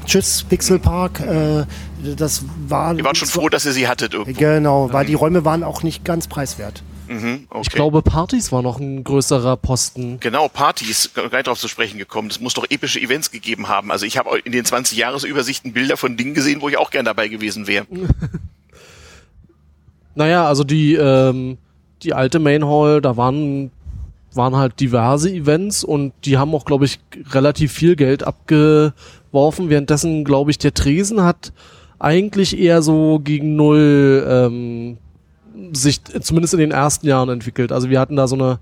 tschüss 0.08 0.44
Pixelpark, 0.48 1.20
äh, 1.20 1.64
das 2.16 2.44
war... 2.66 2.96
Ihr 2.96 3.04
wart 3.04 3.16
schon 3.16 3.28
froh, 3.28 3.48
dass 3.48 3.64
ihr 3.66 3.72
sie 3.72 3.86
hattet 3.86 4.14
irgendwo. 4.14 4.38
Genau, 4.38 4.92
weil 4.92 5.06
die 5.06 5.14
Räume 5.14 5.44
waren 5.44 5.62
auch 5.62 5.82
nicht 5.82 6.04
ganz 6.04 6.26
preiswert. 6.26 6.82
Mhm, 7.08 7.46
okay. 7.48 7.62
Ich 7.62 7.70
glaube, 7.70 8.02
Partys 8.02 8.52
war 8.52 8.62
noch 8.62 8.78
ein 8.78 9.02
größerer 9.02 9.56
Posten. 9.56 10.18
Genau, 10.20 10.48
Partys, 10.48 11.10
gleich 11.14 11.44
darauf 11.44 11.58
zu 11.58 11.68
sprechen 11.68 11.98
gekommen. 11.98 12.28
Es 12.28 12.40
muss 12.40 12.54
doch 12.54 12.66
epische 12.68 13.00
Events 13.00 13.30
gegeben 13.30 13.68
haben. 13.68 13.90
Also 13.90 14.04
ich 14.04 14.18
habe 14.18 14.38
in 14.40 14.52
den 14.52 14.64
20 14.64 14.98
Jahresübersichten 14.98 15.72
Bilder 15.72 15.96
von 15.96 16.16
Dingen 16.16 16.34
gesehen, 16.34 16.60
wo 16.60 16.68
ich 16.68 16.76
auch 16.76 16.90
gern 16.90 17.04
dabei 17.04 17.28
gewesen 17.28 17.66
wäre. 17.66 17.86
Naja, 20.14 20.48
also 20.48 20.64
die, 20.64 20.96
ähm, 20.96 21.58
die 22.02 22.12
alte 22.12 22.40
Main 22.40 22.66
Hall, 22.66 23.00
da 23.00 23.16
waren, 23.16 23.70
waren 24.34 24.56
halt 24.56 24.80
diverse 24.80 25.30
Events 25.30 25.84
und 25.84 26.12
die 26.24 26.36
haben 26.38 26.52
auch, 26.56 26.64
glaube 26.64 26.86
ich, 26.86 26.98
relativ 27.30 27.72
viel 27.72 27.94
Geld 27.94 28.24
abgeworfen. 29.28 29.70
Währenddessen, 29.70 30.24
glaube 30.24 30.50
ich, 30.50 30.58
der 30.58 30.74
Tresen 30.74 31.22
hat 31.22 31.52
eigentlich 31.98 32.58
eher 32.58 32.82
so 32.82 33.20
gegen 33.22 33.56
null 33.56 34.24
ähm, 34.28 34.98
sich 35.72 36.02
zumindest 36.04 36.54
in 36.54 36.60
den 36.60 36.70
ersten 36.70 37.06
Jahren 37.06 37.28
entwickelt. 37.28 37.72
Also 37.72 37.90
wir 37.90 38.00
hatten 38.00 38.16
da 38.16 38.28
so 38.28 38.36
eine 38.36 38.58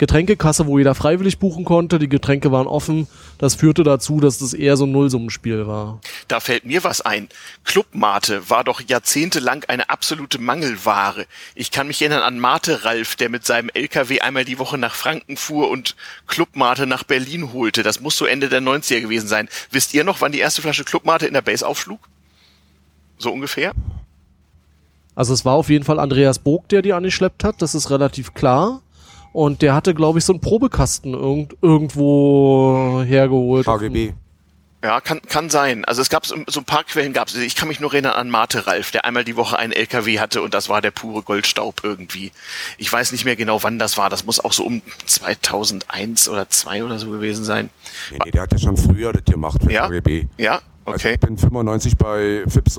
Getränkekasse, 0.00 0.66
wo 0.66 0.78
jeder 0.78 0.94
freiwillig 0.94 1.38
buchen 1.38 1.66
konnte. 1.66 1.98
Die 1.98 2.08
Getränke 2.08 2.50
waren 2.50 2.66
offen. 2.66 3.06
Das 3.36 3.54
führte 3.54 3.82
dazu, 3.82 4.18
dass 4.18 4.38
das 4.38 4.54
eher 4.54 4.78
so 4.78 4.86
ein 4.86 4.92
Nullsummenspiel 4.92 5.66
war. 5.66 6.00
Da 6.26 6.40
fällt 6.40 6.64
mir 6.64 6.82
was 6.84 7.02
ein. 7.02 7.28
Clubmate 7.64 8.48
war 8.48 8.64
doch 8.64 8.80
jahrzehntelang 8.80 9.64
eine 9.68 9.90
absolute 9.90 10.38
Mangelware. 10.38 11.26
Ich 11.54 11.70
kann 11.70 11.86
mich 11.86 12.00
erinnern 12.00 12.22
an 12.22 12.38
Mate 12.38 12.86
Ralf, 12.86 13.14
der 13.16 13.28
mit 13.28 13.44
seinem 13.44 13.68
LKW 13.74 14.22
einmal 14.22 14.46
die 14.46 14.58
Woche 14.58 14.78
nach 14.78 14.94
Franken 14.94 15.36
fuhr 15.36 15.68
und 15.68 15.96
Clubmate 16.26 16.86
nach 16.86 17.04
Berlin 17.04 17.52
holte. 17.52 17.82
Das 17.82 18.00
muss 18.00 18.16
so 18.16 18.24
Ende 18.24 18.48
der 18.48 18.62
90er 18.62 19.02
gewesen 19.02 19.28
sein. 19.28 19.50
Wisst 19.70 19.92
ihr 19.92 20.04
noch, 20.04 20.22
wann 20.22 20.32
die 20.32 20.38
erste 20.38 20.62
Flasche 20.62 20.84
Clubmate 20.84 21.26
in 21.26 21.34
der 21.34 21.42
Base 21.42 21.66
aufschlug? 21.66 22.00
So 23.18 23.30
ungefähr? 23.30 23.74
Also 25.14 25.34
es 25.34 25.44
war 25.44 25.56
auf 25.56 25.68
jeden 25.68 25.84
Fall 25.84 26.00
Andreas 26.00 26.38
Bog, 26.38 26.70
der 26.70 26.80
die 26.80 26.94
angeschleppt 26.94 27.44
hat, 27.44 27.60
das 27.60 27.74
ist 27.74 27.90
relativ 27.90 28.32
klar. 28.32 28.80
Und 29.32 29.62
der 29.62 29.74
hatte, 29.74 29.94
glaube 29.94 30.18
ich, 30.18 30.24
so 30.24 30.32
einen 30.32 30.40
Probekasten 30.40 31.14
irgend, 31.14 31.54
irgendwo 31.62 33.02
hergeholt. 33.04 33.66
KGB. 33.66 34.12
Ja, 34.82 35.02
kann, 35.02 35.20
kann 35.20 35.50
sein. 35.50 35.84
Also 35.84 36.00
es 36.00 36.08
gab 36.08 36.24
so, 36.24 36.34
so 36.48 36.60
ein 36.60 36.64
paar 36.64 36.84
Quellen 36.84 37.12
gab 37.12 37.28
es. 37.28 37.36
Ich 37.36 37.54
kann 37.54 37.68
mich 37.68 37.80
nur 37.80 37.92
erinnern 37.92 38.14
an 38.14 38.30
Mate 38.30 38.66
Ralf, 38.66 38.90
der 38.90 39.04
einmal 39.04 39.24
die 39.24 39.36
Woche 39.36 39.58
einen 39.58 39.74
LKW 39.74 40.18
hatte 40.20 40.40
und 40.40 40.54
das 40.54 40.70
war 40.70 40.80
der 40.80 40.90
pure 40.90 41.22
Goldstaub 41.22 41.82
irgendwie. 41.84 42.32
Ich 42.78 42.90
weiß 42.90 43.12
nicht 43.12 43.26
mehr 43.26 43.36
genau, 43.36 43.62
wann 43.62 43.78
das 43.78 43.98
war. 43.98 44.08
Das 44.08 44.24
muss 44.24 44.40
auch 44.42 44.54
so 44.54 44.64
um 44.64 44.80
2001 45.04 46.30
oder 46.30 46.48
2 46.48 46.82
oder 46.84 46.98
so 46.98 47.10
gewesen 47.10 47.44
sein. 47.44 47.68
Nee, 48.10 48.18
nee, 48.24 48.30
der 48.30 48.42
hat 48.42 48.52
ja 48.52 48.58
schon 48.58 48.78
früher 48.78 49.12
das 49.12 49.24
gemacht 49.26 49.60
für 49.62 49.70
Ja? 49.70 49.86
KGB. 49.86 50.28
Ja, 50.38 50.60
Also 50.86 50.96
okay. 50.96 51.14
ich 51.14 51.20
bin 51.20 51.36
95 51.36 51.98
bei 51.98 52.44
FIPS 52.48 52.78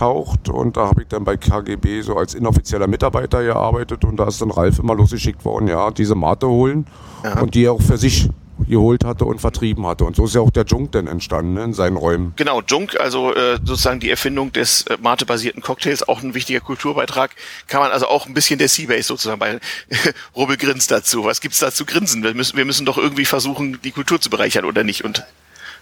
aufgetaucht 0.00 0.48
und 0.48 0.76
da 0.76 0.88
habe 0.88 1.02
ich 1.02 1.08
dann 1.08 1.24
bei 1.24 1.36
KGB 1.36 2.02
so 2.02 2.16
als 2.16 2.34
inoffizieller 2.34 2.86
Mitarbeiter 2.86 3.42
gearbeitet 3.42 4.04
und 4.04 4.16
da 4.16 4.28
ist 4.28 4.40
dann 4.40 4.50
Ralf 4.50 4.78
immer 4.78 4.94
losgeschickt 4.94 5.44
worden, 5.44 5.68
ja, 5.68 5.90
diese 5.90 6.14
Mate 6.14 6.48
holen 6.48 6.86
Ja. 7.24 7.40
und 7.40 7.54
die 7.54 7.64
er 7.64 7.72
auch 7.72 7.82
für 7.82 7.96
sich 7.96 8.28
geholt 8.68 9.04
hatte 9.04 9.26
und 9.26 9.38
vertrieben 9.38 9.86
hatte. 9.86 10.04
Und 10.04 10.16
so 10.16 10.24
ist 10.24 10.34
ja 10.34 10.40
auch 10.40 10.50
der 10.50 10.64
Junk 10.64 10.92
dann 10.92 11.06
entstanden 11.06 11.52
ne, 11.54 11.64
in 11.64 11.72
seinen 11.74 11.98
Räumen. 11.98 12.32
Genau, 12.36 12.62
Junk, 12.66 12.98
also 12.98 13.34
äh, 13.34 13.58
sozusagen 13.62 14.00
die 14.00 14.08
Erfindung 14.08 14.50
des 14.50 14.82
äh, 14.86 14.96
Mate-basierten 14.98 15.62
Cocktails, 15.62 16.08
auch 16.08 16.22
ein 16.22 16.32
wichtiger 16.34 16.60
Kulturbeitrag. 16.60 17.32
Kann 17.68 17.82
man 17.82 17.90
also 17.90 18.06
auch 18.06 18.26
ein 18.26 18.32
bisschen 18.32 18.58
der 18.58 18.68
Seabase 18.68 19.02
sozusagen 19.02 19.38
bei 19.38 19.60
Rubbel 20.36 20.56
grinst 20.56 20.90
dazu. 20.90 21.24
Was 21.24 21.42
gibt's 21.42 21.58
da 21.58 21.70
zu 21.70 21.84
grinsen? 21.84 22.22
Wir 22.22 22.32
müssen, 22.32 22.56
wir 22.56 22.64
müssen 22.64 22.86
doch 22.86 22.96
irgendwie 22.96 23.26
versuchen, 23.26 23.78
die 23.84 23.90
Kultur 23.90 24.22
zu 24.22 24.30
bereichern, 24.30 24.64
oder 24.64 24.84
nicht? 24.84 25.04
Und 25.04 25.22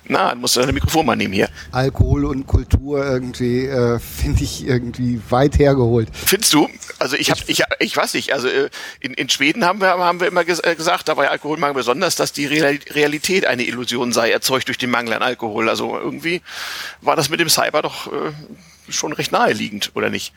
na, 0.06 0.30
dann 0.30 0.40
musst 0.40 0.56
du 0.56 0.60
dein 0.60 0.74
Mikrofon 0.74 1.06
mal 1.06 1.16
nehmen 1.16 1.32
hier. 1.32 1.48
Alkohol 1.72 2.26
und 2.26 2.46
Kultur 2.46 3.04
irgendwie, 3.04 3.66
äh, 3.66 3.98
finde 3.98 4.44
ich 4.44 4.66
irgendwie 4.66 5.20
weit 5.30 5.58
hergeholt. 5.58 6.08
Findest 6.12 6.52
du? 6.52 6.68
Also 6.98 7.16
ich 7.16 7.30
hab, 7.30 7.38
ich, 7.48 7.62
ich 7.78 7.96
weiß 7.96 8.14
nicht, 8.14 8.32
also 8.32 8.48
äh, 8.48 8.68
in, 9.00 9.14
in 9.14 9.28
Schweden 9.28 9.64
haben 9.64 9.80
wir, 9.80 9.88
haben 9.88 10.20
wir 10.20 10.26
immer 10.26 10.44
ges 10.44 10.60
äh, 10.60 10.74
gesagt, 10.76 11.08
da 11.08 11.14
bei 11.14 11.30
Alkoholmangel 11.30 11.74
besonders, 11.74 12.16
dass 12.16 12.32
die 12.32 12.46
Real 12.46 12.78
Realität 12.90 13.46
eine 13.46 13.64
Illusion 13.64 14.12
sei, 14.12 14.30
erzeugt 14.30 14.68
durch 14.68 14.78
den 14.78 14.90
Mangel 14.90 15.14
an 15.14 15.22
Alkohol. 15.22 15.68
Also 15.68 15.98
irgendwie 15.98 16.42
war 17.00 17.16
das 17.16 17.30
mit 17.30 17.40
dem 17.40 17.48
Cyber 17.48 17.82
doch 17.82 18.12
äh, 18.12 18.32
schon 18.88 19.12
recht 19.12 19.32
naheliegend, 19.32 19.92
oder 19.94 20.10
nicht? 20.10 20.34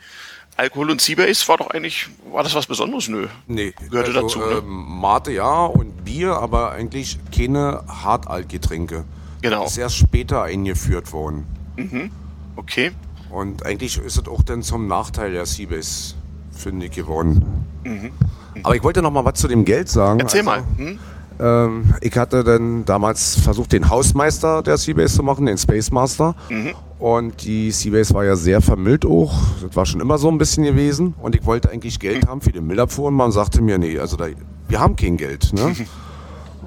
Alkohol 0.56 0.90
und 0.90 1.00
Seabase 1.00 1.46
war 1.46 1.58
doch 1.58 1.70
eigentlich, 1.70 2.08
war 2.32 2.42
das 2.42 2.54
was 2.54 2.66
Besonderes? 2.66 3.08
Nö. 3.08 3.28
Nee, 3.46 3.74
Gehörte 3.90 4.12
dazu, 4.12 4.40
ne? 4.40 4.56
ähm, 4.58 5.00
Mate 5.00 5.30
ja 5.30 5.66
und 5.66 6.04
Bier, 6.04 6.32
aber 6.32 6.72
eigentlich 6.72 7.18
keine 7.34 7.84
Hartaltgetränke. 7.86 9.04
Genau. 9.42 9.66
Ist 9.66 9.78
erst 9.78 9.96
später 9.96 10.42
eingeführt 10.42 11.12
worden. 11.12 11.44
Okay. 12.56 12.92
Und 13.30 13.64
eigentlich 13.64 13.98
ist 13.98 14.16
es 14.18 14.26
auch 14.28 14.42
dann 14.42 14.62
zum 14.62 14.86
Nachteil 14.88 15.32
der 15.32 15.46
Seabase, 15.46 16.14
finde 16.50 16.86
ich, 16.86 16.92
geworden. 16.92 17.44
Aber 18.62 18.74
ich 18.74 18.82
wollte 18.82 19.02
noch 19.02 19.12
mal 19.12 19.24
was 19.24 19.34
zu 19.34 19.48
dem 19.48 19.64
Geld 19.64 19.88
sagen. 19.88 20.14
Mhm. 20.14 20.20
Erzähl 20.20 20.48
Also, 20.48 20.50
mal. 20.50 20.64
Hm? 20.76 20.98
Ähm, 21.40 21.94
ich 22.00 22.16
hatte 22.16 22.42
dann 22.42 22.84
damals 22.84 23.38
versucht, 23.38 23.72
den 23.72 23.88
Hausmeister 23.88 24.62
der 24.62 24.76
Seabase 24.76 25.14
zu 25.16 25.22
machen, 25.22 25.46
den 25.46 25.56
Space 25.56 25.92
Master. 25.92 26.34
Mhm. 26.48 26.74
Und 26.98 27.44
die 27.44 27.70
Seabase 27.70 28.12
war 28.14 28.24
ja 28.24 28.34
sehr 28.34 28.60
vermüllt 28.60 29.06
auch. 29.06 29.32
Das 29.62 29.76
war 29.76 29.86
schon 29.86 30.00
immer 30.00 30.18
so 30.18 30.28
ein 30.28 30.38
bisschen 30.38 30.64
gewesen. 30.64 31.14
Und 31.22 31.36
ich 31.36 31.44
wollte 31.46 31.70
eigentlich 31.70 32.00
Geld 32.00 32.26
haben 32.26 32.40
für 32.40 32.50
die 32.50 32.60
Müllabfuhr. 32.60 33.06
Und 33.08 33.14
man 33.14 33.30
sagte 33.30 33.62
mir, 33.62 33.78
nee, 33.78 33.98
also 34.00 34.16
da, 34.16 34.26
wir 34.66 34.80
haben 34.80 34.96
kein 34.96 35.16
Geld. 35.16 35.52
Ne? 35.52 35.76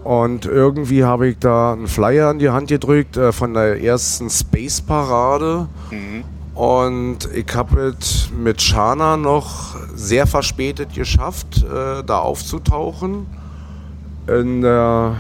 Und 0.04 0.46
irgendwie 0.46 1.04
habe 1.04 1.28
ich 1.28 1.38
da 1.40 1.74
einen 1.74 1.88
Flyer 1.88 2.32
in 2.32 2.40
die 2.40 2.50
Hand 2.50 2.70
gedrückt 2.70 3.18
äh, 3.18 3.32
von 3.32 3.54
der 3.54 3.82
ersten 3.84 4.30
Space 4.30 4.82
Parade. 4.82 5.68
Und 6.56 7.20
ich 7.34 7.56
habe 7.56 7.96
es 8.00 8.30
mit 8.32 8.62
Shana 8.62 9.16
noch 9.16 9.76
sehr 9.96 10.28
verspätet 10.28 10.94
geschafft, 10.94 11.64
äh, 11.64 12.04
da 12.04 12.20
aufzutauchen. 12.20 13.28
In, 14.28 14.62
der, 14.62 15.16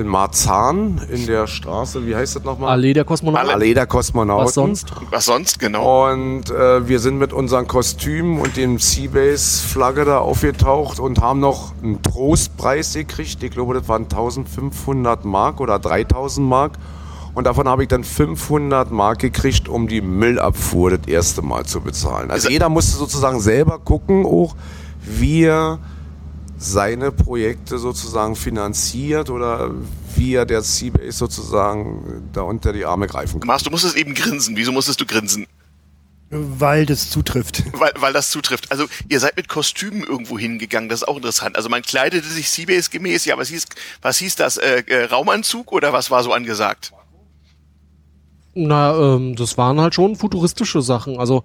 in 0.00 0.08
Marzahn, 0.08 1.00
in 1.10 1.26
der 1.26 1.46
Straße, 1.46 2.06
wie 2.06 2.16
heißt 2.16 2.36
das 2.36 2.44
nochmal? 2.44 2.70
Allee 2.70 2.92
der 2.92 3.04
Kosmonauten. 3.04 3.50
Allee 3.50 3.74
der 3.74 3.86
Kosmonauten. 3.86 4.46
Was 4.46 4.54
sonst? 4.54 4.92
Was 5.10 5.24
sonst, 5.26 5.58
genau. 5.60 6.10
Und 6.10 6.50
äh, 6.50 6.88
wir 6.88 6.98
sind 6.98 7.18
mit 7.18 7.32
unseren 7.32 7.68
Kostümen 7.68 8.40
und 8.40 8.56
dem 8.56 8.78
Seabase-Flagge 8.78 10.04
da 10.04 10.18
aufgetaucht 10.18 10.98
und 10.98 11.20
haben 11.20 11.40
noch 11.40 11.72
einen 11.82 12.02
Trostpreis 12.02 12.94
gekriegt. 12.94 13.42
Ich 13.42 13.50
glaube, 13.50 13.74
das 13.74 13.86
waren 13.88 14.04
1500 14.04 15.24
Mark 15.24 15.60
oder 15.60 15.78
3000 15.78 16.48
Mark. 16.48 16.72
Und 17.34 17.44
davon 17.44 17.68
habe 17.68 17.82
ich 17.82 17.88
dann 17.88 18.02
500 18.02 18.90
Mark 18.90 19.20
gekriegt, 19.20 19.68
um 19.68 19.86
die 19.86 20.00
Müllabfuhr 20.00 20.90
das 20.96 21.06
erste 21.06 21.42
Mal 21.42 21.64
zu 21.64 21.80
bezahlen. 21.80 22.30
Also 22.30 22.48
jeder 22.48 22.68
musste 22.68 22.96
sozusagen 22.96 23.40
selber 23.40 23.78
gucken, 23.78 24.26
auch 24.26 24.56
wie 25.04 25.44
er 25.44 25.78
seine 26.62 27.10
Projekte 27.10 27.78
sozusagen 27.78 28.36
finanziert 28.36 29.30
oder 29.30 29.70
wie 30.14 30.34
er 30.34 30.44
der 30.44 30.60
Seabase 30.60 31.12
sozusagen 31.12 32.28
da 32.34 32.42
unter 32.42 32.74
die 32.74 32.84
Arme 32.84 33.06
greifen 33.06 33.40
kann. 33.40 33.46
Mars, 33.46 33.62
du 33.62 33.70
musstest 33.70 33.96
eben 33.96 34.14
grinsen. 34.14 34.56
Wieso 34.56 34.70
musstest 34.70 35.00
du 35.00 35.06
grinsen? 35.06 35.46
Weil 36.28 36.84
das 36.84 37.08
zutrifft. 37.08 37.64
Weil, 37.72 37.92
weil 37.96 38.12
das 38.12 38.30
zutrifft. 38.30 38.70
Also 38.70 38.86
ihr 39.08 39.18
seid 39.18 39.36
mit 39.36 39.48
Kostümen 39.48 40.04
irgendwo 40.04 40.38
hingegangen, 40.38 40.88
das 40.88 41.00
ist 41.00 41.08
auch 41.08 41.16
interessant. 41.16 41.56
Also 41.56 41.68
man 41.68 41.82
kleidete 41.82 42.28
sich 42.28 42.50
Seabase 42.50 42.90
gemäß, 42.90 43.24
ja, 43.24 43.36
was 43.36 43.48
hieß, 43.48 43.64
was 44.02 44.18
hieß 44.18 44.36
das, 44.36 44.58
äh, 44.58 44.84
äh, 44.86 45.04
Raumanzug 45.06 45.72
oder 45.72 45.92
was 45.92 46.10
war 46.10 46.22
so 46.22 46.32
angesagt? 46.32 46.92
Na, 48.54 49.14
ähm, 49.14 49.34
das 49.34 49.56
waren 49.58 49.80
halt 49.80 49.94
schon 49.94 50.14
futuristische 50.14 50.82
Sachen. 50.82 51.18
Also 51.18 51.42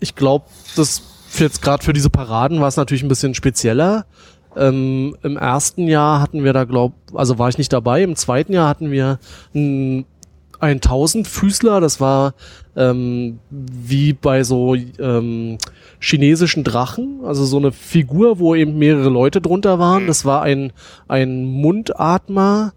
ich 0.00 0.14
glaube, 0.14 0.46
das 0.76 1.02
für 1.28 1.44
jetzt 1.44 1.60
gerade 1.60 1.84
für 1.84 1.92
diese 1.92 2.08
Paraden 2.08 2.60
war 2.60 2.68
es 2.68 2.76
natürlich 2.76 3.02
ein 3.02 3.08
bisschen 3.08 3.34
spezieller. 3.34 4.06
Ähm, 4.56 5.16
Im 5.22 5.36
ersten 5.36 5.86
Jahr 5.88 6.20
hatten 6.20 6.44
wir 6.44 6.52
da, 6.52 6.64
glaub, 6.64 6.92
also 7.14 7.38
war 7.38 7.48
ich 7.48 7.58
nicht 7.58 7.72
dabei. 7.72 8.02
Im 8.02 8.16
zweiten 8.16 8.52
Jahr 8.52 8.68
hatten 8.68 8.90
wir 8.90 9.18
ein, 9.54 10.04
ein 10.60 10.80
Tausendfüßler. 10.80 11.80
Das 11.80 12.00
war 12.00 12.34
ähm, 12.76 13.38
wie 13.50 14.12
bei 14.12 14.44
so 14.44 14.74
ähm, 14.74 15.58
chinesischen 16.00 16.64
Drachen, 16.64 17.20
also 17.24 17.44
so 17.44 17.58
eine 17.58 17.72
Figur, 17.72 18.38
wo 18.38 18.54
eben 18.54 18.78
mehrere 18.78 19.08
Leute 19.08 19.40
drunter 19.40 19.78
waren. 19.78 20.06
Das 20.06 20.24
war 20.24 20.42
ein 20.42 20.72
ein 21.08 21.44
Mundatmer 21.44 22.72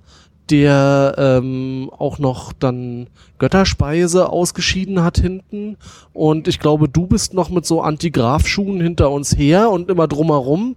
der 0.49 1.15
ähm, 1.17 1.91
auch 1.97 2.17
noch 2.17 2.53
dann 2.53 3.07
Götterspeise 3.38 4.30
ausgeschieden 4.30 5.03
hat 5.03 5.17
hinten. 5.17 5.77
Und 6.13 6.47
ich 6.47 6.59
glaube, 6.59 6.89
du 6.89 7.07
bist 7.07 7.34
noch 7.34 7.49
mit 7.49 7.65
so 7.65 7.82
Antigraf-Schuhen 7.82 8.82
hinter 8.82 9.11
uns 9.11 9.38
her 9.38 9.69
und 9.69 9.89
immer 9.89 10.07
drumherum. 10.07 10.75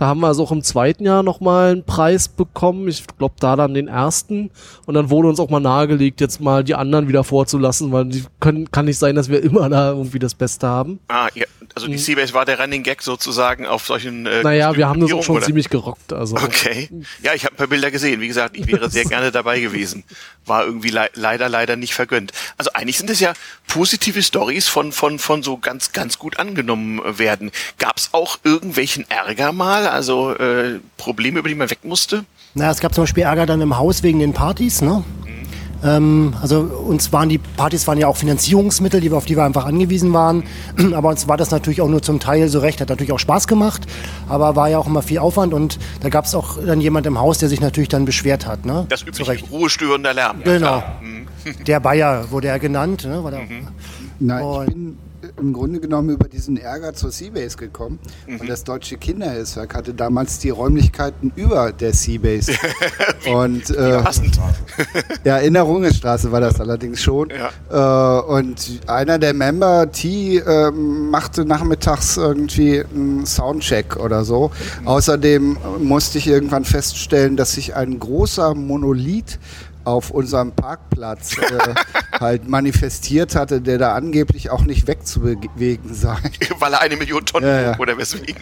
Da 0.00 0.06
haben 0.06 0.20
wir 0.20 0.28
also 0.28 0.44
auch 0.44 0.50
im 0.50 0.62
zweiten 0.62 1.04
Jahr 1.04 1.22
nochmal 1.22 1.72
einen 1.72 1.84
Preis 1.84 2.26
bekommen. 2.26 2.88
Ich 2.88 3.04
glaube, 3.18 3.34
da 3.38 3.54
dann 3.54 3.74
den 3.74 3.86
ersten. 3.86 4.50
Und 4.86 4.94
dann 4.94 5.10
wurde 5.10 5.28
uns 5.28 5.38
auch 5.38 5.50
mal 5.50 5.60
nahegelegt, 5.60 6.22
jetzt 6.22 6.40
mal 6.40 6.64
die 6.64 6.74
anderen 6.74 7.06
wieder 7.06 7.22
vorzulassen, 7.22 7.92
weil 7.92 8.06
die 8.06 8.24
können, 8.40 8.70
kann 8.70 8.86
nicht 8.86 8.96
sein, 8.96 9.14
dass 9.14 9.28
wir 9.28 9.42
immer 9.42 9.68
da 9.68 9.90
irgendwie 9.90 10.18
das 10.18 10.32
Beste 10.32 10.66
haben. 10.66 11.00
Ah, 11.08 11.28
ja. 11.34 11.44
Also 11.74 11.86
die 11.86 11.98
Seabase 11.98 12.34
war 12.34 12.44
der 12.44 12.58
Running 12.58 12.82
Gag 12.82 13.02
sozusagen 13.02 13.66
auf 13.66 13.86
solchen. 13.86 14.26
Äh, 14.26 14.42
Naja, 14.42 14.74
wir 14.74 14.88
haben 14.88 15.00
das 15.00 15.12
auch 15.12 15.22
schon 15.22 15.36
oder? 15.36 15.44
ziemlich 15.44 15.68
gerockt. 15.68 16.12
Also 16.12 16.36
Okay. 16.36 16.88
Ja, 17.22 17.34
ich 17.34 17.44
habe 17.44 17.54
ein 17.54 17.58
paar 17.58 17.66
Bilder 17.68 17.90
gesehen. 17.90 18.20
Wie 18.20 18.26
gesagt, 18.28 18.56
ich 18.56 18.66
wäre 18.66 18.90
sehr 18.90 19.04
gerne 19.06 19.30
dabei 19.30 19.60
gewesen. 19.60 20.04
War 20.46 20.64
irgendwie 20.64 20.88
le 20.88 21.10
leider, 21.14 21.48
leider 21.48 21.76
nicht 21.76 21.94
vergönnt. 21.94 22.32
Also 22.56 22.72
eigentlich 22.72 22.98
sind 22.98 23.10
es 23.10 23.20
ja 23.20 23.34
positive 23.68 24.22
Stories 24.22 24.66
von, 24.66 24.92
von, 24.92 25.18
von 25.18 25.42
so 25.42 25.58
ganz, 25.58 25.92
ganz 25.92 26.18
gut 26.18 26.38
angenommen 26.38 27.00
werden. 27.18 27.52
Gab 27.78 27.98
es 27.98 28.08
auch 28.12 28.38
irgendwelchen 28.42 29.08
Ärger 29.08 29.52
mal? 29.52 29.89
Also 29.90 30.34
äh, 30.34 30.78
Probleme, 30.96 31.40
über 31.40 31.48
die 31.48 31.54
man 31.54 31.70
weg 31.70 31.80
musste? 31.82 32.24
Na, 32.54 32.70
es 32.70 32.80
gab 32.80 32.94
zum 32.94 33.04
Beispiel 33.04 33.22
Ärger 33.24 33.46
dann 33.46 33.60
im 33.60 33.76
Haus 33.78 34.02
wegen 34.02 34.18
den 34.18 34.32
Partys, 34.32 34.82
ne? 34.82 35.04
Ähm, 35.82 36.34
also 36.42 36.60
uns 36.60 37.10
waren 37.10 37.30
die 37.30 37.38
Partys 37.38 37.86
waren 37.86 37.96
ja 37.96 38.06
auch 38.06 38.16
Finanzierungsmittel, 38.16 39.00
die 39.00 39.10
wir, 39.10 39.16
auf 39.16 39.24
die 39.24 39.34
wir 39.36 39.44
einfach 39.44 39.64
angewiesen 39.64 40.12
waren. 40.12 40.42
Aber 40.94 41.08
uns 41.08 41.26
war 41.26 41.38
das 41.38 41.50
natürlich 41.52 41.80
auch 41.80 41.88
nur 41.88 42.02
zum 42.02 42.20
Teil 42.20 42.48
so 42.48 42.58
recht. 42.58 42.80
Hat 42.82 42.90
natürlich 42.90 43.12
auch 43.12 43.18
Spaß 43.18 43.46
gemacht, 43.48 43.86
aber 44.28 44.56
war 44.56 44.68
ja 44.68 44.76
auch 44.78 44.86
immer 44.86 45.00
viel 45.00 45.18
Aufwand 45.18 45.54
und 45.54 45.78
da 46.02 46.10
gab 46.10 46.26
es 46.26 46.34
auch 46.34 46.58
dann 46.64 46.80
jemand 46.82 47.06
im 47.06 47.18
Haus, 47.18 47.38
der 47.38 47.48
sich 47.48 47.60
natürlich 47.62 47.88
dann 47.88 48.04
beschwert 48.04 48.46
hat. 48.46 48.66
Ne? 48.66 48.84
Das 48.90 49.02
übliche 49.02 49.26
Recht. 49.30 49.50
ruhestörender 49.50 50.12
Lärm. 50.12 50.40
Ja, 50.44 50.52
Genau. 50.52 50.58
klar. 50.66 51.00
Mhm. 51.02 51.64
Der 51.64 51.80
Bayer 51.80 52.30
wurde 52.30 52.48
er 52.48 52.58
genannt. 52.58 53.04
Ne? 53.06 53.24
War 53.24 53.30
der, 53.30 53.40
Nein, 54.18 54.44
ich 54.68 54.74
bin 54.74 54.98
im 55.38 55.52
Grunde 55.52 55.80
genommen 55.80 56.10
über 56.10 56.28
diesen 56.28 56.56
Ärger 56.56 56.94
zur 56.94 57.10
Seabase 57.10 57.56
gekommen. 57.56 57.98
Und 58.26 58.48
das 58.48 58.64
Deutsche 58.64 58.96
Kinderhilfswerk 58.96 59.74
hatte 59.74 59.94
damals 59.94 60.38
die 60.38 60.50
Räumlichkeiten 60.50 61.32
über 61.36 61.72
der 61.72 61.92
Seabase. 61.92 62.52
und 63.32 63.70
äh, 63.70 64.02
ja, 65.24 65.38
in 65.38 65.54
der 65.54 65.62
Rungestraße 65.62 66.32
war 66.32 66.40
das 66.40 66.60
allerdings 66.60 67.02
schon. 67.02 67.30
Äh, 67.30 67.74
und 67.74 68.80
einer 68.86 69.18
der 69.18 69.34
Member, 69.34 69.90
T, 69.90 70.38
äh, 70.38 70.70
machte 70.70 71.44
nachmittags 71.44 72.16
irgendwie 72.16 72.82
einen 72.82 73.26
Soundcheck 73.26 73.96
oder 73.96 74.24
so. 74.24 74.50
Außerdem 74.84 75.56
musste 75.80 76.18
ich 76.18 76.26
irgendwann 76.26 76.64
feststellen, 76.64 77.36
dass 77.36 77.52
sich 77.52 77.74
ein 77.74 77.98
großer 77.98 78.54
Monolith 78.54 79.38
auf 79.84 80.10
unserem 80.10 80.52
Parkplatz 80.52 81.36
äh, 81.38 81.74
halt 82.20 82.48
manifestiert 82.48 83.34
hatte, 83.34 83.60
der 83.60 83.78
da 83.78 83.94
angeblich 83.94 84.50
auch 84.50 84.62
nicht 84.62 84.86
wegzubewegen 84.86 85.94
sei. 85.94 86.16
Weil 86.58 86.72
er 86.74 86.80
eine 86.80 86.96
Million 86.96 87.24
Tonnen 87.26 87.46
Ja, 87.48 87.60
ja. 87.62 87.78
oder 87.78 87.96
weswegen. 87.98 88.36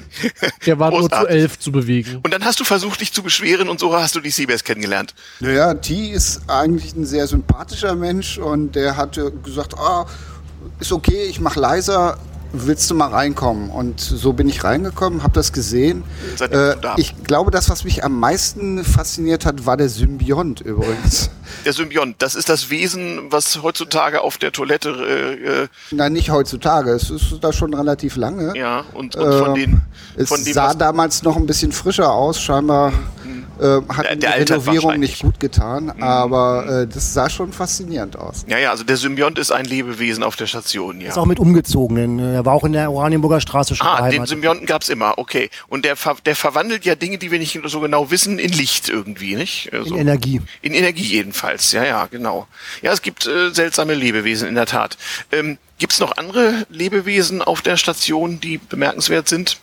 der 0.67 0.79
war 0.79 0.91
nur 0.91 1.03
zu 1.03 1.09
Großartig. 1.09 1.31
elf 1.37 1.59
zu 1.59 1.73
bewegen. 1.73 2.21
Und 2.23 2.33
dann 2.33 2.45
hast 2.45 2.61
du 2.61 2.65
versucht, 2.65 3.01
dich 3.01 3.13
zu 3.13 3.23
beschweren 3.23 3.69
und 3.69 3.79
so 3.81 3.95
hast 3.97 4.15
du 4.15 4.21
die 4.21 4.31
Seabase 4.31 4.65
kennengelernt. 4.65 5.15
Naja, 5.41 5.75
T 5.75 6.11
ist 6.11 6.43
eigentlich 6.49 6.95
ein 6.95 7.07
sehr 7.07 7.27
sympathischer 7.27 7.95
Mensch 7.95 8.39
und 8.39 8.75
der 8.75 8.97
hatte 8.97 9.33
gesagt, 9.45 9.79
ah, 9.79 10.07
ist 10.81 10.93
okay, 10.93 11.25
ich 11.29 11.41
mach 11.41 11.57
leiser, 11.57 12.19
willst 12.53 12.91
du 12.91 12.95
mal 12.95 13.09
reinkommen? 13.09 13.71
Und 13.71 14.01
so 14.01 14.33
bin 14.33 14.49
ich 14.49 14.65
reingekommen, 14.65 15.23
habe 15.23 15.33
das 15.35 15.53
gesehen. 15.53 16.03
Äh, 16.41 16.75
ich 16.97 17.15
glaube, 17.25 17.51
das, 17.51 17.69
was 17.71 17.85
mich 17.85 18.05
am 18.05 18.19
meisten 18.19 18.85
fasziniert 18.85 19.45
hat, 19.45 19.67
war 19.67 19.77
der 19.77 19.89
Symbiont 19.89 20.61
übrigens. 20.61 21.31
Der 21.65 21.73
Symbiont, 21.73 22.17
das 22.19 22.35
ist 22.35 22.51
das 22.51 22.69
Wesen, 22.69 23.21
was 23.31 23.63
heutzutage 23.63 24.21
auf 24.21 24.37
der 24.37 24.53
Toilette, 24.53 24.91
äh, 24.91 25.63
äh, 25.63 25.69
Nein, 25.91 26.13
nicht 26.13 26.31
heutzutage, 26.31 26.91
es 26.91 27.09
ist 27.09 27.39
da 27.41 27.55
schon 27.55 27.73
relativ 27.73 28.17
lange. 28.17 28.53
ja, 28.55 28.85
und, 28.93 29.17
und 29.17 29.33
von 29.35 29.49
Ähm, 29.49 29.55
den, 29.55 29.81
Es 30.15 30.29
von 30.29 30.45
dem, 30.45 30.53
sah 30.53 30.75
damals 30.75 31.23
noch 31.23 31.37
ein 31.37 31.47
bisschen 31.47 31.73
frischer 31.73 32.13
aus, 32.13 32.39
scheinbar 32.41 32.93
äh, 33.61 33.81
hat 33.89 34.05
Der- 34.05 34.15
die 34.15 34.21
der 34.21 34.33
altert 34.35 34.51
Renovierung 34.67 35.01
nicht 35.01 35.21
gut 35.23 35.41
getan, 35.41 35.85
Mhm. 35.97 36.03
aber 36.03 36.83
äh, 36.83 36.87
das 36.87 37.15
sah 37.15 37.31
schon 37.31 37.51
faszinierend 37.53 38.17
aus. 38.19 38.45
ja, 38.47 38.59
ja, 38.59 38.71
also 38.71 38.85
der 38.85 38.99
Symbiont 38.99 39.39
ist 39.39 39.51
ein 39.51 39.65
Lebewesen 39.65 40.23
auf 40.23 40.37
der 40.37 40.47
Station, 40.47 41.01
ja. 41.01 41.09
Ist 41.09 41.19
auch 41.19 41.25
mit 41.27 41.41
umgezogenen. 41.41 42.19
Er 42.39 42.45
war 42.45 42.55
auch 42.55 42.63
in 42.63 42.73
der 42.73 42.93
Oranienburger 42.93 43.41
Straße 43.41 43.75
schon 43.75 43.85
Ah, 43.85 44.09
den. 44.09 44.25
Symbionten 44.27 44.65
gab's 44.65 44.89
immer, 44.89 45.19
okay. 45.19 45.51
Und 45.67 45.85
der, 45.85 45.97
ver 45.97 46.17
der 46.25 46.37
verwandelt 46.37 46.85
ja 46.85 46.95
Dinge, 46.95 47.19
die 47.19 47.33
wir 47.33 47.41
nicht 47.41 47.59
so 47.65 47.81
genau 47.81 48.13
wissen, 48.13 48.39
in 48.39 48.53
Licht 48.53 48.89
irgendwie, 48.89 49.35
nicht? 49.35 49.73
Also, 49.73 49.95
in 49.95 50.03
Energie. 50.03 50.41
in 50.63 50.73
Energie 50.73 51.03
jedenfalls, 51.03 51.73
ja, 51.73 51.85
ja, 51.85 52.07
genau. 52.07 52.47
Ja, 52.81 52.93
es 52.93 53.03
gibt 53.03 53.27
äh, 53.27 53.51
seltsame 53.51 53.95
Lebewesen 53.95 54.49
in 54.49 54.55
der 54.55 54.67
Tat. 54.67 54.97
Ähm, 55.33 55.59
gibt's 55.79 55.99
noch 55.99 56.17
andere 56.17 56.65
Lebewesen 56.71 57.43
auf 57.43 57.61
der 57.61 57.77
Station, 57.77 58.39
die 58.39 58.59
bemerkenswert 58.59 59.29
sind? 59.29 59.59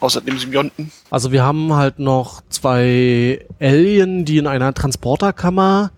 Außer 0.00 0.22
dem 0.22 0.38
Symbionten? 0.38 0.90
Also 1.10 1.30
wir 1.30 1.44
haben 1.44 1.74
halt 1.74 1.98
noch 1.98 2.40
zwei 2.48 3.44
Alien, 3.60 4.24
die 4.24 4.38
in 4.38 4.46
einer 4.46 4.72
Transporterkammer 4.72 5.92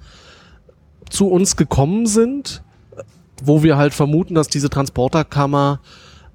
zu 1.09 1.29
uns 1.29 1.57
gekommen 1.57 2.07
sind, 2.07 2.63
wo 3.43 3.63
wir 3.63 3.77
halt 3.77 3.95
vermuten, 3.95 4.35
dass 4.35 4.49
diese 4.49 4.71
Transporterkammer 4.71 5.81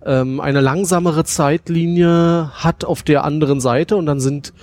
ähm, 0.06 0.40
eine 0.40 0.62
langsamere 0.62 1.24
Zeitlinie 1.24 2.52
hat 2.54 2.86
auf 2.86 3.04
der 3.04 3.24
anderen 3.24 3.60
Seite 3.60 3.96
und 3.98 4.06
dann 4.06 4.20
sind 4.20 4.54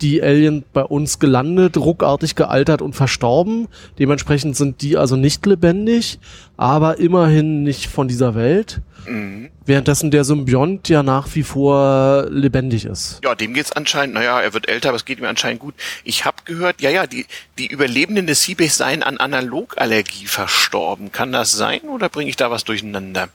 die 0.00 0.22
Alien 0.22 0.64
bei 0.72 0.82
uns 0.82 1.18
gelandet, 1.18 1.76
ruckartig 1.76 2.34
gealtert 2.34 2.80
und 2.80 2.94
verstorben. 2.94 3.68
Dementsprechend 3.98 4.56
sind 4.56 4.80
die 4.80 4.96
also 4.96 5.16
nicht 5.16 5.44
lebendig, 5.44 6.18
aber 6.56 6.98
immerhin 6.98 7.62
nicht 7.62 7.86
von 7.86 8.08
dieser 8.08 8.34
Welt. 8.34 8.80
Währenddessen 9.64 10.10
der 10.10 10.24
Symbiont 10.24 10.88
ja 10.88 11.02
nach 11.02 11.34
wie 11.34 11.42
vor 11.42 12.26
lebendig 12.28 12.84
ist. 12.84 13.20
Ja, 13.24 13.34
dem 13.34 13.54
geht's 13.54 13.72
anscheinend, 13.72 14.14
naja, 14.14 14.40
er 14.40 14.52
wird 14.52 14.68
älter, 14.68 14.90
aber 14.90 14.96
es 14.96 15.04
geht 15.04 15.18
ihm 15.18 15.24
anscheinend 15.24 15.60
gut. 15.60 15.74
Ich 16.04 16.24
habe 16.24 16.36
gehört, 16.44 16.80
ja, 16.80 16.90
ja, 16.90 17.06
die, 17.06 17.26
die 17.58 17.66
Überlebenden 17.66 18.26
des 18.26 18.42
Seabase 18.42 18.76
seien 18.76 19.02
an 19.02 19.16
Analogallergie 19.16 20.26
verstorben. 20.26 21.12
Kann 21.12 21.32
das 21.32 21.52
sein 21.52 21.80
oder 21.82 22.08
bringe 22.08 22.30
ich 22.30 22.36
da 22.36 22.50
was 22.50 22.64
durcheinander? 22.64 23.28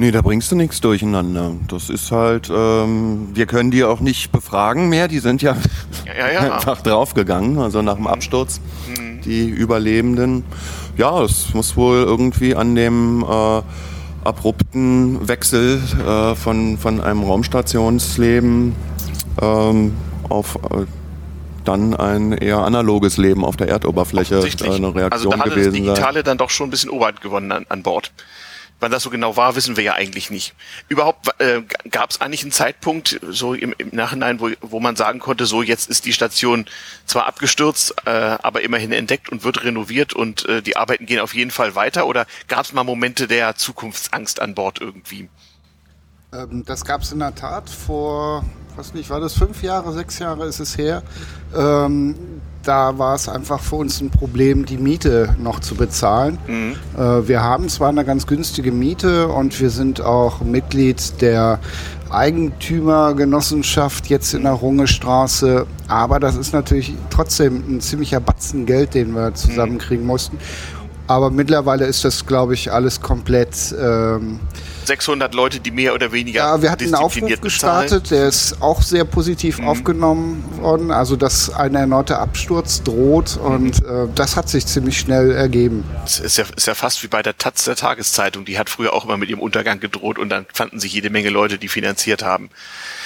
Nee, 0.00 0.12
da 0.12 0.22
bringst 0.22 0.50
du 0.50 0.56
nichts 0.56 0.80
durcheinander. 0.80 1.52
Das 1.68 1.90
ist 1.90 2.10
halt, 2.10 2.50
ähm, 2.50 3.28
wir 3.34 3.44
können 3.44 3.70
die 3.70 3.84
auch 3.84 4.00
nicht 4.00 4.32
befragen 4.32 4.88
mehr, 4.88 5.08
die 5.08 5.18
sind 5.18 5.42
ja, 5.42 5.54
Ja, 6.06 6.14
ja, 6.14 6.32
ja. 6.32 6.54
einfach 6.54 6.80
draufgegangen, 6.80 7.58
also 7.58 7.82
nach 7.82 7.96
dem 7.96 8.06
Absturz, 8.06 8.62
die 9.26 9.46
Überlebenden. 9.46 10.42
Ja, 10.96 11.22
es 11.22 11.52
muss 11.52 11.76
wohl 11.76 11.98
irgendwie 11.98 12.56
an 12.56 12.74
dem 12.74 13.22
äh, 13.28 13.62
abrupten 14.24 15.28
Wechsel 15.28 15.82
äh, 16.06 16.34
von, 16.34 16.78
von 16.78 17.02
einem 17.02 17.22
Raumstationsleben 17.22 18.74
ähm, 19.42 19.92
auf 20.30 20.56
äh, 20.70 20.86
dann 21.66 21.94
ein 21.94 22.32
eher 22.32 22.60
analoges 22.60 23.18
Leben 23.18 23.44
auf 23.44 23.58
der 23.58 23.68
Erdoberfläche 23.68 24.36
äh, 24.36 24.64
eine 24.64 24.94
Reaktion 24.94 25.12
also 25.12 25.28
da 25.28 25.38
hatte 25.40 25.50
das 25.50 25.54
gewesen 25.56 25.72
sein. 25.72 25.82
Digitale 25.82 26.22
dann 26.22 26.38
doch 26.38 26.48
schon 26.48 26.68
ein 26.68 26.70
bisschen 26.70 26.88
Oberhand 26.88 27.20
gewonnen 27.20 27.52
an, 27.52 27.66
an 27.68 27.82
Bord. 27.82 28.12
Wann 28.80 28.90
das 28.90 29.02
so 29.02 29.10
genau 29.10 29.36
war, 29.36 29.56
wissen 29.56 29.76
wir 29.76 29.84
ja 29.84 29.92
eigentlich 29.92 30.30
nicht. 30.30 30.54
Überhaupt 30.88 31.28
äh, 31.38 31.62
gab 31.90 32.10
es 32.10 32.20
eigentlich 32.20 32.42
einen 32.42 32.52
Zeitpunkt, 32.52 33.20
so 33.28 33.54
im, 33.54 33.74
im 33.76 33.90
Nachhinein, 33.92 34.40
wo, 34.40 34.50
wo 34.62 34.80
man 34.80 34.96
sagen 34.96 35.18
konnte, 35.18 35.46
so 35.46 35.62
jetzt 35.62 35.90
ist 35.90 36.06
die 36.06 36.14
Station 36.14 36.66
zwar 37.04 37.26
abgestürzt, 37.26 37.94
äh, 38.06 38.10
aber 38.10 38.62
immerhin 38.62 38.92
entdeckt 38.92 39.28
und 39.28 39.44
wird 39.44 39.64
renoviert 39.64 40.14
und 40.14 40.48
äh, 40.48 40.62
die 40.62 40.76
Arbeiten 40.76 41.06
gehen 41.06 41.20
auf 41.20 41.34
jeden 41.34 41.50
Fall 41.50 41.74
weiter? 41.74 42.06
Oder 42.06 42.26
gab 42.48 42.64
es 42.64 42.72
mal 42.72 42.84
Momente 42.84 43.28
der 43.28 43.54
Zukunftsangst 43.54 44.40
an 44.40 44.54
Bord 44.54 44.80
irgendwie? 44.80 45.28
Ähm, 46.32 46.64
das 46.64 46.84
gab 46.84 47.02
es 47.02 47.12
in 47.12 47.18
der 47.18 47.34
Tat 47.34 47.68
vor, 47.68 48.44
was 48.76 48.94
nicht, 48.94 49.10
war 49.10 49.20
das 49.20 49.34
fünf 49.34 49.62
Jahre, 49.62 49.92
sechs 49.92 50.18
Jahre 50.18 50.46
ist 50.46 50.60
es 50.60 50.78
her. 50.78 51.02
Ähm, 51.54 52.40
da 52.62 52.98
war 52.98 53.14
es 53.14 53.28
einfach 53.28 53.60
für 53.60 53.76
uns 53.76 54.00
ein 54.00 54.10
Problem, 54.10 54.66
die 54.66 54.76
Miete 54.76 55.34
noch 55.38 55.60
zu 55.60 55.74
bezahlen. 55.74 56.38
Äh, 56.96 57.28
wir 57.28 57.42
haben 57.42 57.68
zwar 57.68 57.88
eine 57.88 58.04
ganz 58.04 58.26
günstige 58.26 58.72
Miete 58.72 59.28
und 59.28 59.58
wir 59.60 59.70
sind 59.70 60.00
auch 60.00 60.40
Mitglied 60.40 61.20
der 61.20 61.60
Eigentümergenossenschaft 62.10 64.08
jetzt 64.08 64.34
in 64.34 64.42
der 64.42 64.52
Rungestraße, 64.52 65.66
aber 65.86 66.18
das 66.18 66.36
ist 66.36 66.52
natürlich 66.52 66.94
trotzdem 67.08 67.62
ein 67.68 67.80
ziemlicher 67.80 68.20
Batzen 68.20 68.66
Geld, 68.66 68.94
den 68.94 69.14
wir 69.14 69.32
zusammenkriegen 69.34 70.04
mussten. 70.04 70.38
Aber 71.06 71.30
mittlerweile 71.30 71.86
ist 71.86 72.04
das, 72.04 72.26
glaube 72.26 72.54
ich, 72.54 72.72
alles 72.72 73.00
komplett 73.00 73.74
ähm, 73.80 74.40
600 74.90 75.34
Leute, 75.36 75.60
die 75.60 75.70
mehr 75.70 75.94
oder 75.94 76.10
weniger 76.10 76.38
Ja, 76.40 76.62
wir 76.62 76.70
hatten 76.72 76.82
einen 76.84 76.94
Aufruf 76.96 77.40
gestartet, 77.40 78.02
bezahlen. 78.02 78.20
der 78.22 78.28
ist 78.28 78.60
auch 78.60 78.82
sehr 78.82 79.04
positiv 79.04 79.58
Mhm. 79.60 79.68
aufgenommen 79.68 80.44
worden. 80.60 80.90
Also, 80.90 81.14
dass 81.14 81.48
ein 81.54 81.76
erneuter 81.76 82.18
Absturz 82.18 82.82
droht 82.82 83.36
Mhm. 83.36 83.42
und 83.52 83.84
äh, 83.84 84.08
das 84.16 84.34
hat 84.34 84.48
sich 84.48 84.66
ziemlich 84.66 84.98
schnell 84.98 85.30
ergeben. 85.30 85.84
Das 86.02 86.18
ist 86.18 86.38
ja, 86.38 86.44
ist 86.56 86.66
ja 86.66 86.74
fast 86.74 87.04
wie 87.04 87.06
bei 87.06 87.22
der 87.22 87.38
Taz 87.38 87.64
der 87.64 87.76
Tageszeitung. 87.76 88.44
Die 88.44 88.58
hat 88.58 88.68
früher 88.68 88.92
auch 88.92 89.04
immer 89.04 89.16
mit 89.16 89.28
ihrem 89.30 89.38
Untergang 89.40 89.78
gedroht 89.78 90.18
und 90.18 90.28
dann 90.28 90.44
fanden 90.52 90.80
sich 90.80 90.92
jede 90.92 91.08
Menge 91.10 91.30
Leute, 91.30 91.56
die 91.58 91.68
finanziert 91.68 92.24
haben. 92.24 92.50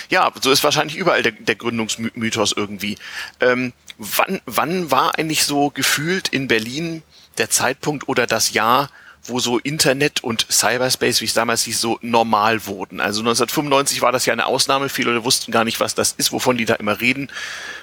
Ja, 0.09 0.33
so 0.41 0.51
ist 0.51 0.65
wahrscheinlich 0.65 0.97
überall 0.97 1.23
der, 1.23 1.33
der 1.33 1.55
Gründungsmythos 1.55 2.55
irgendwie. 2.57 2.97
Ähm, 3.41 3.75
wann, 3.99 4.41
wann 4.47 4.91
war 4.91 5.19
eigentlich 5.19 5.45
so 5.45 5.69
gefühlt 5.69 6.29
in 6.29 6.49
Berlin 6.49 7.03
der 7.37 7.51
Zeitpunkt 7.51 8.09
oder 8.09 8.27
das 8.27 8.55
Jahr, 8.55 8.89
wo 9.27 9.39
so 9.39 9.59
Internet 9.59 10.23
und 10.23 10.47
Cyberspace, 10.51 11.21
wie 11.21 11.27
es 11.27 11.35
damals 11.35 11.63
hieß, 11.63 11.81
so 11.81 11.99
normal 12.03 12.67
wurden? 12.67 13.01
Also 13.01 13.21
1995 13.21 14.03
war 14.03 14.13
das 14.13 14.27
ja 14.27 14.33
eine 14.33 14.47
Ausnahme. 14.47 14.89
Viele 14.89 15.13
Leute 15.13 15.25
wussten 15.25 15.53
gar 15.53 15.65
nicht, 15.65 15.81
was 15.81 15.95
das 15.95 16.13
ist, 16.13 16.33
wovon 16.33 16.57
die 16.57 16.65
da 16.65 16.75
immer 16.75 17.01
reden. 17.01 17.29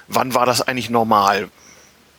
Wann 0.08 0.34
war 0.34 0.46
das 0.46 0.62
eigentlich 0.62 0.90
normal? 0.90 1.48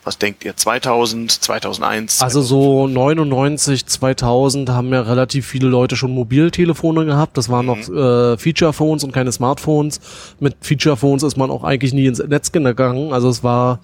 Was 0.03 0.17
denkt 0.17 0.43
ihr? 0.43 0.55
2000, 0.55 1.31
2001? 1.31 2.21
Also 2.21 2.41
so 2.41 2.87
99, 2.87 3.85
2000 3.85 4.69
haben 4.69 4.91
ja 4.91 5.01
relativ 5.01 5.47
viele 5.47 5.69
Leute 5.69 5.95
schon 5.95 6.11
Mobiltelefone 6.11 7.05
gehabt. 7.05 7.37
Das 7.37 7.47
waren 7.47 7.65
noch 7.65 7.77
äh, 7.77 8.37
Feature-Phones 8.37 9.05
und 9.05 9.13
keine 9.13 9.31
Smartphones. 9.31 10.01
Mit 10.41 10.57
Feature-Phones 10.59 11.23
ist 11.23 11.37
man 11.37 11.49
auch 11.49 11.63
eigentlich 11.63 11.93
nie 11.93 12.05
ins 12.07 12.19
Netz 12.19 12.51
gegangen. 12.51 13.13
Also 13.13 13.29
es 13.29 13.43
war 13.45 13.79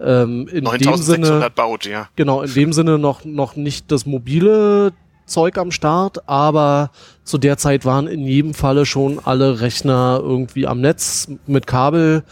ähm, 0.00 0.48
in 0.48 0.64
dem 0.64 0.64
9600 0.64 1.26
Sinne 1.26 1.50
baut, 1.50 1.84
ja. 1.86 2.08
genau 2.16 2.42
in 2.42 2.52
dem 2.52 2.72
Sinne 2.72 2.98
noch 2.98 3.24
noch 3.24 3.56
nicht 3.56 3.90
das 3.92 4.06
mobile 4.06 4.92
Zeug 5.26 5.56
am 5.56 5.70
Start, 5.70 6.28
aber 6.28 6.90
zu 7.22 7.38
der 7.38 7.56
Zeit 7.56 7.84
waren 7.86 8.06
in 8.06 8.26
jedem 8.26 8.52
Falle 8.52 8.84
schon 8.84 9.18
alle 9.24 9.60
Rechner 9.60 10.20
irgendwie 10.22 10.66
am 10.66 10.80
Netz 10.80 11.28
mit 11.46 11.66
Kabel 11.66 12.24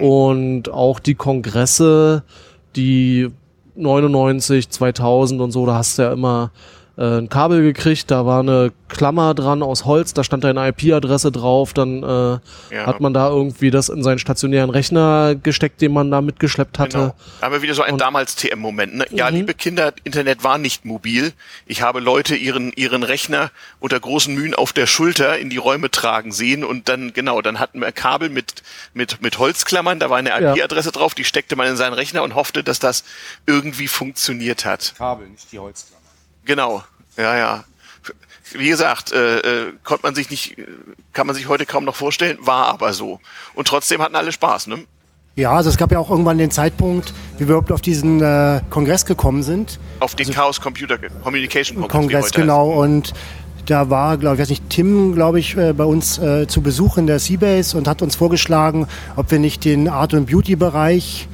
und 0.00 0.68
auch 0.68 0.98
die 0.98 1.14
Kongresse, 1.14 2.22
die 2.76 3.30
99, 3.76 4.68
2000 4.68 5.40
und 5.40 5.50
so, 5.52 5.66
da 5.66 5.76
hast 5.76 5.98
du 5.98 6.02
ja 6.02 6.12
immer 6.12 6.50
äh, 6.96 7.18
ein 7.18 7.28
Kabel 7.28 7.62
gekriegt, 7.62 8.10
da 8.10 8.24
war 8.26 8.40
eine 8.40 8.72
Klammer 8.88 9.34
dran 9.34 9.62
aus 9.62 9.84
Holz, 9.84 10.14
da 10.14 10.22
stand 10.22 10.44
deine 10.44 10.68
IP-Adresse 10.68 11.32
drauf, 11.32 11.72
dann 11.72 12.02
äh, 12.02 12.06
Ja. 12.74 12.86
hat 12.86 13.00
man 13.00 13.12
da 13.12 13.28
irgendwie 13.28 13.70
das 13.72 13.88
in 13.88 14.02
seinen 14.04 14.20
stationären 14.20 14.70
Rechner 14.70 15.34
gesteckt, 15.34 15.80
den 15.80 15.92
man 15.92 16.10
da 16.12 16.20
mitgeschleppt 16.20 16.78
hatte. 16.78 16.98
Genau. 16.98 17.14
Da 17.40 17.46
haben 17.46 17.52
wir 17.52 17.62
wieder 17.62 17.74
so 17.74 17.82
einen 17.82 17.94
Und- 17.94 18.00
damals 18.00 18.36
TM-Moment. 18.36 18.94
Ne? 18.94 19.06
Ja, 19.10 19.28
Mhm. 19.30 19.36
liebe 19.38 19.54
Kinder, 19.54 19.92
Internet 20.04 20.44
war 20.44 20.58
nicht 20.58 20.84
mobil. 20.84 21.32
Ich 21.66 21.82
habe 21.82 21.98
Leute 21.98 22.36
ihren, 22.36 22.72
ihren 22.74 23.02
Rechner 23.02 23.50
unter 23.80 23.98
großen 23.98 24.32
Mühen 24.32 24.54
auf 24.54 24.72
der 24.72 24.86
Schulter 24.86 25.36
in 25.38 25.50
die 25.50 25.56
Räume 25.56 25.90
tragen 25.90 26.30
sehen 26.30 26.62
und 26.62 26.88
dann, 26.88 27.12
genau, 27.12 27.42
dann 27.42 27.58
hatten 27.58 27.80
wir 27.80 27.90
Kabel 27.90 28.28
mit, 28.28 28.62
mit, 28.92 29.20
mit 29.20 29.38
Holzklammern, 29.40 29.98
da 29.98 30.10
war 30.10 30.18
eine 30.18 30.28
Ja. 30.30 30.54
IP-Adresse 30.54 30.92
drauf, 30.92 31.14
die 31.14 31.24
steckte 31.24 31.56
man 31.56 31.66
in 31.66 31.76
seinen 31.76 31.94
Rechner 31.94 32.22
und 32.22 32.36
hoffte, 32.36 32.62
dass 32.62 32.78
das 32.78 33.02
irgendwie 33.46 33.88
funktioniert 33.88 34.64
hat. 34.64 34.94
Kabel, 34.96 35.26
nicht 35.28 35.50
die 35.50 35.58
Holzklammer. 35.58 36.03
Genau, 36.44 36.82
ja, 37.16 37.36
ja. 37.36 37.64
Wie 38.52 38.68
gesagt, 38.68 39.12
äh, 39.12 39.38
äh, 39.38 39.72
konnte 39.82 40.04
man 40.04 40.14
sich 40.14 40.30
nicht, 40.30 40.56
kann 41.12 41.26
man 41.26 41.34
sich 41.34 41.48
heute 41.48 41.66
kaum 41.66 41.84
noch 41.84 41.96
vorstellen, 41.96 42.38
war 42.40 42.66
aber 42.66 42.92
so. 42.92 43.20
Und 43.54 43.66
trotzdem 43.66 44.00
hatten 44.02 44.14
alle 44.14 44.32
Spaß, 44.32 44.68
ne? 44.68 44.84
Ja, 45.36 45.50
also 45.52 45.68
es 45.68 45.76
gab 45.76 45.90
ja 45.90 45.98
auch 45.98 46.10
irgendwann 46.10 46.38
den 46.38 46.52
Zeitpunkt, 46.52 47.12
wie 47.34 47.40
wir 47.40 47.46
überhaupt 47.46 47.72
auf 47.72 47.80
diesen 47.80 48.22
äh, 48.22 48.60
Kongress 48.70 49.04
gekommen 49.04 49.42
sind. 49.42 49.80
Auf 49.98 50.14
den 50.14 50.30
Chaos 50.30 50.60
Computer 50.60 50.96
Communication 51.24 51.76
Kongress. 51.78 51.92
Kongress, 51.92 52.30
genau. 52.30 52.70
Und 52.70 53.14
da 53.66 53.90
war, 53.90 54.16
glaube 54.16 54.36
ich, 54.36 54.42
weiß 54.42 54.50
nicht, 54.50 54.70
Tim, 54.70 55.14
glaube 55.14 55.40
ich, 55.40 55.56
äh, 55.56 55.72
bei 55.72 55.84
uns 55.84 56.18
äh, 56.18 56.46
zu 56.46 56.60
Besuch 56.60 56.98
in 56.98 57.08
der 57.08 57.18
Seabase 57.18 57.76
und 57.76 57.88
hat 57.88 58.02
uns 58.02 58.14
vorgeschlagen, 58.14 58.86
ob 59.16 59.32
wir 59.32 59.40
nicht 59.40 59.64
den 59.64 59.88
Art- 59.88 60.14
und 60.14 60.26
Beauty-Bereich 60.26 61.26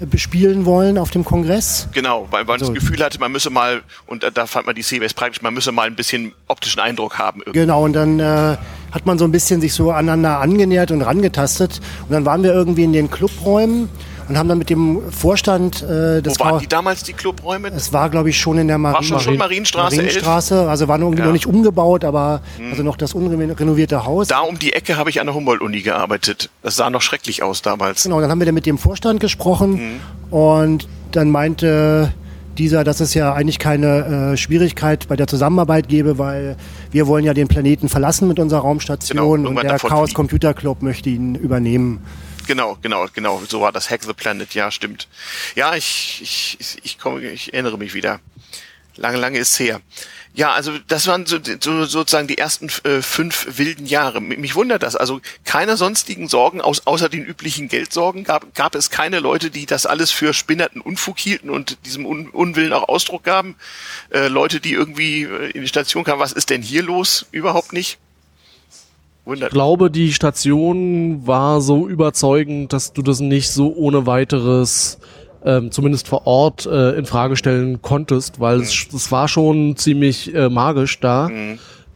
bespielen 0.00 0.64
wollen 0.66 0.98
auf 0.98 1.10
dem 1.10 1.24
Kongress. 1.24 1.88
Genau, 1.92 2.26
weil 2.30 2.44
man 2.44 2.58
So. 2.58 2.66
das 2.66 2.74
Gefühl 2.74 3.02
hatte, 3.02 3.18
man 3.18 3.32
müsse 3.32 3.50
mal, 3.50 3.82
und 4.06 4.22
da, 4.22 4.30
da 4.30 4.46
fand 4.46 4.66
man 4.66 4.74
die 4.74 4.82
CBS 4.82 5.14
praktisch, 5.14 5.40
man 5.42 5.54
müsse 5.54 5.72
mal 5.72 5.86
ein 5.86 5.96
bisschen 5.96 6.32
optischen 6.48 6.80
Eindruck 6.80 7.18
haben. 7.18 7.40
irgendwie. 7.40 7.60
Genau, 7.60 7.84
und 7.84 7.94
dann 7.94 8.20
äh, 8.20 8.56
hat 8.92 9.06
man 9.06 9.18
so 9.18 9.24
ein 9.24 9.32
bisschen 9.32 9.60
sich 9.60 9.72
so 9.72 9.90
aneinander 9.90 10.40
angenähert 10.40 10.90
und 10.90 11.02
rangetastet. 11.02 11.80
Und 12.02 12.12
dann 12.12 12.24
waren 12.24 12.42
wir 12.42 12.52
irgendwie 12.52 12.84
in 12.84 12.92
den 12.92 13.10
Clubräumen 13.10 13.88
und 14.28 14.36
haben 14.38 14.48
dann 14.48 14.58
mit 14.58 14.70
dem 14.70 15.00
Vorstand 15.10 15.82
äh, 15.82 16.20
das 16.22 16.38
Wo 16.38 16.44
waren 16.44 16.52
war, 16.54 16.60
die 16.60 16.66
damals, 16.66 17.02
die 17.02 17.12
Clubräume? 17.12 17.68
es 17.68 17.92
war, 17.92 18.10
glaube 18.10 18.30
ich, 18.30 18.38
schon 18.38 18.58
in 18.58 18.68
der 18.68 18.78
Marien 18.78 19.04
schon- 19.04 19.20
schon 19.20 19.36
Marienstraße 19.36 19.96
11? 19.96 20.04
Marienstraße, 20.06 20.68
also 20.68 20.88
war 20.88 20.98
noch, 20.98 21.06
irgendwie 21.06 21.20
Ja. 21.20 21.26
noch 21.26 21.32
nicht 21.32 21.46
umgebaut, 21.46 22.04
aber 22.04 22.40
also 22.70 22.82
noch 22.82 22.96
das 22.96 23.12
unrenovierte 23.14 24.04
Haus. 24.04 24.28
Da 24.28 24.40
um 24.40 24.58
die 24.58 24.72
Ecke 24.72 24.96
habe 24.96 25.10
ich 25.10 25.20
an 25.20 25.26
der 25.26 25.34
Humboldt-Uni 25.34 25.82
gearbeitet. 25.82 26.50
Das 26.62 26.76
sah 26.76 26.90
noch 26.90 27.02
schrecklich 27.02 27.42
aus 27.42 27.62
damals. 27.62 28.02
Genau, 28.02 28.20
dann 28.20 28.30
haben 28.30 28.38
wir 28.40 28.46
dann 28.46 28.54
mit 28.54 28.66
dem 28.66 28.78
Vorstand 28.78 29.20
gesprochen 29.20 30.00
und 30.30 30.88
dann 31.12 31.30
meinte 31.30 32.12
dieser, 32.58 32.84
dass 32.84 33.00
es 33.00 33.12
ja 33.12 33.34
eigentlich 33.34 33.58
keine 33.58 34.32
äh, 34.32 34.36
Schwierigkeit 34.38 35.08
bei 35.08 35.16
der 35.16 35.26
Zusammenarbeit 35.26 35.88
gäbe, 35.88 36.18
weil 36.18 36.56
wir 36.90 37.06
wollen 37.06 37.22
ja 37.24 37.34
den 37.34 37.48
Planeten 37.48 37.88
verlassen 37.90 38.28
mit 38.28 38.38
unserer 38.38 38.60
Genau, 38.60 38.68
Raumstation 38.70 39.18
und 39.40 39.44
irgendwann 39.44 39.66
der 39.68 39.78
Chaos. 39.78 40.14
Computer 40.14 40.54
Club 40.54 40.80
möchte 40.82 41.10
ihn 41.10 41.34
übernehmen. 41.34 42.00
Genau, 42.46 42.78
genau, 42.80 43.06
genau. 43.12 43.42
So 43.48 43.60
war 43.60 43.72
das 43.72 43.90
Hack 43.90 44.04
the 44.04 44.12
Planet, 44.12 44.54
ja, 44.54 44.70
stimmt. 44.70 45.08
Ja, 45.54 45.74
ich, 45.74 46.20
ich, 46.22 46.78
ich, 46.82 46.98
komme, 46.98 47.22
ich 47.22 47.52
erinnere 47.52 47.78
mich 47.78 47.94
wieder. 47.94 48.20
Lange, 48.96 49.18
lange 49.18 49.38
ist 49.38 49.58
her. 49.58 49.80
Ja, 50.32 50.52
also 50.52 50.78
das 50.86 51.06
waren 51.06 51.24
so, 51.26 51.38
so, 51.60 51.84
sozusagen 51.86 52.28
die 52.28 52.38
ersten 52.38 52.68
äh, 52.84 53.02
fünf 53.02 53.58
wilden 53.58 53.86
Jahre. 53.86 54.20
Mich 54.20 54.54
wundert 54.54 54.82
das. 54.82 54.94
Also 54.94 55.20
keine 55.44 55.76
sonstigen 55.76 56.28
Sorgen, 56.28 56.60
aus, 56.60 56.86
außer 56.86 57.08
den 57.08 57.24
üblichen 57.24 57.68
Geldsorgen, 57.68 58.24
gab, 58.24 58.54
gab 58.54 58.74
es 58.74 58.90
keine 58.90 59.20
Leute, 59.20 59.50
die 59.50 59.66
das 59.66 59.86
alles 59.86 60.10
für 60.10 60.34
spinnerten 60.34 60.80
Unfug 60.80 61.18
hielten 61.18 61.50
und 61.50 61.78
diesem 61.86 62.06
Un 62.06 62.28
Unwillen 62.28 62.74
auch 62.74 62.88
Ausdruck 62.88 63.24
gaben. 63.24 63.56
Äh, 64.10 64.28
Leute, 64.28 64.60
die 64.60 64.72
irgendwie 64.72 65.22
äh, 65.22 65.50
in 65.50 65.62
die 65.62 65.68
Station 65.68 66.04
kamen, 66.04 66.20
was 66.20 66.32
ist 66.32 66.50
denn 66.50 66.62
hier 66.62 66.82
los? 66.82 67.26
Überhaupt 67.32 67.72
nicht. 67.72 67.98
Wundert 69.26 69.48
Ich 69.48 69.52
glaube, 69.52 69.90
die 69.90 70.12
Station 70.12 71.26
war 71.26 71.60
so 71.60 71.86
überzeugend, 71.88 72.72
dass 72.72 72.92
du 72.92 73.02
das 73.02 73.20
nicht 73.20 73.50
so 73.50 73.74
ohne 73.74 74.06
weiteres, 74.06 74.98
ähm, 75.44 75.70
zumindest 75.72 76.08
vor 76.08 76.26
Ort, 76.26 76.64
äh, 76.64 76.92
in 76.92 77.04
Frage 77.06 77.36
stellen 77.36 77.82
konntest, 77.82 78.40
weil 78.40 78.60
es, 78.60 78.86
es 78.94 79.12
war 79.12 79.26
schon 79.28 79.76
ziemlich 79.76 80.34
äh, 80.34 80.48
magisch 80.48 81.00
da, 81.00 81.28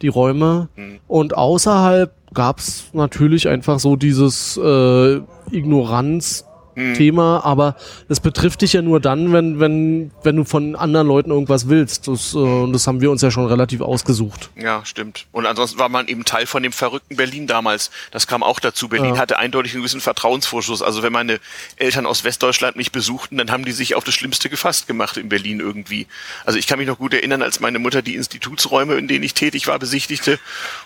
die 0.01 0.07
Räume. 0.09 0.67
Und 1.07 1.35
außerhalb 1.37 2.13
gab 2.33 2.59
es 2.59 2.85
natürlich 2.93 3.47
einfach 3.47 3.79
so 3.79 3.95
dieses 3.95 4.57
äh, 4.57 5.21
Ignoranz. 5.51 6.45
Thema, 6.75 7.43
aber 7.43 7.75
es 8.09 8.19
betrifft 8.19 8.61
dich 8.61 8.73
ja 8.73 8.81
nur 8.81 8.99
dann, 8.99 9.33
wenn, 9.33 9.59
wenn, 9.59 10.11
wenn 10.23 10.35
du 10.35 10.43
von 10.43 10.75
anderen 10.75 11.07
Leuten 11.07 11.31
irgendwas 11.31 11.67
willst. 11.67 12.07
Das, 12.07 12.33
äh, 12.33 12.37
und 12.37 12.73
das 12.73 12.87
haben 12.87 13.01
wir 13.01 13.11
uns 13.11 13.21
ja 13.21 13.29
schon 13.31 13.45
relativ 13.45 13.81
ausgesucht. 13.81 14.49
Ja, 14.55 14.85
stimmt. 14.85 15.25
Und 15.31 15.45
ansonsten 15.45 15.79
war 15.79 15.89
man 15.89 16.07
eben 16.07 16.25
Teil 16.25 16.45
von 16.45 16.63
dem 16.63 16.71
verrückten 16.71 17.15
Berlin 17.17 17.47
damals. 17.47 17.91
Das 18.11 18.27
kam 18.27 18.43
auch 18.43 18.59
dazu. 18.59 18.87
Berlin 18.87 19.15
Ja. 19.15 19.21
hatte 19.21 19.37
eindeutig 19.37 19.73
einen 19.73 19.81
gewissen 19.81 20.01
Vertrauensvorschuss. 20.01 20.81
Also 20.81 21.03
wenn 21.03 21.11
meine 21.13 21.39
Eltern 21.75 22.05
aus 22.05 22.23
Westdeutschland 22.23 22.75
mich 22.75 22.91
besuchten, 22.91 23.37
dann 23.37 23.51
haben 23.51 23.65
die 23.65 23.71
sich 23.73 23.95
auf 23.95 24.03
das 24.03 24.13
Schlimmste 24.13 24.49
gefasst 24.49 24.87
gemacht 24.87 25.17
in 25.17 25.29
Berlin 25.29 25.59
irgendwie. 25.59 26.07
Also 26.45 26.57
ich 26.57 26.67
kann 26.67 26.79
mich 26.79 26.87
noch 26.87 26.97
gut 26.97 27.13
erinnern, 27.13 27.41
als 27.41 27.59
meine 27.59 27.79
Mutter 27.79 28.01
die 28.01 28.15
Institutsräume, 28.15 28.95
in 28.95 29.07
denen 29.07 29.23
ich 29.23 29.33
tätig 29.33 29.67
war, 29.67 29.77
besichtigte 29.79 30.39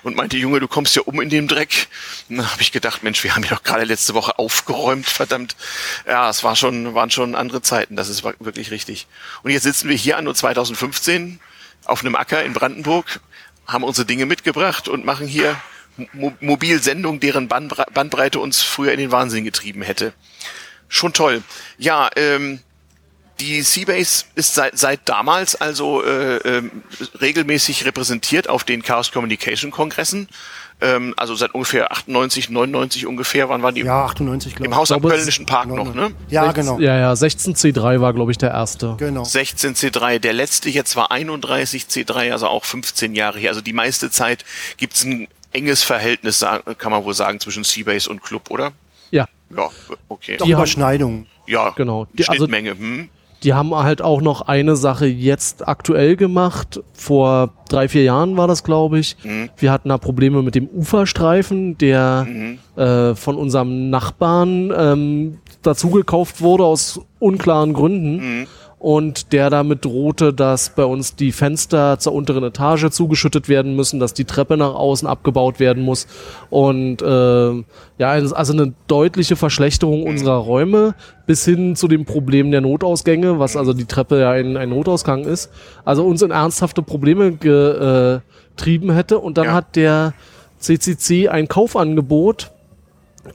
und 0.03 0.15
meinte, 0.15 0.37
Junge, 0.37 0.59
du 0.59 0.67
kommst 0.67 0.95
ja 0.95 1.01
um 1.03 1.21
in 1.21 1.29
dem 1.29 1.47
Dreck. 1.47 1.87
Und 2.29 2.37
dann 2.37 2.51
habe 2.51 2.61
ich 2.61 2.71
gedacht, 2.71 3.03
Mensch, 3.03 3.23
wir 3.23 3.35
haben 3.35 3.43
ja 3.43 3.49
doch 3.49 3.63
gerade 3.63 3.83
letzte 3.83 4.13
Woche 4.13 4.39
aufgeräumt, 4.39 5.05
verdammt. 5.05 5.55
Ja, 6.07 6.29
es 6.29 6.43
war 6.43 6.55
schon, 6.55 6.93
waren 6.93 7.11
schon 7.11 7.35
andere 7.35 7.61
Zeiten. 7.61 7.95
Das 7.95 8.09
ist 8.09 8.23
wirklich 8.23 8.71
richtig. 8.71 9.07
Und 9.43 9.51
jetzt 9.51 9.63
sitzen 9.63 9.89
wir 9.89 9.95
hier 9.95 10.17
anno 10.17 10.33
2015 10.33 11.39
auf 11.85 12.01
einem 12.01 12.15
Acker 12.15 12.43
in 12.43 12.53
Brandenburg, 12.53 13.19
haben 13.67 13.83
unsere 13.83 14.05
Dinge 14.05 14.25
mitgebracht 14.25 14.87
und 14.87 15.05
machen 15.05 15.27
hier 15.27 15.55
Mo 16.13 16.33
Mobilsendungen, 16.41 17.19
deren 17.19 17.47
Bandbre 17.47 17.85
Bandbreite 17.93 18.39
uns 18.39 18.61
früher 18.61 18.91
in 18.91 18.99
den 18.99 19.11
Wahnsinn 19.11 19.45
getrieben 19.45 19.81
hätte. 19.81 20.13
Schon 20.89 21.13
toll. 21.13 21.41
Ja, 21.77 22.09
ähm, 22.15 22.59
die 23.39 23.61
Seabase 23.61 24.25
ist 24.35 24.53
seit, 24.53 24.77
seit 24.77 25.07
damals 25.09 25.55
also 25.55 26.03
äh, 26.03 26.37
ähm, 26.37 26.83
regelmäßig 27.19 27.85
repräsentiert 27.85 28.49
auf 28.49 28.63
den 28.63 28.81
Chaos 28.81 29.11
Communication 29.11 29.71
Kongressen. 29.71 30.29
Ähm, 30.81 31.13
also 31.15 31.35
seit 31.35 31.53
ungefähr 31.53 31.91
98, 31.91 32.49
99 32.49 33.07
ungefähr. 33.07 33.47
Wann 33.47 33.63
waren 33.63 33.75
die? 33.75 33.81
Ja, 33.81 34.05
98, 34.05 34.55
glaube 34.55 34.67
Im 34.67 34.75
Haus 34.75 34.91
am 34.91 35.01
Kölnischen 35.01 35.45
Park 35.45 35.67
noch, 35.69 35.93
ne? 35.95 36.11
Ja, 36.29 36.51
genau. 36.51 36.79
Ja, 36.79 36.97
ja, 36.97 37.13
16C3 37.13 38.01
war, 38.01 38.13
glaube 38.13 38.31
ich, 38.31 38.37
der 38.37 38.51
erste. 38.51 38.95
genau. 38.97 39.23
16 39.23 39.75
C3. 39.75 40.19
Der 40.19 40.33
letzte 40.33 40.69
jetzt 40.69 40.95
war 40.97 41.11
31 41.11 41.83
C3, 41.85 42.31
also 42.33 42.47
auch 42.47 42.65
15 42.65 43.15
Jahre 43.15 43.39
her. 43.39 43.49
Also 43.51 43.61
die 43.61 43.73
meiste 43.73 44.09
Zeit 44.11 44.43
gibt's 44.77 45.03
ein 45.05 45.27
enges 45.53 45.83
Verhältnis, 45.83 46.45
kann 46.77 46.91
man 46.91 47.05
wohl 47.05 47.13
sagen, 47.13 47.39
zwischen 47.39 47.63
Seabase 47.63 48.09
und 48.09 48.21
Club, 48.21 48.51
oder? 48.51 48.73
Ja, 49.11 49.27
Ja, 49.55 49.69
okay. 50.09 50.37
Die 50.43 50.51
Überschneidungen. 50.51 51.27
Ja, 51.47 51.69
genau. 51.69 52.05
Die- 52.13 52.27
also- 52.27 52.39
Schnittmenge. 52.45 52.71
hm? 52.71 53.09
Die 53.45 53.53
haben 53.53 53.73
halt 53.73 54.01
auch 54.01 54.21
noch 54.21 54.41
eine 54.41 54.75
Sache 54.75 55.05
jetzt 55.05 55.67
aktuell 55.67 56.15
gemacht. 56.15 56.81
Vor 56.93 57.53
drei, 57.69 57.87
vier 57.87 58.03
Jahren 58.03 58.35
war 58.37 58.47
das, 58.47 58.63
glaube 58.63 58.99
ich. 58.99 59.15
Mhm. 59.23 59.49
Wir 59.57 59.71
hatten 59.71 59.89
da 59.89 59.97
Probleme 59.97 60.41
mit 60.41 60.55
dem 60.55 60.67
Uferstreifen, 60.67 61.77
der 61.77 62.25
Mhm. 62.27 62.57
äh, 62.75 63.15
von 63.15 63.35
unserem 63.37 63.89
Nachbarn 63.89 64.73
ähm, 64.77 65.37
dazugekauft 65.61 66.41
wurde 66.41 66.65
aus 66.65 66.99
unklaren 67.19 67.73
Gründen. 67.73 68.15
Mhm. 68.41 68.47
Und 68.85 69.33
der 69.33 69.49
damit 69.49 69.83
drohte, 69.83 70.31
dass 70.31 70.69
bei 70.69 70.85
uns 70.85 71.15
die 71.15 71.31
Fenster 71.31 71.97
zur 71.97 72.13
unteren 72.13 72.43
Etage 72.43 72.91
zugeschüttet 72.91 73.49
werden 73.49 73.75
müssen, 73.75 73.99
dass 73.99 74.13
die 74.13 74.25
Treppe 74.25 74.57
nach 74.57 74.75
außen 74.75 75.07
abgebaut 75.07 75.59
werden 75.59 75.81
muss. 75.81 76.05
Und 76.51 77.01
äh, 77.01 77.51
ja, 77.97 78.09
also 78.11 78.53
eine 78.53 78.75
deutliche 78.85 79.37
Verschlechterung 79.37 80.03
unserer 80.03 80.35
Räume 80.35 80.93
bis 81.25 81.43
hin 81.43 81.75
zu 81.75 81.87
dem 81.87 82.05
Problem 82.05 82.51
der 82.51 82.61
Notausgänge, 82.61 83.39
was 83.39 83.57
also 83.57 83.73
die 83.73 83.85
Treppe 83.85 84.19
ja 84.19 84.29
ein, 84.29 84.55
ein 84.55 84.69
Notausgang 84.69 85.23
ist. 85.25 85.49
Also 85.83 86.05
uns 86.05 86.21
in 86.21 86.29
ernsthafte 86.29 86.83
Probleme 86.83 87.31
getrieben 87.31 88.91
hätte. 88.91 89.17
Und 89.17 89.39
dann 89.39 89.45
Ja. 89.45 89.53
hat 89.53 89.75
der 89.75 90.13
CCC 90.59 91.27
ein 91.27 91.47
Kaufangebot 91.47 92.51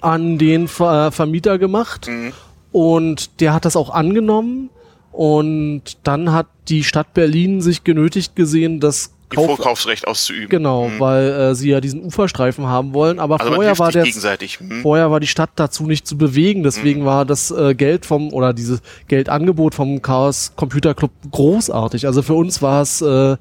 an 0.01 0.38
den 0.38 0.68
Ver 0.68 1.11
Vermieter 1.11 1.59
gemacht 1.59 2.07
Mhm. 2.07 2.32
und 2.70 3.40
der 3.40 3.53
hat 3.53 3.64
das 3.64 3.74
auch 3.74 3.90
angenommen 3.90 4.70
und 5.13 5.83
dann 6.05 6.33
hat 6.33 6.47
die 6.69 6.85
Stadt 6.85 7.15
Berlin 7.15 7.61
sich 7.61 7.85
genötigt 7.85 8.37
gesehen, 8.37 8.81
das 8.81 9.13
Kauf 9.31 9.47
Vorkaufsrecht 9.47 10.09
auszuüben. 10.09 10.49
genau, 10.49 10.91
weil 10.99 11.29
äh, 11.31 11.55
sie 11.55 11.71
ja 11.71 11.81
diesen 11.81 12.03
Uferstreifen 12.03 12.67
haben 12.67 12.95
wollen, 12.95 13.21
aber 13.21 13.41
Also 13.41 13.55
vorher 13.55 13.79
war 13.79 13.93
der 13.93 14.03
gegenseitig. 14.03 14.59
Hm. 14.59 14.83
vorher 14.83 15.11
war 15.13 15.21
die 15.21 15.29
Stadt 15.29 15.51
dazu 15.55 15.85
nicht 15.85 16.07
zu 16.07 16.19
bewegen, 16.19 16.65
deswegen 16.65 17.05
war 17.05 17.25
das 17.25 17.53
äh, 17.53 17.75
Geld 17.77 18.07
vom 18.07 18.33
oder 18.33 18.53
dieses 18.53 18.81
Geldangebot 19.07 19.77
vom 19.77 20.03
Chaos 20.03 20.53
Computer 20.57 20.95
Club 20.95 21.13
großartig. 21.31 22.07
Also 22.07 22.23
für 22.23 22.35
uns 22.35 22.61
war 22.61 22.83
es 22.83 23.03
äh, 23.03 23.37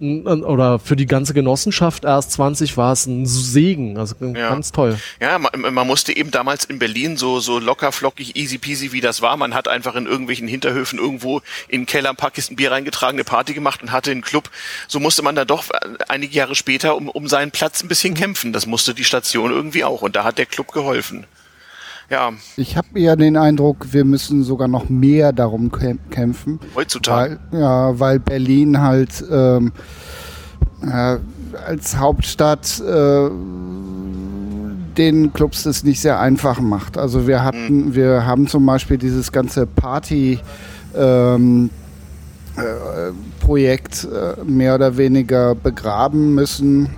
oder 0.00 0.78
für 0.78 0.96
die 0.96 1.06
ganze 1.06 1.34
Genossenschaft 1.34 2.04
erst 2.04 2.32
20 2.32 2.76
war 2.76 2.92
es 2.92 3.06
ein 3.06 3.26
Segen, 3.26 3.96
also 3.98 4.14
Ja. 4.20 4.50
ganz 4.50 4.72
toll. 4.72 4.98
Ja, 5.20 5.38
man, 5.38 5.74
man 5.74 5.86
musste 5.86 6.16
eben 6.16 6.30
damals 6.30 6.64
in 6.64 6.78
Berlin 6.78 7.16
so, 7.16 7.40
so 7.40 7.58
locker, 7.58 7.92
flockig, 7.92 8.36
easy 8.36 8.58
peasy, 8.58 8.92
wie 8.92 9.00
das 9.00 9.22
war. 9.22 9.36
Man 9.36 9.54
hat 9.54 9.68
einfach 9.68 9.94
in 9.94 10.06
irgendwelchen 10.06 10.48
Hinterhöfen 10.48 10.98
irgendwo 10.98 11.40
in 11.68 11.82
den 11.82 11.86
Keller 11.86 12.10
ein 12.10 12.16
paar 12.16 12.30
Kisten 12.30 12.56
Bier 12.56 12.70
reingetragen, 12.72 13.16
eine 13.16 13.24
Party 13.24 13.54
gemacht 13.54 13.82
und 13.82 13.92
hatte 13.92 14.10
einen 14.10 14.22
Club. 14.22 14.50
So 14.88 15.00
musste 15.00 15.22
man 15.22 15.34
dann 15.34 15.46
doch 15.46 15.70
äh, 15.70 15.76
einige 16.08 16.34
Jahre 16.34 16.54
später 16.54 16.96
um, 16.96 17.08
um 17.08 17.28
seinen 17.28 17.50
Platz 17.50 17.82
ein 17.82 17.88
bisschen 17.88 18.14
kämpfen. 18.14 18.52
Das 18.52 18.66
musste 18.66 18.94
die 18.94 19.04
Station 19.04 19.50
irgendwie 19.50 19.84
auch. 19.84 20.02
Und 20.02 20.16
da 20.16 20.24
hat 20.24 20.38
der 20.38 20.46
Club 20.46 20.72
geholfen. 20.72 21.26
Ja, 22.10 22.32
Ich 22.56 22.76
habe 22.76 22.98
eher 22.98 23.16
den 23.16 23.36
Eindruck, 23.36 23.86
wir 23.92 24.04
müssen 24.04 24.44
sogar 24.44 24.68
noch 24.68 24.88
mehr 24.88 25.32
darum 25.32 25.70
käm- 25.70 25.98
kämpfen. 26.10 26.60
heutzutage. 26.74 27.38
Weil, 27.50 27.60
ja, 27.60 27.98
weil 27.98 28.18
Berlin 28.20 28.80
halt 28.80 29.24
ähm, 29.30 29.72
äh, 30.82 31.16
als 31.66 31.96
Hauptstadt 31.96 32.80
äh, 32.80 33.30
den 34.96 35.32
Clubs 35.32 35.64
das 35.64 35.82
nicht 35.82 36.00
sehr 36.00 36.20
einfach 36.20 36.60
macht. 36.60 36.98
Also 36.98 37.26
wir 37.26 37.42
hatten, 37.42 37.94
wir 37.94 38.26
haben 38.26 38.46
zum 38.46 38.64
Beispiel 38.66 38.98
dieses 38.98 39.32
ganze 39.32 39.66
Party 39.66 40.38
ähm, 40.96 41.70
äh, 42.56 42.60
Projekt 43.44 44.04
äh, 44.04 44.42
mehr 44.44 44.74
oder 44.74 44.96
weniger 44.96 45.54
begraben 45.54 46.34
müssen. 46.34 46.88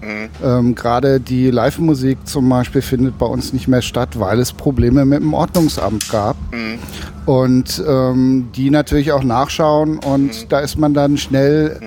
Ähm, 0.45 0.75
Gerade 0.75 1.19
die 1.21 1.51
Live-Musik 1.51 2.19
zum 2.25 2.49
Beispiel 2.49 2.83
findet 2.83 3.19
bei 3.19 3.27
uns 3.27 3.53
nicht 3.53 3.69
mehr 3.69 3.83
statt, 3.83 4.19
weil 4.19 4.39
es 4.39 4.53
Probleme 4.53 5.05
mit 5.05 5.21
dem 5.21 5.35
Ordnungsamt 5.35 6.09
gab. 6.11 6.37
Und 7.27 7.83
ähm, 7.87 8.49
die 8.55 8.71
natürlich 8.71 9.11
auch 9.11 9.25
nachschauen 9.25 9.99
und 9.99 10.53
da 10.53 10.61
ist 10.61 10.79
man 10.79 10.95
dann 10.95 11.19
schnell 11.19 11.81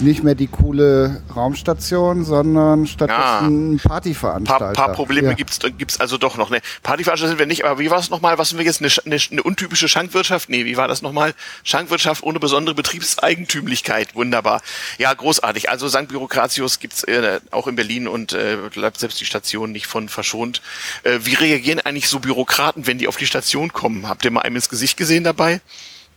nicht 0.00 0.22
mehr 0.22 0.34
die 0.34 0.46
coole 0.46 1.22
Raumstation, 1.34 2.24
sondern 2.24 2.86
stattdessen 2.86 3.74
ein 3.74 3.76
Paar, 3.78 3.92
Partyveranstalter. 3.96 4.72
paar 4.72 4.92
Probleme 4.92 5.28
Ja. 5.28 5.34
gibt's 5.34 5.58
gibt's 5.78 6.00
also 6.00 6.18
doch 6.18 6.36
noch. 6.36 6.50
Ne, 6.50 6.60
Partyveranstalter 6.82 7.30
sind 7.30 7.38
wir 7.38 7.46
nicht, 7.46 7.64
aber 7.64 7.78
wie 7.78 7.90
war 7.90 7.98
es 7.98 8.10
nochmal? 8.10 8.38
Was 8.38 8.50
sind 8.50 8.58
wir 8.58 8.64
jetzt? 8.64 8.80
Eine, 8.80 8.90
eine, 9.04 9.20
eine 9.30 9.42
untypische 9.42 9.88
Schankwirtschaft? 9.88 10.48
Nee, 10.48 10.64
wie 10.64 10.76
war 10.76 10.88
das 10.88 11.02
nochmal? 11.02 11.34
Schankwirtschaft 11.64 12.22
ohne 12.22 12.38
besondere 12.38 12.74
Betriebseigentümlichkeit. 12.74 14.05
Wunderbar. 14.14 14.62
Ja, 14.98 15.12
großartig. 15.12 15.70
Also 15.70 15.88
St. 15.88 16.08
Bürokratius 16.08 16.78
gibt's 16.78 17.04
äh, 17.04 17.40
auch 17.50 17.66
in 17.66 17.76
Berlin 17.76 18.08
und 18.08 18.32
äh, 18.32 18.56
bleibt 18.72 18.98
selbst 18.98 19.20
die 19.20 19.24
Station 19.24 19.72
nicht 19.72 19.86
von 19.86 20.08
verschont. 20.08 20.62
Äh, 21.02 21.20
wie 21.22 21.34
reagieren 21.34 21.80
eigentlich 21.80 22.08
so 22.08 22.20
Bürokraten, 22.20 22.86
wenn 22.86 22.98
die 22.98 23.08
auf 23.08 23.16
die 23.16 23.26
Station 23.26 23.72
kommen? 23.72 24.08
Habt 24.08 24.24
ihr 24.24 24.30
mal 24.30 24.42
einem 24.42 24.56
ins 24.56 24.68
Gesicht 24.68 24.96
gesehen 24.96 25.24
dabei? 25.24 25.60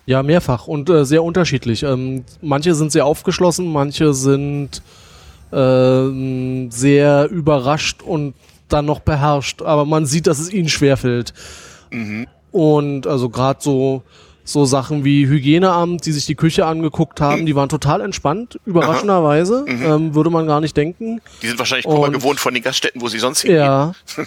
Ja, 0.06 0.24
mehrfach 0.24 0.68
und 0.68 0.90
äh, 0.90 1.06
sehr 1.06 1.24
unterschiedlich. 1.24 1.84
Ähm, 1.84 2.26
manche 2.42 2.74
sind 2.76 2.92
sehr 2.92 3.06
aufgeschlossen, 3.06 3.72
manche 3.72 4.14
sind 4.14 4.82
ähm, 5.52 6.72
sehr 6.72 7.30
überrascht 7.30 8.02
und 8.02 8.34
dann 8.70 8.86
noch 8.86 9.00
beherrscht. 9.00 9.62
Aber 9.62 9.86
man 9.86 10.06
sieht, 10.06 10.28
dass 10.28 10.40
es 10.40 10.52
ihnen 10.52 10.70
schwerfällt. 10.70 11.34
Und 12.52 13.08
also 13.08 13.30
gerade 13.30 13.60
so 13.62 14.04
so 14.52 14.66
Sachen 14.66 15.04
wie 15.06 15.28
Hygieneamt, 15.28 16.06
die 16.06 16.12
sich 16.12 16.26
die 16.26 16.36
Küche 16.36 16.66
angeguckt 16.66 17.22
haben, 17.22 17.46
die 17.46 17.56
waren 17.56 17.70
total 17.70 18.02
entspannt, 18.02 18.60
überraschenderweise, 18.66 19.66
ähm, 19.68 20.16
würde 20.16 20.30
man 20.30 20.48
gar 20.48 20.60
nicht 20.62 20.76
denken. 20.76 21.22
Die 21.42 21.48
sind 21.48 21.60
wahrscheinlich 21.60 21.86
Kummer 21.86 22.08
Und- 22.08 22.14
gewohnt 22.14 22.40
von 22.40 22.54
den 22.54 22.64
Gaststätten, 22.64 23.02
wo 23.02 23.08
sie 23.08 23.20
sonst 23.20 23.42
hingehen. 23.42 23.58
Ja. 23.60 23.94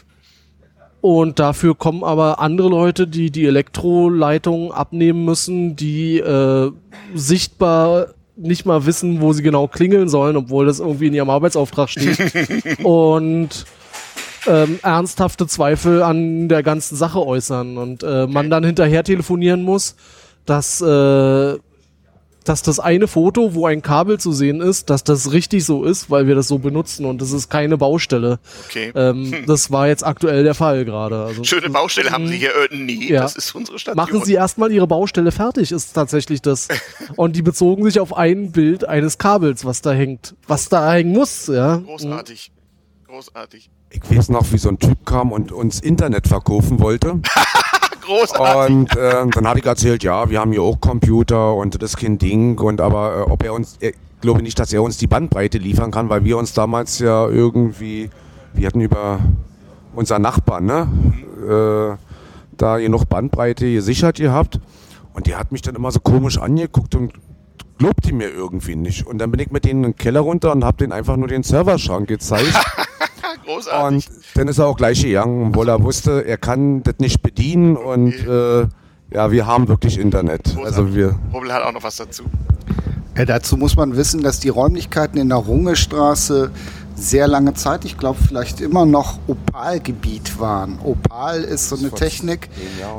Und 1.01 1.41
dafür 1.41 1.75
kommen 1.75 2.05
aber 2.05 2.39
andere 2.39 2.69
Leute, 2.69 3.09
die 3.09 3.33
die 3.33 3.45
Elektroleitung 3.47 4.73
abnehmen 4.73 5.25
müssen, 5.25 5.75
die 5.75 6.19
äh, 6.19 6.71
sichtbar 7.13 8.09
nicht 8.37 8.67
mal 8.67 8.87
wissen, 8.87 9.21
wo 9.21 9.33
sie 9.33 9.43
genau 9.43 9.67
klingeln 9.67 10.09
sollen, 10.09 10.37
obwohl 10.37 10.67
das 10.67 10.79
irgendwie 10.79 11.09
in 11.09 11.15
ihrem 11.15 11.29
Arbeitsauftrag 11.29 11.89
steht. 11.91 12.19
und 12.85 13.65
ähm, 14.47 14.79
ernsthafte 14.83 15.47
Zweifel 15.47 16.03
an 16.03 16.49
der 16.49 16.63
ganzen 16.63 16.97
Sache 16.97 17.25
äußern 17.25 17.77
und 17.79 18.03
äh, 18.03 18.27
man 18.27 18.51
dann 18.51 18.65
hinterher 18.65 19.05
telefonieren 19.05 19.63
muss, 19.63 19.97
dass 20.47 20.81
äh, 20.81 21.59
dass 22.45 22.63
das 22.63 22.81
eine 22.81 23.07
Foto, 23.07 23.55
wo 23.55 23.67
ein 23.67 23.83
Kabel 23.83 24.19
zu 24.19 24.33
sehen 24.33 24.61
ist, 24.61 24.91
dass 24.91 25.05
das 25.05 25.33
richtig 25.33 25.65
so 25.65 25.85
ist, 25.85 26.11
weil 26.11 26.27
wir 26.27 26.35
das 26.35 26.49
so 26.49 26.59
benutzen 26.59 27.07
und 27.07 27.23
das 27.23 27.31
ist 27.31 27.49
keine 27.51 27.79
Baustelle. 27.79 28.41
Okay. 28.67 28.93
Ähm, 28.95 29.45
das 29.47 29.71
war 29.71 29.87
jetzt 29.89 30.05
aktuell 30.05 30.43
der 30.43 30.55
Fall 30.55 30.85
gerade. 30.85 31.23
Also, 31.25 31.45
Schöne 31.45 31.71
Baustelle 31.71 32.11
haben 32.11 32.27
sie 32.27 32.37
hier. 32.39 32.51
Äh, 32.51 32.75
nee, 32.77 33.13
Ja. 33.13 33.23
das 33.23 33.37
ist 33.37 33.55
unsere 33.55 33.79
Station. 33.79 33.97
Machen 34.05 34.25
Sie 34.25 34.35
erstmal 34.35 34.73
Ihre 34.73 34.87
Baustelle 34.89 35.31
fertig, 35.31 35.71
ist 35.73 35.93
tatsächlich 35.93 36.43
das. 36.43 36.67
Und 37.17 37.37
die 37.37 37.43
bezogen 37.43 37.85
sich 37.85 38.01
auf 38.01 38.17
ein 38.17 38.51
Bild 38.51 38.89
eines 38.89 39.19
Kabels, 39.19 39.65
was 39.65 39.81
da 39.83 39.93
hängt, 39.93 40.35
was 40.49 40.69
da 40.69 40.93
hängen 40.93 41.13
muss, 41.13 41.47
ja. 41.47 41.77
Großartig. 41.77 42.51
Großartig. 43.07 43.71
Ich 43.93 44.17
weiß 44.17 44.31
noch, 44.31 44.51
wie 44.53 44.59
so 44.59 44.71
ein 44.71 44.79
Typ 44.79 45.05
kam 45.05 45.33
und 45.33 45.53
uns 45.53 45.81
Internet 45.81 46.27
verkaufen 46.27 46.81
wollte. 46.81 47.21
Großartig. 48.03 48.75
Und 48.75 48.97
äh, 48.97 49.27
dann 49.29 49.47
hatte 49.47 49.61
ich 49.61 49.67
erzählt, 49.67 50.03
ja, 50.03 50.29
wir 50.29 50.41
haben 50.41 50.53
hier 50.53 50.63
auch 50.63 50.81
Computer 50.81 51.55
und 51.55 51.81
das 51.81 51.93
ist 51.93 51.97
kein 51.99 52.19
Ding. 52.19 52.59
Und 52.59 52.81
aber 52.81 53.19
äh, 53.19 53.31
ob 53.31 53.45
er 53.45 53.53
uns, 53.53 53.77
ich 53.81 53.95
glaube 54.21 54.43
nicht, 54.43 54.59
dass 54.59 54.73
er 54.73 54.83
uns 54.83 54.97
die 54.97 55.07
Bandbreite 55.07 55.59
liefern 55.59 55.91
kann, 55.91 56.09
weil 56.09 56.25
wir 56.25 56.39
uns 56.39 56.53
damals 56.55 56.99
ja 56.99 57.29
irgendwie, 57.29 58.11
wir 58.55 58.67
hatten 58.67 58.81
über 58.81 59.21
unser 59.95 60.19
Nachbarn, 60.19 60.67
ne, 60.67 60.89
äh, 61.49 61.97
da 62.57 62.79
genug 62.79 63.09
Bandbreite 63.09 63.71
gesichert 63.73 64.17
gehabt. 64.17 64.59
Und 65.15 65.27
der 65.27 65.39
hat 65.39 65.53
mich 65.53 65.63
dann 65.63 65.75
immer 65.75 65.93
so 65.93 66.01
komisch 66.01 66.39
angeguckt 66.39 66.95
und 66.95 67.13
glaubt 67.79 68.05
die 68.07 68.13
mir 68.13 68.31
irgendwie 68.31 68.75
nicht. 68.75 69.07
Und 69.07 69.19
dann 69.19 69.31
bin 69.31 69.41
ich 69.41 69.51
mit 69.51 69.65
denen 69.65 69.85
in 69.85 69.91
den 69.93 69.97
Keller 69.97 70.21
runter 70.21 70.53
und 70.53 70.65
habe 70.65 70.79
denen 70.79 70.93
einfach 70.93 71.17
nur 71.17 71.29
den 71.29 71.43
Serverschrank 71.43 72.09
gezeigt. 72.09 72.55
Großartig. 73.45 74.09
Und 74.09 74.09
dann 74.35 74.49
ist 74.49 74.59
er 74.59 74.67
auch 74.67 74.77
gleich 74.77 75.03
gegangen, 75.03 75.49
obwohl 75.49 75.69
er 75.69 75.83
wusste, 75.83 76.25
er 76.25 76.39
kann 76.39 76.83
das 76.83 76.97
nicht 76.99 77.23
bedienen 77.23 77.77
und 77.77 78.13
äh, 78.27 78.67
ja, 79.13 79.31
wir 79.31 79.47
haben 79.47 79.69
wirklich 79.69 79.99
Internet. 79.99 80.57
Also 80.63 80.95
wir. 80.95 81.19
Rubbel 81.33 81.53
hat 81.53 81.63
auch 81.63 81.73
noch 81.73 81.83
was 81.83 81.97
dazu. 81.97 82.25
Ja, 83.17 83.27
dazu 83.27 83.59
muss 83.59 83.77
man 83.77 83.97
wissen, 83.97 84.23
dass 84.23 84.41
die 84.41 84.49
Räumlichkeiten 84.49 85.19
in 85.19 85.29
der 85.29 85.39
Rungestraße 85.39 86.51
sehr 86.95 87.27
lange 87.29 87.55
Zeit, 87.55 87.85
ich 87.85 87.99
glaube 87.99 88.19
vielleicht 88.27 88.61
immer 88.61 88.85
noch 88.87 89.19
Opalgebiet 89.27 90.39
waren. 90.39 90.79
Opal 90.85 91.43
ist 91.43 91.69
so 91.69 91.77
eine 91.77 91.91
Technik, 91.91 92.49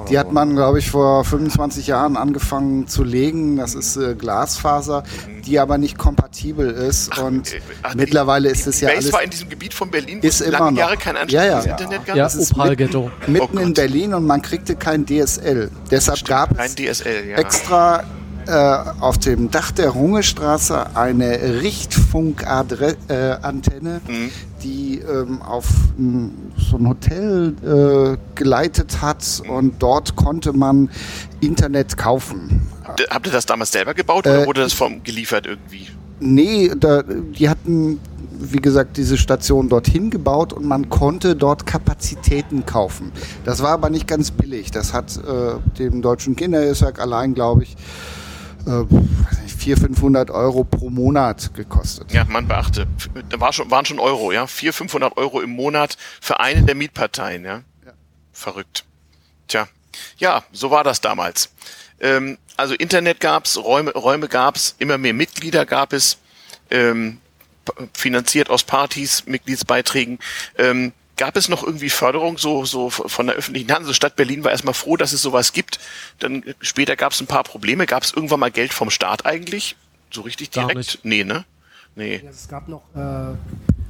die 0.09 0.19
hat 0.19 0.31
man, 0.31 0.55
glaube 0.55 0.79
ich, 0.79 0.89
vor 0.91 1.23
25 1.25 1.87
Jahren 1.87 2.17
angefangen 2.17 2.87
zu 2.87 3.03
legen. 3.03 3.57
Das 3.57 3.75
ist 3.75 3.95
äh, 3.97 4.15
Glasfaser, 4.15 5.03
die 5.45 5.59
aber 5.59 5.77
nicht 5.77 5.97
kompatibel 5.97 6.69
ist. 6.71 7.17
Und 7.17 7.53
Äh, 7.53 7.59
ach, 7.83 7.95
mittlerweile 7.95 8.47
die- 8.49 8.53
ist 8.53 8.67
es 8.67 8.81
ja 8.81 8.89
Base 8.89 8.99
alles 8.99 9.13
war 9.13 9.23
in 9.23 9.29
diesem 9.29 9.49
Gebiet 9.49 9.73
von 9.73 9.89
Berlin, 9.89 10.19
wo 10.21 10.27
Ist 10.27 10.41
es 10.41 10.47
immer 10.47 10.59
lange 10.59 10.71
noch. 10.71 10.77
Jahre 10.79 10.97
kein 10.97 11.15
Anschluss 11.17 11.33
Ja, 11.33 11.45
ja. 11.45 11.57
ins 11.59 11.65
Internet 11.67 12.05
gab. 12.05 12.15
Ja, 12.15 12.23
Das 12.23 12.35
ist 12.35 12.51
Opal-Ghetto. 12.53 13.11
mitten 13.27 13.57
Oh 13.57 13.61
in. 13.61 13.73
Berlin 13.73 14.13
und 14.13 14.25
man 14.27 14.41
kriegte 14.41 14.75
kein 14.75 15.05
DSL. 15.05 15.69
Deshalb 15.91 16.25
gab 16.25 16.55
Kein 16.57 16.65
es 16.67 16.75
DSL, 16.75 17.29
ja. 17.29 17.37
extra 17.37 18.03
äh, 18.47 18.83
auf 18.99 19.17
dem 19.17 19.51
Dach 19.51 19.71
der 19.71 19.89
Rungestraße 19.89 20.95
eine 20.95 21.61
Richtfunkantenne, 21.61 24.01
Mhm. 24.07 24.29
die 24.63 24.99
ähm, 24.99 25.41
auf 25.41 25.67
m, 25.97 26.31
so 26.57 26.77
ein 26.77 26.87
Hotel 26.87 27.55
äh, 27.63 28.17
geleitet 28.35 29.01
hat 29.01 29.41
und 29.47 29.81
dort 29.81 30.15
konnte 30.15 30.53
man 30.53 30.89
Internet 31.41 31.97
kaufen. 31.97 32.67
Habt 33.09 33.27
ihr 33.27 33.33
das 33.33 33.45
damals 33.45 33.71
selber 33.71 33.93
gebaut 33.93 34.27
oder 34.27 34.45
wurde 34.45 34.61
das 34.61 34.73
vom 34.73 35.03
geliefert 35.03 35.45
irgendwie? 35.47 35.87
Nee, 36.19 36.71
da, 36.77 37.03
die 37.03 37.49
hatten, 37.49 37.99
wie 38.39 38.61
gesagt, 38.61 38.97
diese 38.97 39.17
Station 39.17 39.67
dorthin 39.67 40.09
gebaut 40.09 40.53
und 40.53 40.65
man 40.65 40.89
konnte 40.89 41.35
dort 41.35 41.65
Kapazitäten 41.65 42.65
kaufen. 42.65 43.11
Das 43.43 43.61
war 43.61 43.71
aber 43.71 43.89
nicht 43.89 44.07
ganz 44.07 44.31
billig. 44.31 44.71
Das 44.71 44.93
hat 44.93 45.17
äh, 45.17 45.77
dem 45.79 46.01
Deutschen 46.01 46.35
Kinderhilfswerk 46.35 46.99
allein, 47.01 47.33
glaube 47.33 47.63
ich, 47.63 47.75
äh, 48.65 48.71
weiß 48.71 49.41
nicht, 49.43 49.55
400, 49.55 49.89
500 49.89 50.31
Euro 50.31 50.63
pro 50.63 50.89
Monat 50.89 51.53
gekostet. 51.53 52.11
Ja, 52.11 52.23
man 52.25 52.47
beachte, 52.47 52.87
da 53.29 53.39
war 53.39 53.53
schon, 53.53 53.69
waren 53.71 53.85
schon 53.85 53.99
Euro, 53.99 54.31
ja, 54.31 54.47
400, 54.47 54.75
500 54.75 55.17
Euro 55.17 55.41
im 55.41 55.51
Monat 55.51 55.97
für 56.21 56.39
eine 56.39 56.63
der 56.63 56.75
Mietparteien, 56.75 57.45
ja. 57.45 57.61
Verrückt. 58.31 58.83
Tja, 59.47 59.67
ja, 60.17 60.43
so 60.51 60.71
war 60.71 60.83
das 60.83 61.01
damals. 61.01 61.49
Ähm, 61.99 62.37
also 62.57 62.73
Internet 62.73 63.19
gab's, 63.19 63.57
Räume, 63.57 63.91
Räume 63.91 64.27
gab's, 64.27 64.75
immer 64.79 64.97
mehr 64.97 65.13
Mitglieder 65.13 65.65
gab 65.65 65.93
es, 65.93 66.17
ähm, 66.69 67.19
finanziert 67.93 68.49
aus 68.49 68.63
Partys, 68.63 69.25
Mitgliedsbeiträgen. 69.25 70.19
Ähm, 70.57 70.91
gab 71.23 71.37
es 71.37 71.47
noch 71.47 71.63
irgendwie 71.63 71.89
Förderung 71.89 72.37
so, 72.37 72.65
so 72.65 72.89
von 72.89 73.27
der 73.27 73.37
öffentlichen 73.37 73.71
Hand? 73.71 73.83
Also 73.83 73.93
Stadt 73.93 74.17
Berlin 74.17 74.43
war 74.43 74.51
erstmal 74.51 74.73
froh, 74.73 74.97
dass 74.97 75.13
es 75.13 75.21
sowas 75.21 75.53
gibt. 75.53 75.79
Dann 76.19 76.43
später 76.59 76.97
gab 76.97 77.13
es 77.13 77.21
ein 77.21 77.27
paar 77.27 77.43
Probleme. 77.43 77.85
Gab 77.85 78.03
es 78.03 78.11
irgendwann 78.11 78.41
mal 78.41 78.51
Geld 78.51 78.73
vom 78.73 78.89
Staat 78.89 79.25
eigentlich? 79.25 79.77
So 80.11 80.19
richtig 80.21 80.49
direkt? 80.49 80.75
nicht. 80.75 80.99
Nee, 81.03 81.23
ne? 81.23 81.45
Nee. 81.95 82.21
Es 82.29 82.49
gab 82.49 82.67
noch, 82.67 82.81
äh, 82.93 83.35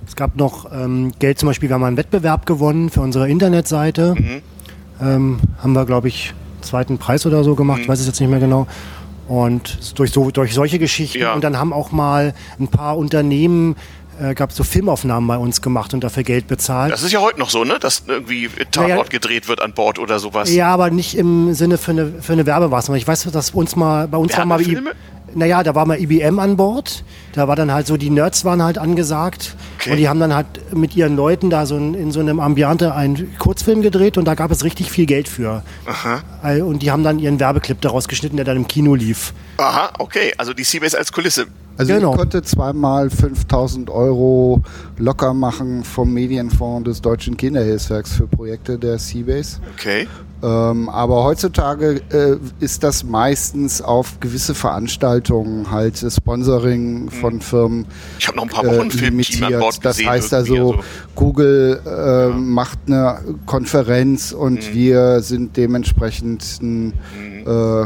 es 0.05 0.15
gab 0.15 0.35
noch 0.35 0.71
ähm, 0.71 1.11
Geld 1.17 1.39
zum 1.39 1.47
Beispiel, 1.47 1.69
wir 1.69 1.73
haben 1.73 1.83
einen 1.83 1.97
Wettbewerb 1.97 2.45
gewonnen 2.45 2.91
für 2.91 3.01
unsere 3.01 3.27
Internetseite. 3.27 4.13
Mhm. 4.13 4.41
Ähm, 5.01 5.39
haben 5.57 5.73
wir, 5.73 5.87
glaube 5.87 6.09
ich, 6.09 6.35
zweiten 6.61 6.99
Preis 6.99 7.25
oder 7.25 7.43
so 7.43 7.55
gemacht, 7.55 7.77
Mhm. 7.79 7.83
ich 7.83 7.89
weiß 7.89 7.99
es 7.99 8.05
jetzt 8.05 8.19
nicht 8.19 8.29
mehr 8.29 8.39
genau. 8.39 8.67
Und 9.27 9.97
durch, 9.97 10.11
so, 10.11 10.29
durch 10.29 10.53
solche 10.53 10.77
Geschichten. 10.77 11.19
Ja. 11.21 11.33
Und 11.33 11.43
dann 11.43 11.57
haben 11.57 11.73
auch 11.73 11.91
mal 11.91 12.35
ein 12.59 12.67
paar 12.67 12.95
Unternehmen, 12.97 13.75
äh, 14.21 14.33
gab 14.33 14.51
so 14.51 14.63
Filmaufnahmen 14.63 15.27
bei 15.27 15.37
uns 15.37 15.61
gemacht 15.61 15.93
und 15.93 16.03
dafür 16.03 16.23
Geld 16.23 16.47
bezahlt. 16.47 16.91
Das 16.91 17.03
ist 17.03 17.11
ja 17.11 17.19
heute 17.21 17.39
noch 17.39 17.49
so, 17.49 17.63
ne? 17.63 17.77
Dass 17.79 18.03
irgendwie 18.07 18.49
Tatort 18.71 18.89
Naja. 18.89 19.03
gedreht 19.09 19.47
wird 19.47 19.61
an 19.61 19.73
Bord 19.73 19.99
oder 19.99 20.19
sowas. 20.19 20.53
Ja, 20.53 20.67
aber 20.73 20.89
nicht 20.89 21.15
im 21.17 21.53
Sinne 21.53 21.77
für 21.77 21.91
eine, 21.91 22.11
für 22.21 22.33
eine 22.33 22.45
Werbemaßnahme. 22.45 22.97
Ich 22.97 23.07
weiß, 23.07 23.23
dass 23.31 23.51
uns 23.51 23.75
mal, 23.75 24.07
bei 24.07 24.17
uns 24.17 24.37
war 24.37 24.45
mal, 24.45 24.61
naja, 25.35 25.63
da 25.63 25.73
war 25.73 25.85
mal 25.87 25.99
IBM 25.99 26.37
an 26.37 26.57
Bord. 26.57 27.03
Da 27.33 27.47
war 27.47 27.55
dann 27.55 27.71
halt 27.71 27.87
so, 27.87 27.97
die 27.97 28.11
Nerds 28.11 28.45
waren 28.45 28.61
halt 28.61 28.77
angesagt. 28.77 29.55
Okay. 29.79 29.91
Und 29.91 29.97
die 29.97 30.07
haben 30.07 30.19
dann 30.19 30.33
halt 30.35 30.45
mit 30.75 30.95
ihren 30.95 31.15
Leuten 31.15 31.49
da 31.49 31.65
so 31.65 31.75
in, 31.75 31.95
in 31.95 32.11
so 32.11 32.19
einem 32.19 32.39
Ambiente 32.39 32.93
einen 32.93 33.35
Kurzfilm 33.39 33.81
gedreht 33.81 34.17
und 34.19 34.25
da 34.25 34.35
gab 34.35 34.51
es 34.51 34.63
richtig 34.63 34.91
viel 34.91 35.07
Geld 35.07 35.27
für. 35.27 35.63
All- 36.43 36.61
Und 36.61 36.83
die 36.83 36.91
haben 36.91 37.03
dann 37.03 37.17
ihren 37.17 37.39
Werbeclip 37.39 37.81
daraus 37.81 38.07
geschnitten, 38.07 38.35
der 38.35 38.45
dann 38.45 38.57
im 38.57 38.67
Kino 38.67 38.93
lief. 38.93 39.33
Aha, 39.57 39.91
okay. 39.97 40.33
Also 40.37 40.53
die 40.53 40.63
Seabase 40.63 40.97
als 40.99 41.11
Kulisse. 41.11 41.47
Also 41.77 41.93
Genau. 41.93 42.11
ich 42.11 42.17
konnte 42.17 42.41
zweimal 42.43 43.09
5000 43.09 43.89
Euro 43.89 44.61
locker 44.97 45.33
machen 45.33 45.83
vom 45.83 46.13
Medienfonds 46.13 46.85
des 46.85 47.01
Deutschen 47.01 47.35
Kinderhilfswerks 47.37 48.13
für 48.13 48.27
Projekte 48.27 48.77
der 48.77 48.99
Seabase. 48.99 49.57
Okay. 49.75 50.07
Ähm, 50.43 50.89
aber 50.89 51.23
heutzutage 51.23 52.01
äh, 52.11 52.35
ist 52.59 52.83
das 52.83 53.05
meistens 53.05 53.81
auf 53.81 54.19
gewisse 54.19 54.53
Veranstaltungen 54.53 55.71
halt 55.71 56.03
äh, 56.03 56.11
Sponsoring 56.11 57.09
von 57.09 57.39
Firmen 57.39 57.85
Ich 58.19 58.27
habe 58.27 58.35
noch 58.37 58.43
ein 58.43 58.49
paar 58.49 58.65
äh, 58.65 58.67
Wochen 58.67 58.81
ein 58.81 58.91
Filmteam 58.91 59.43
an 59.45 59.51
Bord 59.53 59.61
limitiert. 59.61 59.85
Das 59.85 59.95
gesehen. 59.97 60.09
heißt 60.09 60.33
irgendwie, 60.33 60.57
also, 60.59 60.75
Google 61.15 61.79
äh, 61.85 62.37
macht 62.37 62.77
eine 62.87 63.19
Konferenz 63.45 64.33
und 64.33 64.55
Mhm. 64.69 64.73
wir 64.73 65.21
sind 65.21 65.55
dementsprechend 65.55 66.43
ein, 66.61 66.93
äh, 67.47 67.85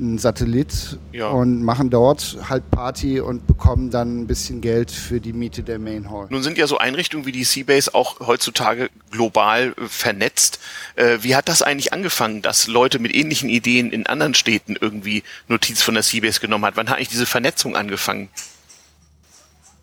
ein 0.00 0.18
Satellit 0.18 0.98
Ja. 1.12 1.28
und 1.28 1.62
machen 1.62 1.90
dort 1.90 2.36
halt 2.48 2.70
Party 2.70 3.20
und 3.20 3.46
bekommen 3.46 3.90
dann 3.90 4.20
ein 4.22 4.26
bisschen 4.26 4.60
Geld 4.60 4.90
für 4.90 5.20
die 5.20 5.32
Miete 5.32 5.62
der 5.62 5.78
Main 5.78 6.10
Hall. 6.10 6.26
Nun 6.30 6.42
sind 6.42 6.58
ja 6.58 6.66
so 6.66 6.78
Einrichtungen 6.78 7.26
wie 7.26 7.32
die 7.32 7.44
Seabase 7.44 7.94
auch 7.94 8.20
heutzutage 8.20 8.90
global 9.10 9.74
äh, 9.78 9.86
vernetzt. 9.88 10.58
Äh, 10.96 11.18
wie 11.22 11.36
hat 11.36 11.48
das 11.48 11.62
eigentlich 11.62 11.92
angefangen, 11.92 12.42
dass 12.42 12.66
Leute 12.66 12.98
mit 12.98 13.14
ähnlichen 13.14 13.48
Ideen 13.48 13.90
in 13.92 14.06
anderen 14.06 14.34
Städten 14.34 14.76
irgendwie 14.80 15.22
Notiz 15.48 15.82
von 15.82 15.94
der 15.94 16.02
Seabase 16.02 16.40
genommen 16.40 16.64
hat? 16.64 16.76
Wann 16.76 16.88
hat 16.88 16.96
eigentlich 16.96 17.08
diese 17.08 17.26
Vernetzung 17.26 17.76
angefangen? 17.76 18.28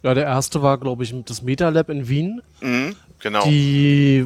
Ja, 0.03 0.13
der 0.13 0.25
erste 0.25 0.61
war, 0.63 0.77
glaube 0.79 1.03
ich, 1.03 1.13
das 1.25 1.41
MetaLab 1.43 1.89
in 1.89 2.07
Wien. 2.09 2.41
Mhm, 2.61 2.95
genau. 3.19 3.43
Die 3.45 4.25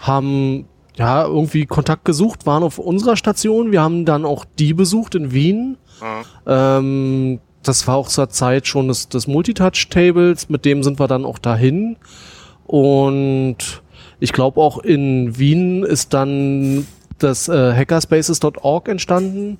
haben 0.00 0.66
ja 0.96 1.24
irgendwie 1.24 1.66
Kontakt 1.66 2.04
gesucht, 2.04 2.46
waren 2.46 2.62
auf 2.62 2.78
unserer 2.78 3.16
Station. 3.16 3.72
Wir 3.72 3.82
haben 3.82 4.04
dann 4.04 4.24
auch 4.24 4.44
die 4.58 4.74
besucht 4.74 5.14
in 5.14 5.32
Wien. 5.32 5.76
Ähm, 6.46 7.40
das 7.62 7.86
war 7.88 7.96
auch 7.96 8.08
zur 8.08 8.28
Zeit 8.28 8.66
schon 8.66 8.88
des, 8.88 9.08
des 9.08 9.26
Multitouch-Tables, 9.26 10.48
mit 10.48 10.64
dem 10.64 10.82
sind 10.82 11.00
wir 11.00 11.08
dann 11.08 11.24
auch 11.24 11.38
dahin. 11.38 11.96
Und 12.66 13.82
ich 14.20 14.32
glaube 14.32 14.60
auch 14.60 14.78
in 14.78 15.38
Wien 15.38 15.82
ist 15.82 16.14
dann 16.14 16.86
das 17.18 17.48
äh, 17.48 17.72
hackerspaces.org 17.74 18.88
entstanden 18.88 19.58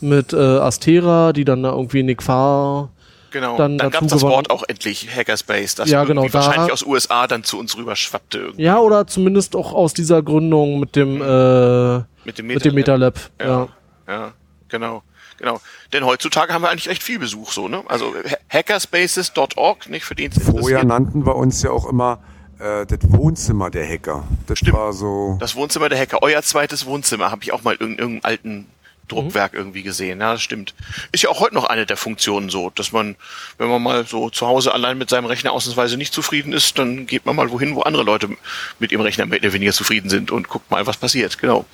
mit 0.00 0.32
äh, 0.32 0.36
Astera, 0.36 1.32
die 1.32 1.44
dann 1.44 1.62
da 1.62 1.72
irgendwie 1.72 2.02
Nick 2.02 2.22
Farr 2.22 2.90
Genau. 3.34 3.56
dann 3.58 3.76
Dann, 3.78 3.90
gab 3.90 4.02
es 4.04 4.12
das. 4.12 4.22
Wort 4.22 4.48
auch 4.50 4.62
endlich, 4.68 5.08
Hackerspace, 5.14 5.74
das 5.74 5.90
Ja, 5.90 6.02
irgendwie 6.04 6.28
genau, 6.28 6.28
da- 6.28 6.46
wahrscheinlich 6.46 6.72
aus 6.72 6.86
USA 6.86 7.26
dann 7.26 7.42
zu 7.42 7.58
uns 7.58 7.76
rüber 7.76 7.96
schwappte 7.96 8.38
irgendwie 8.38 8.62
Ja, 8.62 8.78
oder 8.78 9.06
zumindest 9.08 9.56
auch 9.56 9.72
aus 9.74 9.92
dieser 9.92 10.22
Gründung 10.22 10.78
mit 10.78 10.94
dem, 10.94 11.20
äh, 11.20 11.96
mit 12.24 12.38
dem 12.38 12.46
mit 12.46 12.64
dem 12.64 12.74
Metalab. 12.76 13.18
Ja. 13.40 13.46
Ja, 13.46 13.68
ja, 14.06 14.32
genau, 14.68 15.02
genau. 15.36 15.60
Denn 15.92 16.06
heutzutage 16.06 16.52
haben 16.54 16.62
wir 16.62 16.70
eigentlich 16.70 16.88
echt 16.88 17.02
viel 17.02 17.18
Besuch 17.18 17.50
so, 17.50 17.66
ne? 17.66 17.82
Also 17.88 18.14
ha- 18.14 18.36
hackerspaces.org, 18.50 19.88
nicht 19.90 20.04
für 20.04 20.14
den 20.14 20.30
Vorher 20.32 20.84
nannten 20.84 21.26
wir 21.26 21.34
uns 21.36 21.62
ja 21.62 21.70
auch 21.70 21.86
immer 21.88 22.20
äh, 22.60 22.86
das 22.86 22.98
Wohnzimmer 23.02 23.70
der 23.70 23.86
Hacker. 23.88 24.22
Das 24.46 24.58
Stimmt. 24.60 24.76
war 24.76 24.92
so. 24.92 25.36
Das 25.40 25.56
Wohnzimmer 25.56 25.88
der 25.88 25.98
Hacker, 25.98 26.18
euer 26.22 26.40
zweites 26.42 26.86
Wohnzimmer, 26.86 27.30
habe 27.32 27.42
ich 27.42 27.52
auch 27.52 27.64
mal 27.64 27.74
in 27.74 27.98
irgendeinem 27.98 28.20
alten 28.22 28.66
Druckwerk 29.08 29.54
irgendwie 29.54 29.82
gesehen. 29.82 30.20
Ja, 30.20 30.32
das 30.32 30.42
stimmt. 30.42 30.74
Ist 31.12 31.22
ja 31.22 31.30
auch 31.30 31.40
heute 31.40 31.54
noch 31.54 31.64
eine 31.64 31.86
der 31.86 31.96
Funktionen 31.96 32.50
so, 32.50 32.70
dass 32.70 32.92
man, 32.92 33.16
wenn 33.58 33.68
man 33.68 33.82
mal 33.82 34.06
so 34.06 34.30
zu 34.30 34.46
Hause 34.46 34.72
allein 34.72 34.98
mit 34.98 35.10
seinem 35.10 35.26
Rechner 35.26 35.52
ausnahmsweise 35.52 35.96
nicht 35.96 36.14
zufrieden 36.14 36.52
ist, 36.52 36.78
dann 36.78 37.06
geht 37.06 37.26
man 37.26 37.36
mal 37.36 37.50
wohin, 37.50 37.74
wo 37.74 37.82
andere 37.82 38.02
Leute 38.02 38.30
mit 38.78 38.92
ihrem 38.92 39.02
Rechner 39.02 39.26
mehr 39.26 39.40
oder 39.40 39.52
weniger 39.52 39.72
zufrieden 39.72 40.08
sind 40.08 40.30
und 40.30 40.48
guckt 40.48 40.70
mal, 40.70 40.86
was 40.86 40.96
passiert. 40.96 41.38
Genau. 41.38 41.64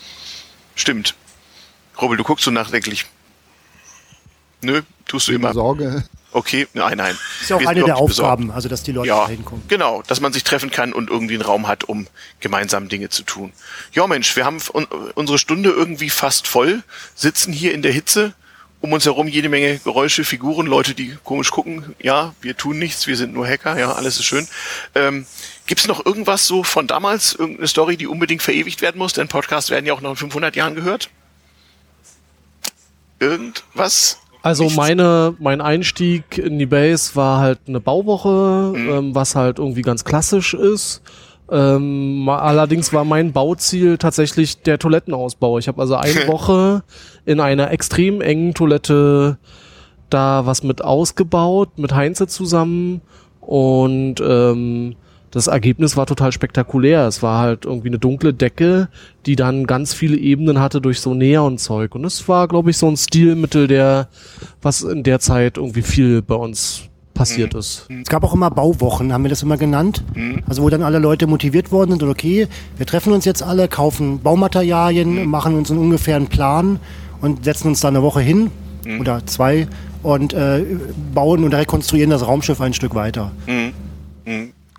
Stimmt. 0.75 1.15
Robel, 2.01 2.17
du 2.17 2.25
guckst 2.25 2.45
so 2.45 2.51
nachdenklich. 2.51 3.07
Nö, 4.63 4.83
tust 5.07 5.29
du 5.29 5.33
immer. 5.33 5.53
Sorge. 5.53 6.05
Okay, 6.33 6.69
nein, 6.75 6.97
nein. 6.97 7.19
Ist 7.41 7.51
ja 7.51 7.57
auch 7.57 7.61
Wir 7.61 7.69
eine 7.69 7.83
der 7.83 7.95
nicht 7.95 8.07
besorgt. 8.07 8.31
Aufgaben, 8.31 8.51
also 8.53 8.69
dass 8.69 8.83
die 8.85 8.93
Leute 8.93 9.09
Ja, 9.09 9.23
da 9.23 9.29
hinkommen. 9.29 9.65
genau, 9.69 10.03
dass 10.07 10.21
man 10.21 10.33
sich 10.33 10.45
treffen 10.45 10.71
kann 10.71 10.93
und 10.93 11.11
irgendwie 11.11 11.35
einen 11.35 11.43
Raum 11.43 11.67
hat, 11.67 11.85
um 11.85 12.07
gemeinsam 12.39 12.89
Dinge 12.89 13.09
zu 13.09 13.23
tun. 13.25 13.53
Ja, 13.93 14.07
Mensch, 14.07 14.37
wir 14.37 14.45
haben 14.45 14.59
un 14.73 14.87
unsere 15.15 15.39
Stunde 15.39 15.71
irgendwie 15.71 16.09
fast 16.11 16.47
voll, 16.47 16.83
sitzen 17.15 17.53
hier 17.53 17.75
in 17.75 17.83
der 17.83 17.91
Hitze, 17.93 18.33
um 18.81 18.93
uns 18.93 19.05
herum 19.07 19.27
jede 19.29 19.49
Menge 19.49 19.79
Geräusche, 19.81 20.25
Figuren, 20.25 20.67
Leute, 20.67 20.95
die 20.95 21.19
komisch 21.25 21.51
gucken. 21.51 21.97
Ja, 22.01 22.35
wir 22.41 22.57
tun 22.57 22.79
nichts, 22.79 23.07
wir 23.09 23.17
sind 23.17 23.35
nur 23.35 23.47
Hacker, 23.47 23.79
ja, 23.79 23.93
alles 23.93 24.19
ist 24.19 24.25
schön. 24.27 24.47
Ähm, 24.95 25.27
Gibt's 25.67 25.87
noch 25.87 26.05
irgendwas 26.05 26.47
so 26.47 26.65
von 26.65 26.87
damals, 26.89 27.33
irgendeine 27.35 27.69
Story, 27.69 27.97
die 27.97 28.07
unbedingt 28.09 28.43
verewigt 28.43 28.83
werden 28.83 28.99
muss? 28.99 29.13
Denn 29.13 29.29
Podcasts 29.29 29.71
werden 29.71 29.87
ja 29.87 29.93
auch 29.93 30.01
noch 30.01 30.11
in 30.11 30.17
500 30.17 30.57
Jahren 30.57 30.75
gehört. 30.75 31.11
Irgendwas? 33.19 34.19
Also 34.43 34.65
Nichts? 34.65 34.77
meine, 34.79 35.35
mein 35.39 35.61
Einstieg 35.61 36.39
in 36.39 36.59
die 36.59 36.67
Base 36.67 37.15
war 37.15 37.41
halt 37.41 37.59
eine 37.69 37.81
Bauwoche, 37.81 38.73
Mhm. 38.75 38.89
ähm, 38.91 39.15
was 39.15 39.35
halt 39.37 39.59
irgendwie 39.59 39.83
ganz 39.83 40.05
klassisch 40.05 40.55
ist. 40.55 41.03
Ähm, 41.51 42.29
allerdings 42.29 42.93
war 42.93 43.05
mein 43.05 43.33
Bauziel 43.33 43.99
tatsächlich 43.99 44.63
der 44.63 44.79
Toilettenausbau. 44.79 45.59
Ich 45.59 45.67
habe 45.69 45.81
also 45.83 45.97
eine 45.97 46.27
Woche 46.29 46.83
in 47.27 47.41
einer 47.41 47.71
extrem 47.73 48.21
engen 48.21 48.55
Toilette 48.55 49.37
da 50.11 50.47
was 50.47 50.63
mit 50.63 50.83
ausgebaut, 50.83 51.71
mit 51.77 51.93
Heinze 51.95 52.27
zusammen 52.29 53.01
und 53.41 54.17
ähm, 54.21 54.95
das 55.31 55.47
Ergebnis 55.47 55.97
war 55.97 56.07
total 56.07 56.33
spektakulär. 56.33 57.07
Es 57.07 57.23
war 57.23 57.41
halt 57.41 57.65
irgendwie 57.65 57.89
eine 57.89 57.99
dunkle 57.99 58.35
Decke, 58.35 58.89
die 59.27 59.37
dann 59.37 59.67
ganz 59.67 59.95
viele 59.95 60.17
Ebenen 60.17 60.61
hatte 60.61 60.81
durch 60.81 61.01
so 61.01 61.15
Neonzeug. 61.15 61.95
Und 61.95 62.05
es 62.05 62.29
war, 62.29 62.49
glaube 62.49 62.71
ich, 62.71 62.79
so 62.79 62.89
ein 62.89 62.97
Stilmittel, 62.97 63.69
der, 63.69 64.09
was 64.61 64.83
in 64.83 65.03
der 65.03 65.21
Zeit 65.21 65.57
irgendwie 65.57 65.83
viel 65.83 66.23
bei 66.23 66.35
uns 66.35 66.83
passiert 67.15 67.55
ist. 67.55 67.87
Es 68.03 68.09
gab 68.09 68.25
auch 68.25 68.33
immer 68.33 68.51
Bauwochen, 68.51 69.13
haben 69.13 69.25
wir 69.25 69.29
das 69.29 69.43
immer 69.43 69.57
genannt. 69.59 70.03
Also 70.49 70.63
wo 70.63 70.71
dann 70.71 70.83
alle 70.83 70.99
Leute 70.99 71.27
motiviert 71.27 71.71
worden 71.71 71.91
sind 71.91 72.03
und 72.03 72.09
okay, 72.09 72.49
wir 72.79 72.87
treffen 72.87 73.13
uns 73.13 73.25
jetzt 73.27 73.43
alle, 73.43 73.69
kaufen 73.69 74.21
Baumaterialien, 74.21 75.27
machen 75.27 75.55
uns 75.55 75.71
einen 75.71 75.81
ungefähren 75.81 76.29
Plan 76.29 76.81
und 77.21 77.45
setzen 77.45 77.69
uns 77.69 77.81
da 77.81 77.89
eine 77.89 78.03
Woche 78.03 78.21
hin 78.21 78.51
oder 79.01 79.27
zwei 79.27 79.69
und 80.03 80.33
äh, 80.33 80.65
bauen 81.15 81.45
und 81.45 81.53
rekonstruieren 81.53 82.11
das 82.11 82.27
Raumschiff 82.27 82.61
ein 82.61 82.73
Stück 82.73 82.95
weiter. 82.95 83.33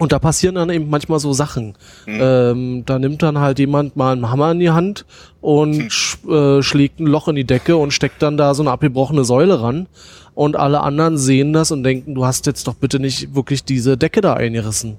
Und 0.02 0.12
da 0.14 0.18
passieren 0.18 0.56
dann 0.56 0.72
eben 0.72 0.90
manchmal 0.90 1.20
so 1.20 1.32
Sachen. 1.32 1.76
Mhm. 2.08 2.20
Ähm, 2.20 2.84
da 2.88 2.98
nimmt 2.98 3.22
dann 3.22 3.38
halt 3.38 3.60
jemand 3.60 3.98
mal 3.98 4.14
einen 4.14 4.32
Hammer 4.32 4.50
in 4.52 4.58
die 4.58 4.72
Hand 4.72 5.06
und 5.42 5.78
mhm. 5.78 5.90
sch 5.92 6.18
äh, 6.28 6.64
schlägt 6.64 7.00
ein 7.00 7.06
Loch 7.06 7.28
in 7.28 7.36
die 7.36 7.44
Decke 7.44 7.78
und 7.78 7.92
steckt 7.92 8.20
dann 8.24 8.36
da 8.36 8.56
so 8.56 8.64
eine 8.64 8.72
abgebrochene 8.72 9.24
Säule 9.24 9.62
ran. 9.62 9.86
Und 10.34 10.56
alle 10.56 10.82
anderen 10.82 11.20
sehen 11.20 11.54
das 11.54 11.70
und 11.70 11.84
denken, 11.84 12.16
du 12.16 12.26
hast 12.26 12.48
jetzt 12.48 12.68
doch 12.68 12.74
bitte 12.74 13.00
nicht 13.00 13.36
wirklich 13.36 13.64
diese 13.64 13.96
Decke 13.96 14.22
da 14.22 14.34
eingerissen. 14.34 14.98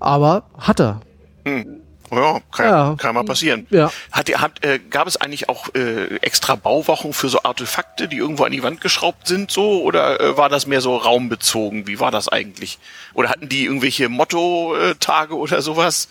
Aber 0.00 0.44
hat 0.56 0.80
er. 0.80 1.02
Mhm. 1.44 1.82
Ja, 2.10 2.40
kann 2.52 2.66
ja, 2.66 2.94
kann 2.98 3.14
mal 3.14 3.24
passieren. 3.24 3.66
Ja. 3.70 3.90
Hat, 4.12 4.28
hat, 4.40 4.64
äh, 4.64 4.78
gab 4.78 5.06
es 5.06 5.16
eigentlich 5.16 5.48
auch 5.48 5.74
äh, 5.74 6.16
extra 6.16 6.54
Bauwochen 6.54 7.12
für 7.12 7.28
so 7.28 7.42
Artefakte, 7.42 8.08
die 8.08 8.18
irgendwo 8.18 8.44
an 8.44 8.52
die 8.52 8.62
Wand 8.62 8.80
geschraubt 8.80 9.26
sind, 9.26 9.50
so? 9.50 9.82
Oder 9.82 10.20
äh, 10.20 10.36
war 10.36 10.48
das 10.48 10.66
mehr 10.66 10.80
so 10.80 10.96
raumbezogen? 10.96 11.86
Wie 11.86 12.00
war 12.00 12.10
das 12.10 12.28
eigentlich? 12.28 12.78
Oder 13.14 13.30
hatten 13.30 13.48
die 13.48 13.64
irgendwelche 13.64 14.08
Motto-Tage 14.08 15.36
oder 15.36 15.62
sowas? 15.62 16.08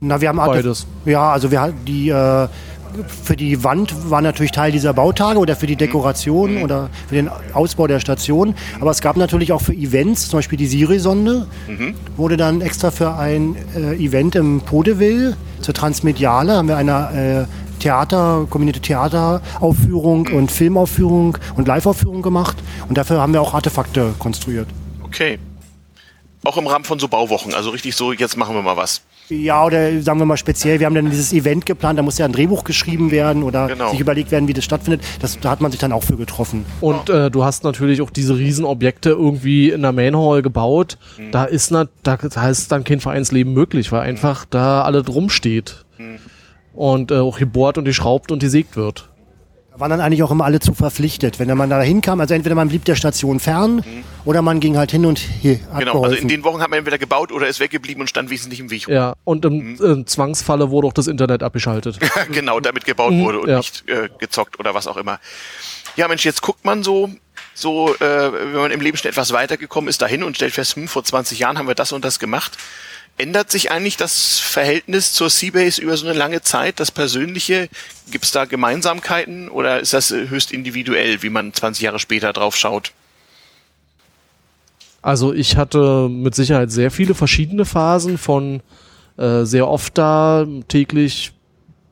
Na, 0.00 0.20
wir 0.20 0.28
haben 0.28 0.36
Beides. 0.36 0.86
Ja, 1.04 1.32
also 1.32 1.50
wir 1.50 1.60
hatten 1.60 1.84
die 1.84 2.10
äh, 2.10 2.48
für 3.24 3.36
die 3.36 3.62
Wand 3.64 4.10
war 4.10 4.22
natürlich 4.22 4.52
Teil 4.52 4.72
dieser 4.72 4.92
Bautage 4.92 5.38
oder 5.38 5.56
für 5.56 5.66
die 5.66 5.76
Dekoration 5.76 6.56
mhm. 6.56 6.62
oder 6.62 6.90
für 7.08 7.14
den 7.14 7.30
Ausbau 7.52 7.86
der 7.86 8.00
Station. 8.00 8.54
Aber 8.80 8.90
es 8.90 9.00
gab 9.00 9.16
natürlich 9.16 9.52
auch 9.52 9.60
für 9.60 9.72
Events, 9.74 10.28
zum 10.28 10.38
Beispiel 10.38 10.58
die 10.58 10.66
Siri-Sonde, 10.66 11.46
mhm. 11.68 11.94
wurde 12.16 12.36
dann 12.36 12.60
extra 12.60 12.90
für 12.90 13.14
ein 13.14 13.56
äh, 13.74 13.94
Event 13.96 14.34
im 14.34 14.60
Podeville 14.60 15.36
zur 15.60 15.74
Transmediale, 15.74 16.56
haben 16.56 16.68
wir 16.68 16.76
eine 16.76 17.46
äh, 17.48 17.80
Theater, 17.80 18.46
kombinierte 18.48 18.80
Theateraufführung 18.80 20.28
mhm. 20.30 20.36
und 20.36 20.52
Filmaufführung 20.52 21.38
und 21.56 21.68
Liveaufführung 21.68 22.22
gemacht. 22.22 22.56
Und 22.88 22.98
dafür 22.98 23.20
haben 23.20 23.32
wir 23.32 23.40
auch 23.40 23.54
Artefakte 23.54 24.14
konstruiert. 24.18 24.68
Okay. 25.02 25.38
Auch 26.44 26.56
im 26.56 26.66
Rahmen 26.66 26.84
von 26.84 26.98
so 26.98 27.08
Bauwochen, 27.08 27.54
also 27.54 27.70
richtig 27.70 27.96
so, 27.96 28.12
jetzt 28.12 28.36
machen 28.36 28.54
wir 28.54 28.62
mal 28.62 28.76
was. 28.76 29.02
Ja, 29.28 29.64
oder 29.64 30.00
sagen 30.02 30.18
wir 30.18 30.26
mal 30.26 30.36
speziell, 30.36 30.78
wir 30.78 30.86
haben 30.86 30.94
dann 30.94 31.10
dieses 31.10 31.32
Event 31.32 31.66
geplant, 31.66 31.98
da 31.98 32.02
muss 32.02 32.18
ja 32.18 32.26
ein 32.26 32.32
Drehbuch 32.32 32.64
geschrieben 32.64 33.10
werden 33.10 33.42
oder 33.42 33.66
genau. 33.66 33.90
sich 33.90 34.00
überlegt 34.00 34.30
werden, 34.30 34.46
wie 34.48 34.52
das 34.52 34.64
stattfindet. 34.64 35.02
Das, 35.20 35.38
da 35.40 35.50
hat 35.50 35.60
man 35.60 35.70
sich 35.70 35.80
dann 35.80 35.92
auch 35.92 36.02
für 36.02 36.16
getroffen. 36.16 36.64
Und 36.80 37.10
äh, 37.10 37.30
du 37.30 37.44
hast 37.44 37.64
natürlich 37.64 38.02
auch 38.02 38.10
diese 38.10 38.36
Riesenobjekte 38.36 39.10
irgendwie 39.10 39.70
in 39.70 39.82
der 39.82 39.92
Main 39.92 40.16
Hall 40.16 40.42
gebaut. 40.42 40.98
Mhm. 41.18 41.32
Da 41.32 41.44
ist 41.44 41.70
na, 41.70 41.88
da, 42.02 42.16
da 42.16 42.48
ist 42.48 42.70
dann 42.70 42.84
kein 42.84 43.00
Vereinsleben 43.00 43.52
möglich, 43.52 43.90
weil 43.90 44.02
einfach 44.02 44.44
da 44.44 44.82
alle 44.82 45.02
drum 45.02 45.28
steht. 45.28 45.84
Mhm. 45.98 46.18
Und 46.72 47.10
äh, 47.10 47.16
auch 47.16 47.38
gebohrt 47.38 47.78
und 47.78 47.84
geschraubt 47.84 48.30
und 48.30 48.38
gesägt 48.38 48.76
wird 48.76 49.08
waren 49.78 49.90
dann 49.90 50.00
eigentlich 50.00 50.22
auch 50.22 50.30
immer 50.30 50.44
alle 50.44 50.60
zu 50.60 50.74
verpflichtet. 50.74 51.38
Wenn 51.38 51.54
man 51.56 51.70
da 51.70 51.80
hinkam, 51.80 52.20
also 52.20 52.34
entweder 52.34 52.54
man 52.54 52.68
blieb 52.68 52.84
der 52.84 52.96
Station 52.96 53.40
fern 53.40 53.76
mhm. 53.76 54.04
oder 54.24 54.42
man 54.42 54.60
ging 54.60 54.76
halt 54.76 54.90
hin 54.90 55.06
und 55.06 55.18
her. 55.18 55.58
Genau, 55.78 55.92
geholfen. 55.92 56.04
also 56.04 56.16
in 56.16 56.28
den 56.28 56.44
Wochen 56.44 56.60
hat 56.60 56.70
man 56.70 56.78
entweder 56.78 56.98
gebaut 56.98 57.32
oder 57.32 57.46
ist 57.46 57.60
weggeblieben 57.60 58.00
und 58.00 58.08
stand 58.08 58.30
wesentlich 58.30 58.60
im 58.60 58.70
Weg. 58.70 58.88
Ja, 58.88 59.14
und 59.24 59.44
im 59.44 59.74
mhm. 59.74 60.00
äh, 60.00 60.04
Zwangsfalle 60.04 60.70
wurde 60.70 60.88
auch 60.88 60.92
das 60.92 61.06
Internet 61.06 61.42
abgeschaltet. 61.42 61.98
genau, 62.32 62.60
damit 62.60 62.84
gebaut 62.84 63.12
mhm, 63.12 63.24
wurde 63.24 63.40
und 63.40 63.48
ja. 63.48 63.58
nicht 63.58 63.88
äh, 63.88 64.08
gezockt 64.18 64.58
oder 64.58 64.74
was 64.74 64.86
auch 64.86 64.96
immer. 64.96 65.18
Ja, 65.96 66.08
Mensch, 66.08 66.24
jetzt 66.24 66.42
guckt 66.42 66.64
man 66.64 66.82
so, 66.82 67.10
so, 67.54 67.94
äh, 67.96 68.00
wenn 68.00 68.52
man 68.54 68.70
im 68.70 68.80
Leben 68.80 68.96
schon 68.96 69.08
etwas 69.08 69.32
weitergekommen 69.32 69.88
ist, 69.88 70.02
dahin 70.02 70.22
und 70.22 70.36
stellt 70.36 70.52
fest, 70.52 70.76
hm, 70.76 70.88
vor 70.88 71.04
20 71.04 71.38
Jahren 71.38 71.58
haben 71.58 71.68
wir 71.68 71.74
das 71.74 71.92
und 71.92 72.04
das 72.04 72.18
gemacht 72.18 72.58
ändert 73.18 73.50
sich 73.50 73.70
eigentlich 73.70 73.96
das 73.96 74.38
Verhältnis 74.38 75.12
zur 75.12 75.30
Seabase 75.30 75.80
über 75.80 75.96
so 75.96 76.06
eine 76.06 76.16
lange 76.16 76.42
Zeit, 76.42 76.80
das 76.80 76.90
Persönliche? 76.90 77.68
Gibt 78.10 78.24
es 78.24 78.32
da 78.32 78.44
Gemeinsamkeiten 78.44 79.48
oder 79.48 79.80
ist 79.80 79.92
das 79.92 80.10
höchst 80.10 80.52
individuell, 80.52 81.22
wie 81.22 81.30
man 81.30 81.52
20 81.52 81.82
Jahre 81.82 81.98
später 81.98 82.32
drauf 82.32 82.56
schaut? 82.56 82.92
Also 85.02 85.32
ich 85.32 85.56
hatte 85.56 86.08
mit 86.08 86.34
Sicherheit 86.34 86.70
sehr 86.70 86.90
viele 86.90 87.14
verschiedene 87.14 87.64
Phasen 87.64 88.18
von 88.18 88.60
äh, 89.16 89.44
sehr 89.44 89.68
oft 89.68 89.96
da, 89.96 90.44
täglich 90.68 91.32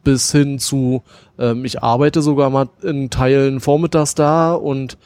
bis 0.02 0.32
hin 0.32 0.58
zu, 0.58 1.02
ähm, 1.38 1.64
ich 1.64 1.82
arbeite 1.82 2.22
sogar 2.22 2.50
mal 2.50 2.68
in 2.82 3.10
Teilen 3.10 3.60
vormittags 3.60 4.14
da 4.14 4.52
und 4.52 4.98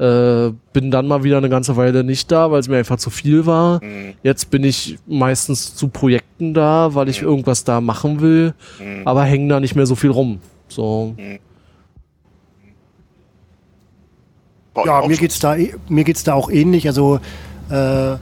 äh, 0.00 0.52
bin 0.72 0.90
dann 0.90 1.06
mal 1.06 1.24
wieder 1.24 1.36
eine 1.36 1.50
ganze 1.50 1.76
Weile 1.76 2.02
nicht 2.02 2.32
da, 2.32 2.50
weil 2.50 2.60
es 2.60 2.68
mir 2.68 2.78
einfach 2.78 2.96
zu 2.96 3.10
viel 3.10 3.44
war. 3.44 3.84
Mhm. 3.84 4.14
Jetzt 4.22 4.50
bin 4.50 4.64
ich 4.64 4.98
meistens 5.06 5.76
zu 5.76 5.88
Projekten 5.88 6.54
da, 6.54 6.94
weil 6.94 7.10
ich 7.10 7.20
mhm. 7.20 7.28
irgendwas 7.28 7.64
da 7.64 7.82
machen 7.82 8.20
will, 8.20 8.54
mhm. 8.78 9.06
aber 9.06 9.24
hängen 9.24 9.50
da 9.50 9.60
nicht 9.60 9.76
mehr 9.76 9.84
so 9.84 9.94
viel 9.94 10.10
rum. 10.10 10.40
So. 10.68 11.14
Mhm. 11.18 11.38
Ja, 14.86 15.06
mir 15.06 15.16
geht's 15.18 15.38
da 15.38 15.56
eh, 15.56 15.74
mir 15.88 16.04
geht's 16.04 16.24
da 16.24 16.32
auch 16.32 16.50
ähnlich. 16.50 16.86
Also 16.86 17.20
äh, 17.68 18.16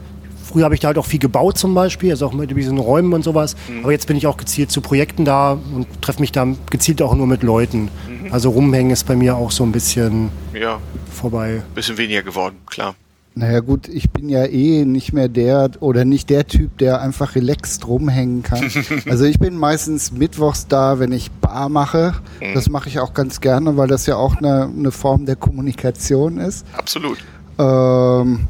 früher 0.49 0.65
habe 0.65 0.73
ich 0.73 0.81
da 0.81 0.87
halt 0.87 0.97
auch 0.97 1.05
viel 1.05 1.19
gebaut 1.19 1.57
zum 1.57 1.73
Beispiel, 1.73 2.11
also 2.11 2.25
auch 2.25 2.33
mit 2.33 2.55
diesen 2.55 2.77
Räumen 2.77 3.13
und 3.13 3.23
sowas. 3.23 3.55
Mhm. 3.67 3.83
Aber 3.83 3.91
jetzt 3.91 4.07
bin 4.07 4.17
ich 4.17 4.27
auch 4.27 4.37
gezielt 4.37 4.71
zu 4.71 4.81
Projekten 4.81 5.25
da 5.25 5.53
und 5.53 5.87
treffe 6.01 6.21
mich 6.21 6.31
da 6.31 6.47
gezielt 6.69 7.01
auch 7.01 7.15
nur 7.15 7.27
mit 7.27 7.43
Leuten. 7.43 7.89
Mhm. 8.07 8.31
Also 8.31 8.49
rumhängen 8.49 8.91
ist 8.91 9.05
bei 9.05 9.15
mir 9.15 9.35
auch 9.35 9.51
so 9.51 9.63
ein 9.63 9.71
bisschen 9.71 10.29
ja. 10.53 10.79
vorbei. 11.11 11.61
Bisschen 11.75 11.97
weniger 11.97 12.23
geworden, 12.23 12.57
klar. 12.65 12.95
Naja 13.35 13.59
gut, 13.61 13.87
ich 13.87 14.09
bin 14.09 14.27
ja 14.27 14.43
eh 14.45 14.83
nicht 14.83 15.13
mehr 15.13 15.29
der 15.29 15.69
oder 15.79 16.03
nicht 16.03 16.29
der 16.29 16.47
Typ, 16.47 16.77
der 16.79 16.99
einfach 16.99 17.35
relaxed 17.35 17.87
rumhängen 17.87 18.43
kann. 18.43 18.69
also 19.07 19.23
ich 19.23 19.39
bin 19.39 19.55
meistens 19.55 20.11
mittwochs 20.11 20.67
da, 20.67 20.99
wenn 20.99 21.11
ich 21.11 21.31
Bar 21.31 21.69
mache. 21.69 22.15
Mhm. 22.41 22.53
Das 22.55 22.69
mache 22.69 22.89
ich 22.89 22.99
auch 22.99 23.13
ganz 23.13 23.39
gerne, 23.39 23.77
weil 23.77 23.87
das 23.87 24.07
ja 24.07 24.15
auch 24.17 24.37
eine, 24.37 24.69
eine 24.75 24.91
Form 24.91 25.25
der 25.25 25.35
Kommunikation 25.35 26.37
ist. 26.39 26.65
Absolut. 26.75 27.19
Ähm, 27.59 28.47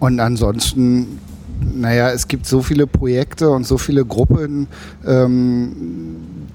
und 0.00 0.18
ansonsten 0.18 1.20
naja, 1.74 2.10
es 2.10 2.28
gibt 2.28 2.46
so 2.46 2.62
viele 2.62 2.86
Projekte 2.86 3.50
und 3.50 3.66
so 3.66 3.78
viele 3.78 4.04
Gruppen. 4.04 4.68
Ähm, 5.06 5.72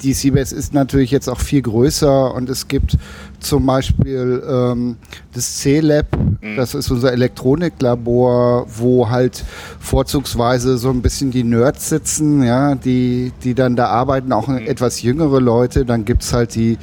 die 0.02 0.14
CBS 0.14 0.52
ist 0.52 0.74
natürlich 0.74 1.12
jetzt 1.12 1.28
auch 1.28 1.40
viel 1.40 1.62
größer 1.62 2.34
und 2.34 2.50
es 2.50 2.68
gibt 2.68 2.98
zum 3.40 3.66
Beispiel 3.66 4.44
ähm, 4.48 4.98
das 5.34 5.58
C-Lab, 5.58 6.06
mhm. 6.42 6.56
das 6.56 6.74
ist 6.74 6.90
unser 6.92 7.14
Elektroniklabor, 7.14 8.68
wo 8.78 9.10
halt 9.10 9.44
vorzugsweise 9.80 10.78
so 10.78 10.90
ein 10.90 11.02
bisschen 11.02 11.32
die 11.32 11.44
Nerds 11.44 11.90
sitzen, 11.90 12.44
ja, 12.44 12.76
die, 12.76 13.32
die 13.44 13.54
dann 13.54 13.76
da 13.76 13.88
arbeiten, 13.88 14.32
auch 14.32 14.48
mhm. 14.48 14.58
etwas 14.58 15.02
jüngere 15.02 15.40
Leute. 15.40 15.86
Dann 15.86 16.06
gibt's 16.06 16.34
halt 16.34 16.56
die, 16.56 16.78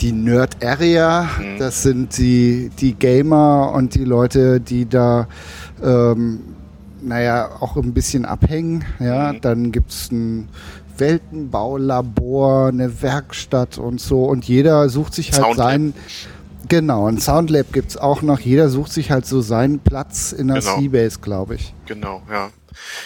die 0.00 0.12
Nerd 0.12 0.64
Area, 0.64 1.28
mhm. 1.38 1.58
das 1.58 1.82
sind 1.82 2.16
die, 2.18 2.70
die 2.78 2.94
Gamer 2.94 3.72
und 3.74 3.94
die 3.94 4.04
Leute, 4.04 4.60
die 4.60 4.88
da 4.88 5.28
ähm, 5.82 6.40
naja, 7.02 7.50
auch 7.60 7.76
ein 7.76 7.94
bisschen 7.94 8.24
abhängen. 8.24 8.84
Ja, 8.98 9.32
mhm. 9.32 9.40
dann 9.40 9.72
gibt's 9.72 10.10
ein 10.10 10.48
Weltenbaulabor, 10.96 12.68
eine 12.68 13.02
Werkstatt 13.02 13.78
und 13.78 14.00
so. 14.00 14.24
Und 14.24 14.44
jeder 14.44 14.88
sucht 14.88 15.14
sich 15.14 15.32
halt 15.32 15.42
Soundlab. 15.42 15.66
seinen. 15.68 15.94
Genau, 16.68 17.08
ein 17.08 17.18
Soundlab 17.18 17.72
gibt's 17.72 17.96
auch 17.96 18.22
noch. 18.22 18.38
Jeder 18.38 18.68
sucht 18.68 18.92
sich 18.92 19.10
halt 19.10 19.26
so 19.26 19.40
seinen 19.40 19.80
Platz 19.80 20.32
in 20.32 20.48
der 20.48 20.60
genau. 20.60 20.78
Seabase, 20.78 21.18
glaube 21.20 21.56
ich. 21.56 21.74
Genau, 21.86 22.22
ja. 22.30 22.50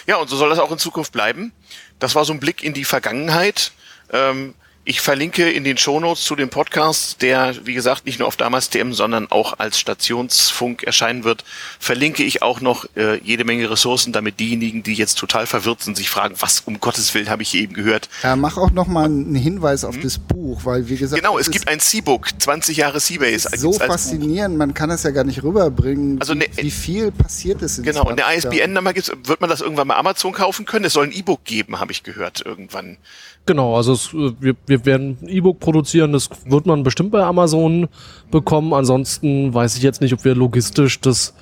Ja, 0.07 0.17
und 0.17 0.29
so 0.29 0.35
soll 0.35 0.49
das 0.49 0.59
auch 0.59 0.71
in 0.71 0.77
Zukunft 0.77 1.11
bleiben. 1.11 1.51
Das 1.99 2.15
war 2.15 2.25
so 2.25 2.33
ein 2.33 2.39
Blick 2.39 2.63
in 2.63 2.73
die 2.73 2.85
Vergangenheit. 2.85 3.71
Ähm, 4.11 4.53
ich 4.87 5.01
verlinke 5.01 5.49
in 5.49 5.63
den 5.63 5.77
Shownotes 5.77 6.23
zu 6.23 6.35
dem 6.35 6.49
Podcast, 6.49 7.23
der, 7.23 7.55
wie 7.65 7.73
gesagt, 7.73 8.05
nicht 8.05 8.19
nur 8.19 8.27
auf 8.27 8.37
damals 8.37 8.69
TM, 8.69 8.93
sondern 8.93 9.31
auch 9.31 9.57
als 9.57 9.79
Stationsfunk 9.79 10.83
erscheinen 10.83 11.23
wird, 11.23 11.43
verlinke 11.79 12.23
ich 12.23 12.43
auch 12.43 12.61
noch 12.61 12.85
äh, 12.95 13.17
jede 13.23 13.45
Menge 13.45 13.67
Ressourcen, 13.69 14.13
damit 14.13 14.39
diejenigen, 14.39 14.83
die 14.83 14.93
jetzt 14.93 15.15
total 15.15 15.47
verwirrt 15.47 15.81
sind, 15.81 15.97
sich 15.97 16.11
fragen, 16.11 16.35
was 16.39 16.59
um 16.65 16.79
Gottes 16.79 17.11
Willen 17.15 17.31
habe 17.31 17.41
ich 17.41 17.49
hier 17.49 17.61
eben 17.61 17.73
gehört. 17.73 18.09
Ja, 18.21 18.35
mach 18.35 18.57
auch 18.57 18.69
noch 18.69 18.85
mal 18.85 19.05
einen 19.05 19.33
Hinweis 19.33 19.83
auf 19.83 19.95
hm? 19.95 20.03
das 20.03 20.19
Buch, 20.19 20.61
weil 20.65 20.87
wie 20.87 20.97
gesagt... 20.97 21.19
Genau, 21.19 21.39
es 21.39 21.49
gibt 21.49 21.67
ein 21.67 21.79
C-Book, 21.79 22.29
20 22.39 22.77
Jahre 22.77 22.99
Seabase. 22.99 23.49
So 23.57 23.73
faszinierend, 23.73 24.55
man 24.55 24.75
kann 24.75 24.91
es 24.91 25.01
ja 25.01 25.09
gar 25.09 25.23
nicht 25.23 25.41
rüberbringen, 25.41 26.19
also 26.19 26.35
ne, 26.35 26.45
wie 26.57 26.69
viel 26.69 27.11
passiert 27.11 27.63
ist. 27.63 27.81
Genau, 27.81 28.07
und 28.07 28.21
eine 28.21 28.37
ISBN-Nummer 28.37 28.93
gibt's, 28.93 29.11
wird 29.23 29.41
man 29.41 29.49
das 29.49 29.61
irgendwann 29.61 29.87
bei 29.87 29.95
Amazon 29.95 30.31
kaufen 30.31 30.65
können? 30.65 30.85
Es 30.85 30.93
soll 30.93 31.05
ein 31.05 31.11
E-Book 31.11 31.43
geben, 31.43 31.79
habe 31.79 31.91
ich 31.91 32.03
gehört, 32.03 32.45
irgendwann. 32.45 32.97
Genau, 33.45 33.75
also 33.75 33.93
es, 33.93 34.13
äh, 34.13 34.33
wir, 34.39 34.55
wir 34.65 34.85
werden 34.85 35.17
ein 35.21 35.29
E-Book 35.29 35.59
produzieren, 35.59 36.13
das 36.13 36.29
wird 36.45 36.65
man 36.65 36.83
bestimmt 36.83 37.11
bei 37.11 37.23
Amazon 37.23 37.87
bekommen. 38.31 38.73
Ansonsten 38.73 39.53
weiß 39.53 39.77
ich 39.77 39.83
jetzt 39.83 40.01
nicht, 40.01 40.13
ob 40.13 40.25
wir 40.25 40.35
logistisch 40.35 40.99
das 40.99 41.33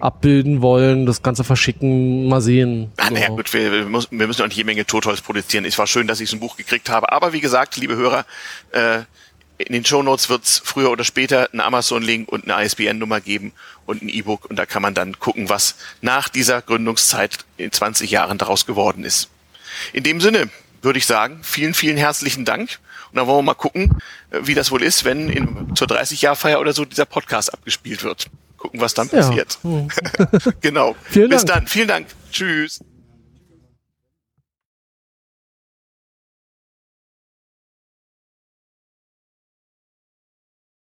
abbilden 0.00 0.62
wollen, 0.62 1.04
das 1.04 1.22
Ganze 1.22 1.44
verschicken, 1.44 2.26
mal 2.26 2.40
sehen. 2.40 2.90
Ah, 2.96 3.10
naja, 3.10 3.28
gut, 3.28 3.52
wir, 3.52 3.70
wir, 3.70 3.84
müssen, 3.84 4.18
wir 4.18 4.26
müssen 4.26 4.40
auch 4.40 4.46
nicht 4.46 4.56
jede 4.56 4.66
Menge 4.66 4.86
Totholz 4.86 5.20
produzieren. 5.20 5.66
Es 5.66 5.76
war 5.76 5.86
schön, 5.86 6.06
dass 6.06 6.20
ich 6.20 6.30
so 6.30 6.36
ein 6.36 6.40
Buch 6.40 6.56
gekriegt 6.56 6.88
habe. 6.88 7.12
Aber 7.12 7.34
wie 7.34 7.40
gesagt, 7.40 7.76
liebe 7.76 7.96
Hörer, 7.96 8.24
äh, 8.72 9.00
in 9.58 9.74
den 9.74 9.84
Shownotes 9.84 10.30
wird 10.30 10.44
es 10.44 10.62
früher 10.64 10.90
oder 10.90 11.04
später 11.04 11.50
einen 11.52 11.60
Amazon-Link 11.60 12.30
und 12.32 12.50
eine 12.50 12.64
ISBN-Nummer 12.64 13.20
geben 13.20 13.52
und 13.84 14.00
ein 14.00 14.08
E-Book 14.08 14.48
und 14.48 14.58
da 14.58 14.64
kann 14.64 14.80
man 14.80 14.94
dann 14.94 15.18
gucken, 15.18 15.50
was 15.50 15.74
nach 16.00 16.30
dieser 16.30 16.62
Gründungszeit 16.62 17.44
in 17.58 17.70
20 17.70 18.10
Jahren 18.10 18.38
daraus 18.38 18.64
geworden 18.64 19.04
ist. 19.04 19.28
In 19.92 20.02
dem 20.02 20.22
Sinne, 20.22 20.48
würde 20.82 20.98
ich 20.98 21.06
sagen, 21.06 21.40
vielen, 21.42 21.74
vielen 21.74 21.96
herzlichen 21.96 22.44
Dank. 22.44 22.78
Und 23.10 23.16
dann 23.16 23.26
wollen 23.26 23.38
wir 23.38 23.42
mal 23.42 23.54
gucken, 23.54 23.98
äh, 24.30 24.40
wie 24.42 24.54
das 24.54 24.70
wohl 24.70 24.82
ist, 24.82 25.04
wenn 25.04 25.28
in, 25.28 25.74
zur 25.74 25.88
30-Jahr-Feier 25.88 26.60
oder 26.60 26.72
so 26.72 26.84
dieser 26.84 27.06
Podcast 27.06 27.52
abgespielt 27.52 28.04
wird. 28.04 28.26
Gucken, 28.56 28.80
was 28.80 28.94
dann 28.94 29.08
passiert. 29.08 29.58
Ja. 29.62 29.86
genau. 30.60 30.94
Vielen 31.04 31.30
Bis 31.30 31.44
Dank. 31.44 31.60
dann. 31.60 31.66
Vielen 31.66 31.88
Dank. 31.88 32.06
Tschüss. 32.30 32.80